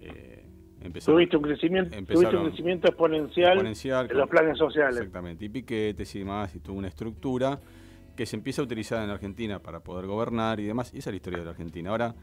eh, 0.01 0.47
empezaron, 0.81 1.17
Tuviste 1.17 1.37
un 1.37 1.43
crecimiento, 1.43 1.97
tuviste 2.05 2.37
un 2.37 2.49
crecimiento 2.49 2.89
exponencial, 2.89 3.53
exponencial 3.53 4.11
en 4.11 4.17
los 4.17 4.29
planes 4.29 4.59
sociales. 4.59 4.97
Exactamente, 4.97 5.45
y 5.45 5.49
piquetes 5.49 6.15
y 6.15 6.21
demás, 6.21 6.55
y 6.55 6.61
tuvo 6.61 6.79
una 6.79 6.89
estructura 6.89 7.61
que 8.17 8.27
se 8.27 8.37
empieza 8.37 8.63
a 8.63 8.65
utilizar 8.65 9.03
en 9.03 9.11
Argentina 9.11 9.61
para 9.61 9.81
poder 9.81 10.07
gobernar 10.07 10.61
y 10.61 10.65
demás, 10.65 10.93
y 10.95 10.99
esa 10.99 11.11
es 11.11 11.15
la 11.15 11.17
historia 11.17 11.39
de 11.39 11.45
la 11.45 11.51
Argentina. 11.53 11.91
Ahora, 11.91 12.15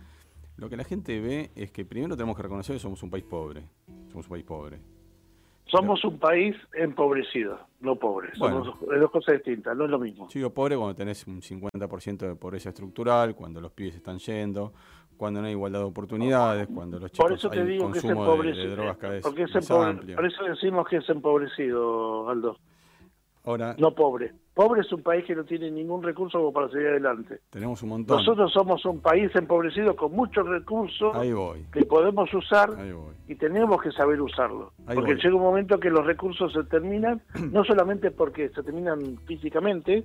lo 0.57 0.69
que 0.69 0.77
la 0.77 0.83
gente 0.83 1.19
ve 1.19 1.51
es 1.55 1.71
que 1.71 1.85
primero 1.85 2.15
tenemos 2.15 2.35
que 2.35 2.43
reconocer 2.43 2.75
que 2.75 2.79
somos 2.79 3.01
un 3.03 3.09
país 3.09 3.23
pobre, 3.23 3.63
somos 4.09 4.25
un 4.25 4.31
país 4.31 4.45
pobre. 4.45 4.79
Somos 5.65 6.03
un 6.05 6.17
país 6.17 6.55
empobrecido, 6.73 7.59
no 7.81 7.95
pobre. 7.97 8.29
Bueno. 8.39 8.63
Somos 8.63 8.99
dos 8.99 9.11
cosas 9.11 9.35
distintas, 9.35 9.75
no 9.75 9.85
es 9.85 9.91
lo 9.91 9.99
mismo. 9.99 10.27
Yo 10.29 10.39
digo 10.39 10.53
pobre 10.53 10.77
cuando 10.77 10.95
tenés 10.95 11.27
un 11.27 11.41
50% 11.41 12.17
de 12.17 12.35
pobreza 12.35 12.69
estructural, 12.69 13.35
cuando 13.35 13.59
los 13.59 13.71
pibes 13.71 13.95
están 13.95 14.17
yendo, 14.17 14.73
cuando 15.17 15.41
no 15.41 15.47
hay 15.47 15.53
igualdad 15.53 15.79
de 15.79 15.85
oportunidades, 15.85 16.67
cuando 16.73 16.99
los 16.99 17.11
chicos 17.11 17.25
Por 17.25 17.33
eso 17.37 17.49
te 17.49 17.55
hay 17.57 17.61
un 17.63 17.67
digo 17.69 17.91
que 17.91 17.97
es 17.97 18.03
consumo 18.03 18.23
de- 18.43 18.69
drogas 18.75 18.97
cada 18.97 19.13
vez 19.13 19.23
por 20.15 20.25
eso 20.25 20.43
decimos 20.45 20.87
que 20.87 20.97
es 20.97 21.09
empobrecido, 21.09 22.29
Aldo. 22.29 22.57
Ahora 23.47 23.75
No 23.79 23.95
pobre. 23.95 24.33
Pobre 24.53 24.81
es 24.81 24.91
un 24.91 25.01
país 25.03 25.23
que 25.25 25.33
no 25.35 25.45
tiene 25.45 25.71
ningún 25.71 26.03
recurso 26.03 26.37
como 26.39 26.51
para 26.51 26.67
seguir 26.69 26.87
adelante. 26.87 27.39
tenemos 27.49 27.81
un 27.81 27.89
montón. 27.89 28.17
Nosotros 28.17 28.51
somos 28.51 28.83
un 28.85 28.99
país 28.99 29.33
empobrecido 29.35 29.95
con 29.95 30.11
muchos 30.11 30.45
recursos 30.45 31.15
Ahí 31.15 31.31
voy, 31.31 31.63
que 31.71 31.85
podemos 31.85 32.33
usar 32.33 32.71
ahí 32.77 32.91
voy. 32.91 33.13
y 33.29 33.35
tenemos 33.35 33.81
que 33.81 33.91
saber 33.93 34.19
usarlo. 34.21 34.73
Ahí 34.85 34.95
porque 34.95 35.13
voy. 35.13 35.21
llega 35.23 35.35
un 35.35 35.43
momento 35.43 35.79
que 35.79 35.89
los 35.89 36.05
recursos 36.05 36.51
se 36.51 36.63
terminan, 36.65 37.21
no 37.53 37.63
solamente 37.63 38.11
porque 38.11 38.49
se 38.49 38.63
terminan 38.63 39.17
físicamente, 39.25 40.03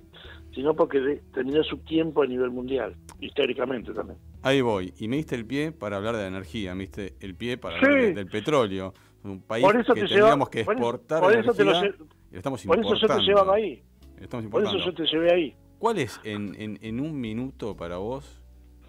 sino 0.53 0.73
porque 0.73 1.21
terminó 1.33 1.61
su 1.63 1.79
tiempo 1.79 2.21
a 2.21 2.25
nivel 2.27 2.51
mundial, 2.51 2.95
históricamente 3.19 3.91
también. 3.91 4.19
Ahí 4.43 4.61
voy. 4.61 4.93
Y 4.99 5.09
me 5.09 5.17
diste 5.17 5.35
el 5.35 5.45
pie 5.45 5.73
para 5.73 5.97
hablar 5.97 6.15
de 6.15 6.21
la 6.21 6.27
energía, 6.29 6.73
me 6.75 6.83
diste 6.83 7.15
el 7.19 7.35
pie 7.35 7.57
para 7.57 7.77
Sí. 7.79 7.85
hablar 7.85 8.01
de- 8.03 8.13
del 8.13 8.27
petróleo. 8.27 8.93
Un 9.25 9.41
país 9.41 9.65
Por 9.65 9.77
eso 9.77 9.93
que 9.93 10.01
te 10.01 10.07
tendríamos 10.07 10.49
que 10.49 10.61
exportar 10.61 11.21
por 11.21 11.31
eso 11.33 11.51
energía 11.61 11.63
lo 11.65 12.05
estamos 12.37 12.65
Por 12.65 12.79
eso 12.79 12.95
yo 12.95 13.07
te 13.07 13.21
llevaba 13.21 13.55
ahí. 13.55 13.83
Estamos 14.19 14.45
Por 14.47 14.63
eso 14.63 14.77
yo 14.77 14.93
te 14.93 15.05
llevé 15.05 15.33
ahí. 15.33 15.55
¿Cuál 15.79 15.99
es 15.99 16.19
en, 16.23 16.55
en, 16.59 16.79
en 16.81 16.99
un 16.99 17.19
minuto 17.19 17.75
para 17.75 17.97
vos? 17.97 18.41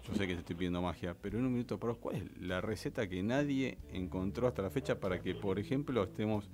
Yo 0.07 0.13
sé 0.13 0.27
que 0.27 0.33
te 0.33 0.39
estoy 0.39 0.55
pidiendo 0.55 0.81
magia, 0.81 1.15
pero 1.19 1.39
en 1.39 1.45
un 1.45 1.51
minuto 1.51 1.79
para 1.79 1.93
vos, 1.93 1.99
¿cuál 1.99 2.17
es 2.17 2.41
la 2.41 2.61
receta 2.61 3.09
que 3.09 3.23
nadie 3.23 3.79
encontró 3.91 4.47
hasta 4.47 4.61
la 4.61 4.69
fecha 4.69 4.99
para 4.99 5.19
que, 5.19 5.33
por 5.33 5.57
ejemplo, 5.57 6.03
estemos 6.03 6.49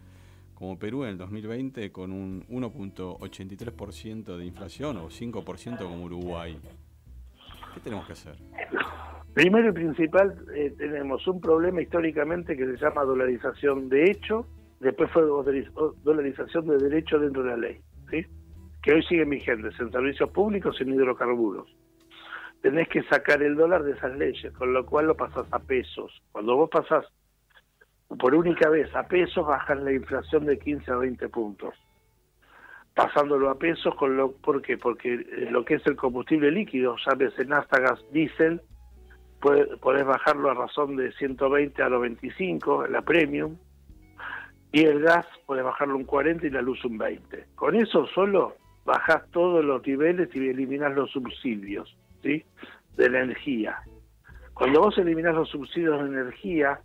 como 0.55 0.79
Perú 0.79 1.03
en 1.03 1.09
el 1.09 1.17
2020 1.17 1.91
con 1.91 2.13
un 2.13 2.45
1.83% 2.47 4.37
de 4.37 4.45
inflación 4.45 4.97
o 4.97 5.09
5% 5.09 5.77
como 5.79 6.03
Uruguay? 6.05 6.57
¿Qué 7.73 7.79
tenemos 7.81 8.05
que 8.05 8.13
hacer? 8.13 8.35
Primero 9.33 9.69
y 9.69 9.71
principal, 9.73 10.45
eh, 10.55 10.73
tenemos 10.77 11.25
un 11.27 11.41
problema 11.41 11.81
históricamente 11.81 12.55
que 12.55 12.65
se 12.65 12.77
llama 12.77 13.03
dolarización 13.03 13.89
de 13.89 14.11
hecho, 14.11 14.45
después 14.81 15.09
fue 15.11 15.23
dolariz- 15.23 15.71
dolarización 16.03 16.67
de 16.67 16.77
derecho 16.77 17.19
dentro 17.19 17.43
de 17.43 17.49
la 17.51 17.57
ley, 17.57 17.81
¿sí? 18.09 18.25
que 18.81 18.93
hoy 18.93 19.03
siguen 19.03 19.29
vigentes 19.29 19.79
en 19.79 19.91
servicios 19.91 20.29
públicos 20.31 20.75
y 20.79 20.83
en 20.83 20.93
hidrocarburos. 20.95 21.67
Tenés 22.61 22.87
que 22.89 23.03
sacar 23.03 23.41
el 23.41 23.55
dólar 23.55 23.83
de 23.83 23.93
esas 23.93 24.17
leyes, 24.17 24.51
con 24.53 24.73
lo 24.73 24.85
cual 24.85 25.07
lo 25.07 25.15
pasás 25.15 25.45
a 25.51 25.59
pesos. 25.59 26.21
Cuando 26.31 26.55
vos 26.55 26.69
pasás 26.69 27.05
por 28.19 28.35
única 28.35 28.69
vez 28.69 28.93
a 28.95 29.07
pesos, 29.07 29.45
bajan 29.47 29.85
la 29.85 29.93
inflación 29.93 30.45
de 30.45 30.59
15 30.59 30.91
a 30.91 30.95
20 30.97 31.29
puntos. 31.29 31.75
Pasándolo 32.93 33.49
a 33.49 33.57
pesos, 33.57 33.95
con 33.95 34.17
lo, 34.17 34.33
¿por 34.33 34.61
qué? 34.61 34.77
Porque 34.77 35.13
eh, 35.13 35.47
lo 35.49 35.63
que 35.63 35.75
es 35.75 35.87
el 35.87 35.95
combustible 35.95 36.51
líquido, 36.51 36.95
llámese 37.05 37.45
nafta, 37.45 37.79
gas, 37.79 38.03
diésel, 38.11 38.61
podés 39.39 40.05
bajarlo 40.05 40.51
a 40.51 40.53
razón 40.53 40.97
de 40.97 41.11
120 41.13 41.81
a 41.81 41.89
95, 41.89 42.87
la 42.87 43.01
premium, 43.01 43.55
y 44.71 44.85
el 44.85 45.01
gas 45.01 45.25
podés 45.45 45.63
bajarlo 45.63 45.97
un 45.97 46.05
40 46.05 46.47
y 46.47 46.49
la 46.49 46.61
luz 46.61 46.83
un 46.85 46.97
20. 46.97 47.45
Con 47.55 47.75
eso 47.75 48.07
solo 48.07 48.55
bajás 48.85 49.29
todos 49.31 49.63
los 49.63 49.85
niveles 49.85 50.29
y 50.33 50.49
eliminás 50.49 50.93
los 50.93 51.11
subsidios 51.11 51.95
¿sí? 52.23 52.43
de 52.95 53.09
la 53.09 53.21
energía. 53.21 53.77
Cuando 54.53 54.81
vos 54.81 54.97
eliminás 54.97 55.35
los 55.35 55.49
subsidios 55.49 56.01
de 56.01 56.07
energía, 56.07 56.79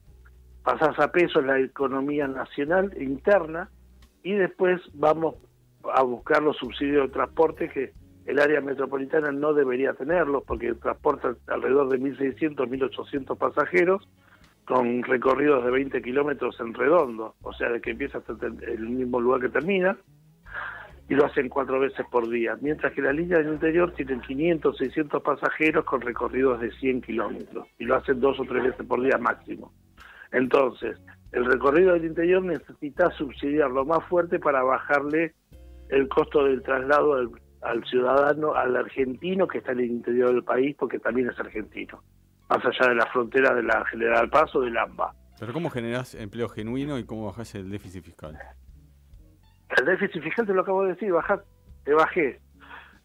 pasás 0.63 0.99
a 0.99 1.13
pesos 1.13 1.45
la 1.45 1.59
economía 1.61 2.27
nacional 2.27 2.93
interna 3.01 3.71
y 4.23 4.33
después 4.33 4.81
vamos 4.95 5.37
a 5.95 6.03
buscar 6.03 6.43
los 6.43 6.57
subsidios 6.57 7.07
de 7.07 7.13
transporte 7.13 7.69
que 7.69 7.93
el 8.27 8.41
área 8.41 8.61
metropolitana 8.61 9.31
no 9.31 9.55
debería 9.55 9.93
tenerlos 9.93 10.43
porque 10.45 10.75
transporta 10.75 11.37
alrededor 11.47 11.89
de 11.91 12.01
1.600, 12.01 12.57
1.800 12.57 13.39
pasajeros 13.39 14.09
con 14.67 15.03
recorridos 15.05 15.65
de 15.65 15.71
20 15.71 16.03
kilómetros 16.03 16.59
en 16.61 16.75
redondo, 16.75 17.37
o 17.43 17.53
sea, 17.53 17.71
de 17.71 17.81
que 17.81 17.93
empieza 17.93 18.19
hasta 18.19 18.35
el 18.47 18.89
mismo 18.89 19.21
lugar 19.21 19.41
que 19.41 19.49
termina, 19.49 19.97
y 21.09 21.15
lo 21.15 21.25
hacen 21.25 21.49
cuatro 21.49 21.79
veces 21.79 22.05
por 22.11 22.29
día, 22.29 22.59
mientras 22.61 22.93
que 22.93 23.01
la 23.01 23.13
línea 23.13 23.39
del 23.39 23.53
interior 23.53 23.93
tienen 23.93 24.21
500, 24.21 24.77
600 24.77 25.23
pasajeros 25.23 25.85
con 25.85 26.01
recorridos 26.01 26.61
de 26.61 26.73
100 26.73 27.03
kilómetros, 27.03 27.69
y 27.79 27.85
lo 27.85 27.95
hacen 27.95 28.21
dos 28.21 28.41
o 28.41 28.45
tres 28.45 28.65
veces 28.65 28.85
por 28.87 29.01
día 29.01 29.17
máximo. 29.19 29.73
Entonces, 30.33 30.99
el 31.31 31.45
recorrido 31.45 31.93
del 31.93 32.07
interior 32.07 32.43
necesita 32.43 33.11
subsidiarlo 33.13 33.85
más 33.85 34.05
fuerte 34.09 34.41
para 34.41 34.63
bajarle 34.65 35.35
el 35.91 36.09
costo 36.09 36.45
del 36.45 36.63
traslado 36.63 37.15
al 37.63 37.85
ciudadano, 37.85 38.55
al 38.55 38.75
argentino 38.75 39.47
que 39.47 39.59
está 39.59 39.73
en 39.73 39.81
el 39.81 39.91
interior 39.91 40.33
del 40.33 40.43
país, 40.43 40.75
porque 40.77 40.99
también 40.99 41.29
es 41.29 41.39
argentino. 41.39 42.03
Más 42.49 42.65
allá 42.65 42.89
de 42.89 42.95
la 42.95 43.07
frontera 43.07 43.55
de 43.55 43.63
la 43.63 43.85
General 43.87 44.29
Paz 44.31 44.55
o 44.55 44.61
del 44.61 44.77
AMBA. 44.77 45.13
Pero 45.39 45.53
¿cómo 45.53 45.71
generás 45.71 46.15
empleo 46.15 46.49
genuino 46.49 46.99
y 46.99 47.05
cómo 47.05 47.27
bajás 47.27 47.55
el 47.55 47.71
déficit 47.71 48.05
fiscal? 48.05 48.39
El 49.79 49.85
déficit 49.85 50.23
fiscal 50.23 50.47
te 50.47 50.55
lo 50.55 50.63
acabo 50.63 50.85
de 50.85 50.95
decir, 50.95 51.13
bajá, 51.13 51.43
te 51.85 51.93
bajé. 51.93 52.41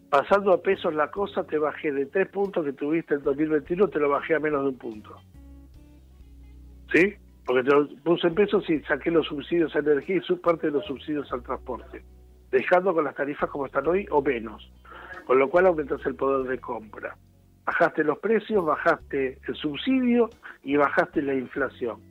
Pasando 0.09 0.53
a 0.53 0.61
pesos 0.61 0.93
la 0.93 1.09
cosa, 1.09 1.43
te 1.43 1.57
bajé 1.57 1.91
de 1.91 2.05
tres 2.05 2.29
puntos 2.29 2.65
que 2.65 2.73
tuviste 2.73 3.15
en 3.15 3.23
2021, 3.23 3.87
te 3.87 3.99
lo 3.99 4.09
bajé 4.09 4.35
a 4.35 4.39
menos 4.39 4.63
de 4.63 4.69
un 4.69 4.77
punto. 4.77 5.15
¿Sí? 6.93 7.15
Porque 7.45 7.63
te 7.63 7.71
lo 7.75 7.87
puse 8.03 8.27
en 8.27 8.35
pesos 8.35 8.69
y 8.69 8.79
saqué 8.81 9.09
los 9.09 9.25
subsidios 9.27 9.75
a 9.75 9.79
energía 9.79 10.17
y 10.17 10.21
su 10.21 10.39
parte 10.39 10.67
de 10.67 10.73
los 10.73 10.85
subsidios 10.85 11.31
al 11.31 11.43
transporte. 11.43 12.03
Dejando 12.51 12.93
con 12.93 13.05
las 13.05 13.15
tarifas 13.15 13.49
como 13.49 13.65
están 13.65 13.87
hoy 13.87 14.05
o 14.11 14.21
menos. 14.21 14.69
Con 15.25 15.39
lo 15.39 15.49
cual 15.49 15.67
aumentas 15.67 16.05
el 16.05 16.15
poder 16.15 16.47
de 16.47 16.59
compra. 16.59 17.15
Bajaste 17.71 18.03
los 18.03 18.19
precios, 18.19 18.65
bajaste 18.65 19.39
el 19.47 19.55
subsidio 19.55 20.29
y 20.61 20.75
bajaste 20.75 21.21
la 21.21 21.33
inflación. 21.33 22.01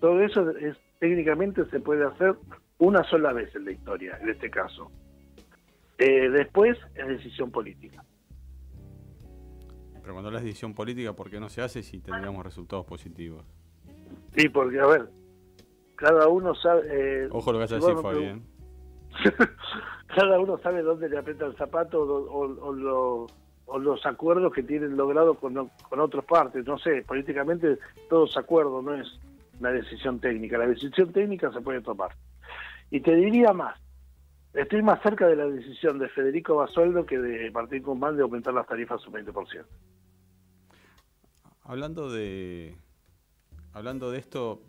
Todo 0.00 0.18
eso 0.22 0.48
es, 0.56 0.78
técnicamente 0.98 1.66
se 1.66 1.78
puede 1.78 2.06
hacer 2.06 2.36
una 2.78 3.04
sola 3.04 3.34
vez 3.34 3.54
en 3.54 3.66
la 3.66 3.72
historia, 3.72 4.18
en 4.22 4.30
este 4.30 4.48
caso. 4.50 4.90
Eh, 5.98 6.30
después 6.30 6.78
es 6.94 7.06
decisión 7.06 7.50
política. 7.50 8.02
Pero 10.00 10.14
cuando 10.14 10.30
de 10.30 10.40
decisión 10.40 10.72
política, 10.72 11.12
¿por 11.12 11.28
qué 11.28 11.38
no 11.38 11.50
se 11.50 11.60
hace 11.60 11.82
si 11.82 12.00
tendríamos 12.00 12.42
resultados 12.42 12.86
positivos? 12.86 13.44
Sí, 14.34 14.48
porque, 14.48 14.80
a 14.80 14.86
ver, 14.86 15.10
cada 15.96 16.28
uno 16.28 16.54
sabe... 16.54 16.80
eh, 17.24 17.28
Ojo 17.30 17.52
lo 17.52 17.58
que 17.58 17.64
vas 17.64 17.72
a 17.72 17.74
decir, 17.74 17.96
Fabián. 18.00 18.42
cada 20.16 20.40
uno 20.40 20.58
sabe 20.62 20.80
dónde 20.80 21.10
le 21.10 21.18
aprieta 21.18 21.44
el 21.44 21.54
zapato 21.56 22.00
o, 22.00 22.22
o- 22.30 22.68
o 22.68 22.72
lo- 22.72 23.26
o 23.70 23.78
los 23.78 24.04
acuerdos 24.04 24.52
que 24.52 24.62
tienen 24.62 24.96
logrado 24.96 25.34
con, 25.34 25.54
con 25.88 26.00
otras 26.00 26.24
partes. 26.24 26.66
No 26.66 26.78
sé, 26.78 27.02
políticamente 27.02 27.78
todos 28.08 28.36
acuerdos, 28.36 28.82
no 28.84 28.94
es 28.94 29.18
una 29.58 29.70
decisión 29.70 30.18
técnica. 30.20 30.58
La 30.58 30.66
decisión 30.66 31.12
técnica 31.12 31.52
se 31.52 31.60
puede 31.60 31.80
tomar. 31.80 32.10
Y 32.90 33.00
te 33.00 33.14
diría 33.14 33.52
más, 33.52 33.78
estoy 34.54 34.82
más 34.82 35.00
cerca 35.02 35.26
de 35.28 35.36
la 35.36 35.46
decisión 35.46 35.98
de 35.98 36.08
Federico 36.08 36.56
Basueldo 36.56 37.06
que 37.06 37.18
de 37.18 37.50
Martín 37.52 37.82
Guzmán 37.82 38.16
de 38.16 38.22
aumentar 38.22 38.52
las 38.54 38.66
tarifas 38.66 39.06
un 39.06 39.14
20%. 39.14 39.64
Hablando 41.64 42.10
de 42.10 42.74
hablando 43.72 44.10
de 44.10 44.18
esto, 44.18 44.60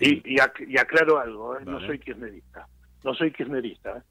Y, 0.00 0.34
y, 0.34 0.36
ac- 0.36 0.66
y 0.66 0.78
aclaro 0.78 1.18
algo, 1.18 1.56
¿eh? 1.58 1.64
no 1.66 1.78
soy 1.86 1.98
kirchnerista. 1.98 2.66
No 3.04 3.12
soy 3.14 3.30
kirchnerista. 3.32 3.98
¿eh? 3.98 4.02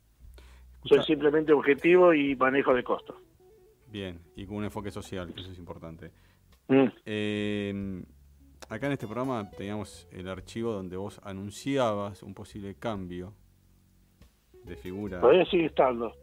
Soy 0.83 1.01
simplemente 1.03 1.53
objetivo 1.53 2.13
y 2.13 2.35
manejo 2.35 2.73
de 2.73 2.83
costos. 2.83 3.15
Bien, 3.97 4.19
y 4.35 4.45
con 4.45 4.57
un 4.57 4.63
enfoque 4.65 4.91
social, 4.91 5.33
que 5.33 5.41
eso 5.41 5.51
es 5.51 5.57
importante. 5.57 6.11
Mm. 6.67 6.87
Eh, 7.05 8.03
acá 8.69 8.87
en 8.87 8.93
este 8.93 9.07
programa 9.07 9.49
teníamos 9.51 10.07
el 10.11 10.27
archivo 10.27 10.71
donde 10.71 10.97
vos 10.97 11.19
anunciabas 11.23 12.23
un 12.23 12.33
posible 12.33 12.75
cambio 12.75 13.33
de 14.63 14.75
figura. 14.75 15.21
Todavía 15.21 15.45
sigue 15.45 15.65
estando. 15.65 16.13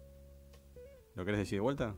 ¿Lo 1.15 1.25
querés 1.25 1.41
decir 1.41 1.59
de 1.59 1.63
vuelta? 1.63 1.95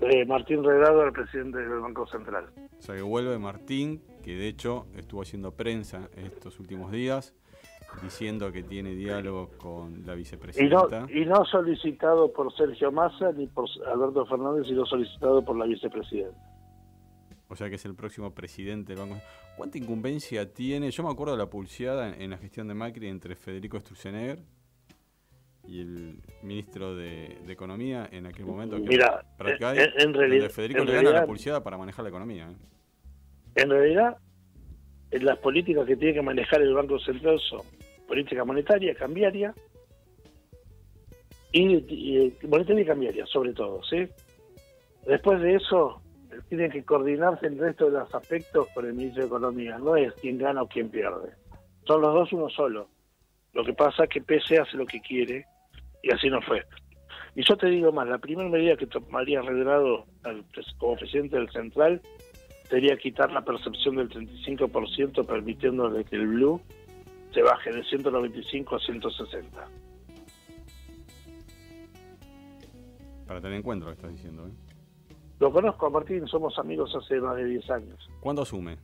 Eh, 0.00 0.24
Martín 0.24 0.64
Redrado, 0.64 1.04
el 1.04 1.12
presidente 1.12 1.58
del 1.58 1.80
Banco 1.80 2.06
Central. 2.06 2.46
O 2.78 2.82
sea 2.82 2.96
que 2.96 3.02
vuelve 3.02 3.38
Martín, 3.38 4.02
que 4.22 4.34
de 4.34 4.48
hecho 4.48 4.86
estuvo 4.96 5.22
haciendo 5.22 5.52
prensa 5.52 6.08
estos 6.16 6.58
últimos 6.58 6.90
días, 6.90 7.34
diciendo 8.02 8.50
que 8.52 8.62
tiene 8.62 8.90
diálogo 8.94 9.50
con 9.58 9.92
la 10.06 10.12
Y 10.12 10.14
no, 10.14 10.16
vicepresidenta. 10.16 11.06
y 11.12 11.24
no 11.26 11.44
solicitado 11.44 12.32
por 12.32 12.54
Sergio 12.56 12.90
Massa 12.92 13.32
ni 13.32 13.46
por 13.46 13.66
Alberto 13.86 14.24
Fernández, 14.26 14.66
sino 14.66 14.86
solicitado 14.86 15.44
por 15.44 15.56
la 15.56 15.66
vicepresidenta. 15.66 16.38
O 17.48 17.56
sea 17.56 17.68
que 17.68 17.74
es 17.74 17.84
el 17.84 17.94
próximo 17.96 18.32
presidente 18.32 18.94
del 18.94 19.02
Banco. 19.08 19.20
¿Cuánta 19.56 19.76
incumbencia 19.76 20.52
tiene? 20.54 20.90
Yo 20.90 21.02
me 21.02 21.10
acuerdo 21.10 21.32
de 21.32 21.38
la 21.38 21.50
pulseada 21.50 22.08
en, 22.14 22.22
en 22.22 22.30
la 22.30 22.38
gestión 22.38 22.68
de 22.68 22.74
Macri 22.74 23.08
entre 23.08 23.34
Federico 23.34 23.78
Sturzenegger 23.80 24.38
y 25.66 25.80
el 25.80 26.22
ministro 26.42 26.94
de, 26.94 27.38
de 27.44 27.52
Economía 27.52 28.08
en 28.12 28.26
aquel 28.26 28.46
momento. 28.46 28.76
que 28.76 28.82
Mira, 28.82 29.24
en- 29.40 29.80
en 30.00 30.12
donde 30.12 30.18
realidad- 30.18 30.50
Federico 30.50 30.80
en 30.80 30.86
le 30.86 30.92
gana 30.92 31.02
la 31.02 31.10
realidad- 31.10 31.26
pulseada 31.26 31.62
para 31.62 31.76
manejar 31.76 32.04
la 32.04 32.08
economía. 32.08 32.50
¿eh? 32.50 32.54
En 33.56 33.68
realidad, 33.70 34.16
en 35.10 35.24
las 35.26 35.38
políticas 35.38 35.84
que 35.86 35.96
tiene 35.96 36.14
que 36.14 36.22
manejar 36.22 36.62
el 36.62 36.72
Banco 36.72 36.98
Central 37.00 37.38
son 37.40 37.62
política 38.10 38.44
monetaria, 38.44 38.92
cambiaria, 38.96 39.54
y, 41.52 41.76
y- 41.76 42.36
monetaria 42.48 42.82
y 42.82 42.86
cambiaria, 42.86 43.24
sobre 43.26 43.52
todo, 43.52 43.84
¿sí? 43.84 44.08
Después 45.06 45.40
de 45.40 45.54
eso, 45.54 46.02
tiene 46.48 46.70
que 46.70 46.82
coordinarse 46.82 47.46
el 47.46 47.56
resto 47.56 47.84
de 47.86 48.00
los 48.00 48.12
aspectos 48.12 48.66
con 48.74 48.84
el 48.86 48.94
ministro 48.94 49.22
de 49.22 49.28
Economía. 49.28 49.78
No 49.78 49.94
es 49.94 50.12
quién 50.14 50.38
gana 50.38 50.62
o 50.62 50.66
quién 50.66 50.88
pierde. 50.88 51.30
Son 51.86 52.00
los 52.00 52.12
dos 52.12 52.32
uno 52.32 52.48
solo. 52.50 52.88
Lo 53.52 53.64
que 53.64 53.74
pasa 53.74 54.02
es 54.04 54.10
que 54.10 54.20
PC 54.20 54.58
hace 54.58 54.76
lo 54.76 54.86
que 54.86 55.00
quiere 55.00 55.46
y 56.02 56.12
así 56.12 56.28
no 56.28 56.42
fue. 56.42 56.64
Y 57.36 57.44
yo 57.48 57.56
te 57.56 57.68
digo 57.68 57.92
más, 57.92 58.08
la 58.08 58.18
primera 58.18 58.48
medida 58.48 58.76
que 58.76 58.86
tomaría 58.88 59.40
Redrado 59.40 60.04
como 60.78 60.96
presidente 60.96 61.36
del 61.36 61.50
Central 61.52 62.02
sería 62.68 62.96
quitar 62.96 63.30
la 63.30 63.44
percepción 63.44 63.96
del 63.96 64.08
35% 64.08 65.24
permitiéndole 65.26 66.04
que 66.04 66.16
el 66.16 66.26
blue 66.26 66.60
se 67.32 67.42
baje 67.42 67.72
de 67.72 67.82
195 67.84 68.76
a 68.76 68.78
160. 68.78 69.68
Para 73.26 73.40
tener 73.40 73.56
en 73.56 73.62
cuenta 73.62 73.86
lo 73.86 73.92
que 73.92 73.96
estás 73.96 74.12
diciendo. 74.12 74.46
¿eh? 74.46 74.50
Lo 75.38 75.52
conozco 75.52 75.86
a 75.86 75.90
Martín, 75.90 76.26
somos 76.26 76.58
amigos 76.58 76.94
hace 76.94 77.20
más 77.20 77.36
de 77.36 77.44
10 77.44 77.70
años. 77.70 78.10
¿Cuándo 78.20 78.42
asume? 78.42 78.76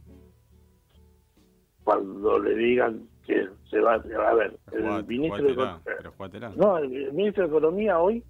Cuando 1.84 2.38
le 2.38 2.54
digan 2.54 3.08
que 3.26 3.48
se 3.68 3.80
va 3.80 3.94
a 3.94 4.34
ver, 4.34 4.56
el 4.72 5.04
ministro 5.06 5.42
de 5.42 5.78
pero. 5.84 6.12
No, 6.56 6.78
el, 6.78 7.12
ministro 7.12 7.44
de 7.44 7.48
Economía 7.48 7.98
hoy, 7.98 8.22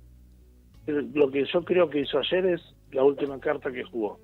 lo 0.86 1.30
que 1.30 1.44
yo 1.44 1.64
creo 1.64 1.88
que 1.88 2.00
hizo 2.00 2.18
ayer 2.18 2.46
es 2.46 2.74
la 2.92 3.04
última 3.04 3.38
carta 3.38 3.70
que 3.70 3.84
jugó. 3.84 4.18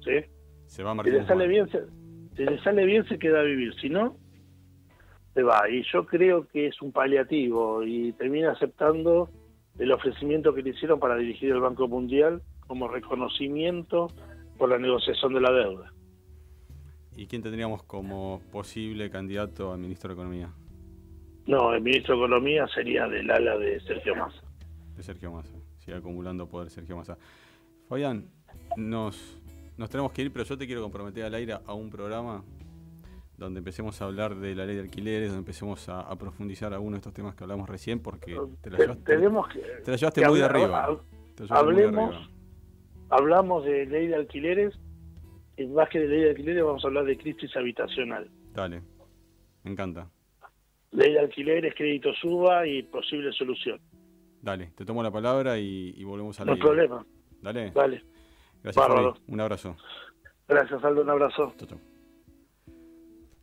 ¿sí? 0.00 0.24
Se 0.66 0.82
va 0.82 0.90
Si 0.92 0.96
Martín 0.96 1.14
le 1.14 1.26
sale 1.26 1.46
Guzmán. 1.46 1.48
bien, 1.48 1.68
se, 1.68 2.36
si 2.36 2.44
le 2.44 2.62
sale 2.62 2.84
bien 2.84 3.06
se 3.06 3.18
queda 3.18 3.40
a 3.40 3.44
vivir, 3.44 3.74
si 3.80 3.88
no, 3.88 4.16
se 5.34 5.42
va. 5.42 5.68
Y 5.68 5.82
yo 5.92 6.06
creo 6.06 6.46
que 6.48 6.68
es 6.68 6.80
un 6.80 6.92
paliativo 6.92 7.82
y 7.82 8.12
termina 8.12 8.52
aceptando 8.52 9.28
el 9.78 9.92
ofrecimiento 9.92 10.54
que 10.54 10.62
le 10.62 10.70
hicieron 10.70 11.00
para 11.00 11.16
dirigir 11.16 11.50
el 11.50 11.60
Banco 11.60 11.88
Mundial 11.88 12.40
como 12.66 12.88
reconocimiento 12.88 14.08
por 14.56 14.70
la 14.70 14.78
negociación 14.78 15.34
de 15.34 15.40
la 15.40 15.52
deuda. 15.52 15.92
¿Y 17.16 17.26
quién 17.26 17.42
tendríamos 17.42 17.82
como 17.82 18.40
posible 18.50 19.10
candidato 19.10 19.72
a 19.72 19.76
ministro 19.76 20.08
de 20.08 20.14
Economía? 20.14 20.52
No, 21.46 21.74
el 21.74 21.82
ministro 21.82 22.16
de 22.16 22.24
Economía 22.24 22.66
sería 22.68 23.06
del 23.06 23.30
ala 23.30 23.56
de 23.58 23.80
Sergio 23.80 24.14
Massa. 24.16 24.42
De 24.96 25.02
Sergio 25.02 25.30
Massa. 25.30 25.54
Sigue 25.78 25.96
acumulando 25.96 26.48
poder 26.48 26.70
Sergio 26.70 26.96
Massa. 26.96 27.18
Fabián, 27.88 28.30
nos, 28.76 29.38
nos 29.76 29.90
tenemos 29.90 30.12
que 30.12 30.22
ir, 30.22 30.32
pero 30.32 30.44
yo 30.44 30.56
te 30.56 30.66
quiero 30.66 30.82
comprometer 30.82 31.24
al 31.24 31.34
aire 31.34 31.58
a 31.64 31.74
un 31.74 31.90
programa 31.90 32.42
donde 33.36 33.58
empecemos 33.58 34.00
a 34.00 34.04
hablar 34.06 34.36
de 34.36 34.54
la 34.54 34.64
ley 34.66 34.76
de 34.76 34.82
alquileres, 34.82 35.28
donde 35.28 35.40
empecemos 35.40 35.88
a, 35.88 36.00
a 36.00 36.16
profundizar 36.16 36.72
algunos 36.72 36.94
de 36.94 36.98
estos 36.98 37.12
temas 37.14 37.34
que 37.34 37.44
hablamos 37.44 37.68
recién, 37.68 38.00
porque 38.00 38.38
te 38.62 38.70
la 38.70 38.76
Te- 38.76 38.82
llevaste, 38.84 39.04
tenemos 39.04 39.48
que, 39.48 39.58
te 39.60 39.90
la 39.90 39.96
llevaste 39.96 40.20
que 40.22 40.28
muy 40.28 40.38
de 40.38 40.44
hablar- 40.44 40.62
arriba. 40.62 40.86
hab- 40.88 41.00
Te 41.34 41.42
la 41.42 41.46
llevaste 41.48 41.64
muy 41.66 41.74
de 41.74 41.84
hablemos, 41.88 42.14
arriba. 42.14 42.30
hablamos 43.10 43.64
de 43.64 43.86
ley 43.86 44.06
de 44.06 44.14
alquileres, 44.16 44.78
y 45.56 45.66
más 45.66 45.88
que 45.88 45.98
de 46.00 46.08
ley 46.08 46.20
de 46.22 46.30
alquileres 46.30 46.64
vamos 46.64 46.84
a 46.84 46.88
hablar 46.88 47.04
de 47.04 47.16
crisis 47.16 47.56
habitacional. 47.56 48.28
Dale, 48.52 48.82
me 49.64 49.70
encanta. 49.72 50.08
Ley 50.92 51.12
de 51.12 51.18
alquileres, 51.20 51.74
crédito 51.74 52.12
suba 52.14 52.66
y 52.68 52.82
posible 52.84 53.32
solución. 53.32 53.80
Dale, 54.42 54.66
te 54.76 54.84
tomo 54.84 55.02
la 55.02 55.10
palabra 55.10 55.58
y, 55.58 55.92
y 55.96 56.04
volvemos 56.04 56.38
a 56.38 56.44
No 56.44 56.52
la 56.52 56.54
hay 56.54 56.60
problema. 56.60 57.06
Dale. 57.42 57.70
Dale. 57.72 58.02
Gracias. 58.62 58.86
Fabi. 58.86 59.10
Un 59.26 59.40
abrazo. 59.40 59.76
Gracias, 60.46 60.84
Aldo. 60.84 61.02
Un 61.02 61.10
abrazo. 61.10 61.52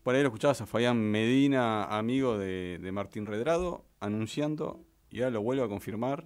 Por 0.03 0.15
ahí 0.15 0.21
lo 0.23 0.29
escuchabas 0.29 0.59
a 0.61 0.65
Fabián 0.65 0.99
Medina, 0.99 1.83
amigo 1.83 2.35
de, 2.35 2.89
Martín 2.91 3.27
Redrado, 3.27 3.85
anunciando, 3.99 4.83
y 5.11 5.19
ahora 5.19 5.29
lo 5.29 5.43
vuelvo 5.43 5.63
a 5.63 5.69
confirmar, 5.69 6.25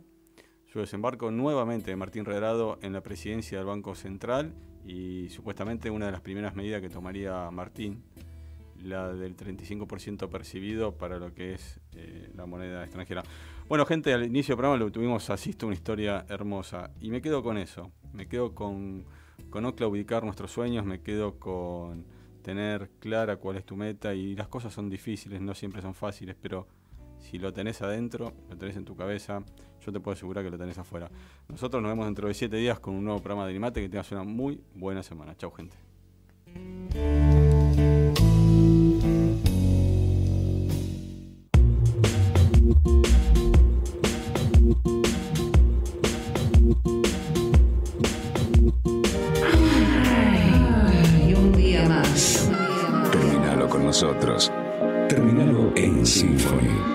su 0.66 0.80
desembarco 0.80 1.30
nuevamente 1.30 1.92
de 1.92 1.98
Martín 1.98 2.24
Redrado 2.24 2.80
en 2.82 2.94
la 2.94 3.02
presidencia 3.02 3.58
del 3.58 3.68
Banco 3.68 3.94
Central 3.94 4.54
y 4.86 5.28
supuestamente 5.28 5.90
una 5.90 6.06
de 6.06 6.14
las 6.14 6.22
primeras 6.22 6.56
medidas 6.56 6.80
que 6.82 6.88
tomaría 6.88 7.52
Martín, 7.52 8.02
la 8.82 9.12
del 9.12 9.36
35% 9.36 10.30
percibido 10.30 10.94
para 10.94 11.20
lo 11.20 11.34
que 11.34 11.56
es 11.56 11.82
eh, 11.98 12.30
la 12.34 12.46
moneda 12.46 12.82
extranjera. 12.82 13.24
Bueno, 13.68 13.86
gente, 13.86 14.14
al 14.14 14.26
inicio 14.26 14.54
del 14.54 14.60
programa 14.60 14.78
lo 14.78 14.90
tuvimos 14.90 15.30
así, 15.30 15.54
una 15.64 15.74
historia 15.74 16.26
hermosa. 16.30 16.92
Y 17.02 17.10
me 17.10 17.22
quedo 17.22 17.44
con 17.44 17.58
eso, 17.58 17.92
me 18.14 18.30
quedo 18.30 18.56
con, 18.56 19.04
con 19.50 19.64
no 19.64 19.76
claudicar 19.76 20.24
nuestros 20.24 20.52
sueños, 20.52 20.86
me 20.86 21.02
quedo 21.02 21.40
con 21.40 22.15
tener 22.46 22.92
clara 23.00 23.38
cuál 23.38 23.58
es 23.58 23.66
tu 23.66 23.76
meta 23.76 24.14
y 24.14 24.36
las 24.36 24.48
cosas 24.48 24.72
son 24.72 24.88
difíciles, 24.88 25.42
no 25.42 25.56
siempre 25.56 25.82
son 25.82 25.96
fáciles, 25.96 26.36
pero 26.40 26.68
Si 27.18 27.40
lo 27.40 27.52
tenés 27.52 27.82
adentro, 27.82 28.34
lo 28.50 28.56
tenés 28.56 28.76
en 28.76 28.86
tu 28.86 28.96
cabeza, 28.96 29.42
yo 29.84 29.92
te 29.92 30.00
puedo 30.00 30.14
asegurar 30.14 30.44
que 30.44 30.52
lo 30.52 30.60
tenés 30.60 30.78
afuera. 30.78 31.10
Nosotros 31.48 31.82
nos 31.82 31.92
vemos 31.92 32.06
dentro 32.06 32.28
de 32.28 32.36
siete 32.36 32.58
días 32.58 32.80
con 32.80 32.94
un 32.94 33.04
nuevo 33.04 33.20
programa 33.20 33.46
de 33.46 33.52
Animate. 33.52 33.82
Que 33.82 33.90
tengas 33.90 34.12
una 34.12 34.24
muy 34.24 34.62
buena 34.76 35.02
semana. 35.02 35.36
Chau, 35.36 35.50
gente. 35.50 35.76
Nosotros. 53.96 54.52
En 55.78 56.06
Symphony. 56.06 56.95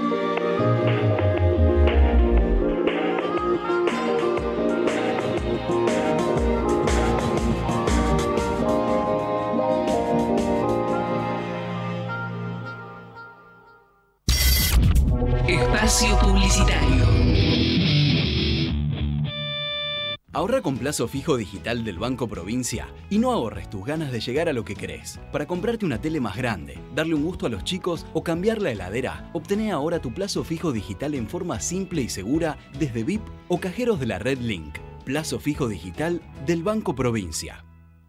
Ahorra 20.40 20.62
con 20.62 20.78
plazo 20.78 21.06
fijo 21.06 21.36
digital 21.36 21.84
del 21.84 21.98
Banco 21.98 22.26
Provincia 22.26 22.88
y 23.10 23.18
no 23.18 23.30
ahorres 23.30 23.68
tus 23.68 23.84
ganas 23.84 24.10
de 24.10 24.20
llegar 24.20 24.48
a 24.48 24.54
lo 24.54 24.64
que 24.64 24.74
querés. 24.74 25.20
Para 25.32 25.46
comprarte 25.46 25.84
una 25.84 26.00
tele 26.00 26.18
más 26.18 26.34
grande, 26.34 26.78
darle 26.94 27.14
un 27.14 27.24
gusto 27.24 27.44
a 27.44 27.50
los 27.50 27.62
chicos 27.62 28.06
o 28.14 28.24
cambiar 28.24 28.62
la 28.62 28.70
heladera, 28.70 29.28
obtené 29.34 29.70
ahora 29.70 30.00
tu 30.00 30.14
plazo 30.14 30.42
fijo 30.42 30.72
digital 30.72 31.14
en 31.14 31.28
forma 31.28 31.60
simple 31.60 32.00
y 32.00 32.08
segura 32.08 32.56
desde 32.78 33.04
VIP 33.04 33.20
o 33.48 33.60
cajeros 33.60 34.00
de 34.00 34.06
la 34.06 34.18
red 34.18 34.38
Link. 34.38 34.78
Plazo 35.04 35.40
fijo 35.40 35.68
digital 35.68 36.22
del 36.46 36.62
Banco 36.62 36.94
Provincia. 36.94 37.62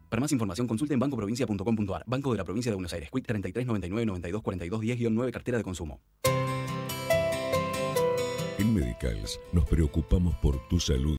Para 0.08 0.22
más 0.22 0.32
información 0.32 0.68
consulte 0.68 0.94
en 0.94 1.02
bancoprovincia.com.ar. 1.02 2.06
Banco 2.08 2.32
de 2.32 2.38
la 2.38 2.46
Provincia 2.46 2.72
de 2.72 2.76
Buenos 2.76 2.94
Aires. 2.94 3.10
Quit 3.12 3.26
33 3.26 3.68
99 3.68 4.06
92 4.06 4.42
42 4.42 4.82
10-9 4.82 5.32
Cartera 5.32 5.58
de 5.58 5.66
Consumo. 5.66 6.00
En 8.62 8.76
Medicals 8.76 9.40
nos 9.54 9.66
preocupamos 9.66 10.36
por 10.36 10.60
tu 10.68 10.80
salud 10.80 11.10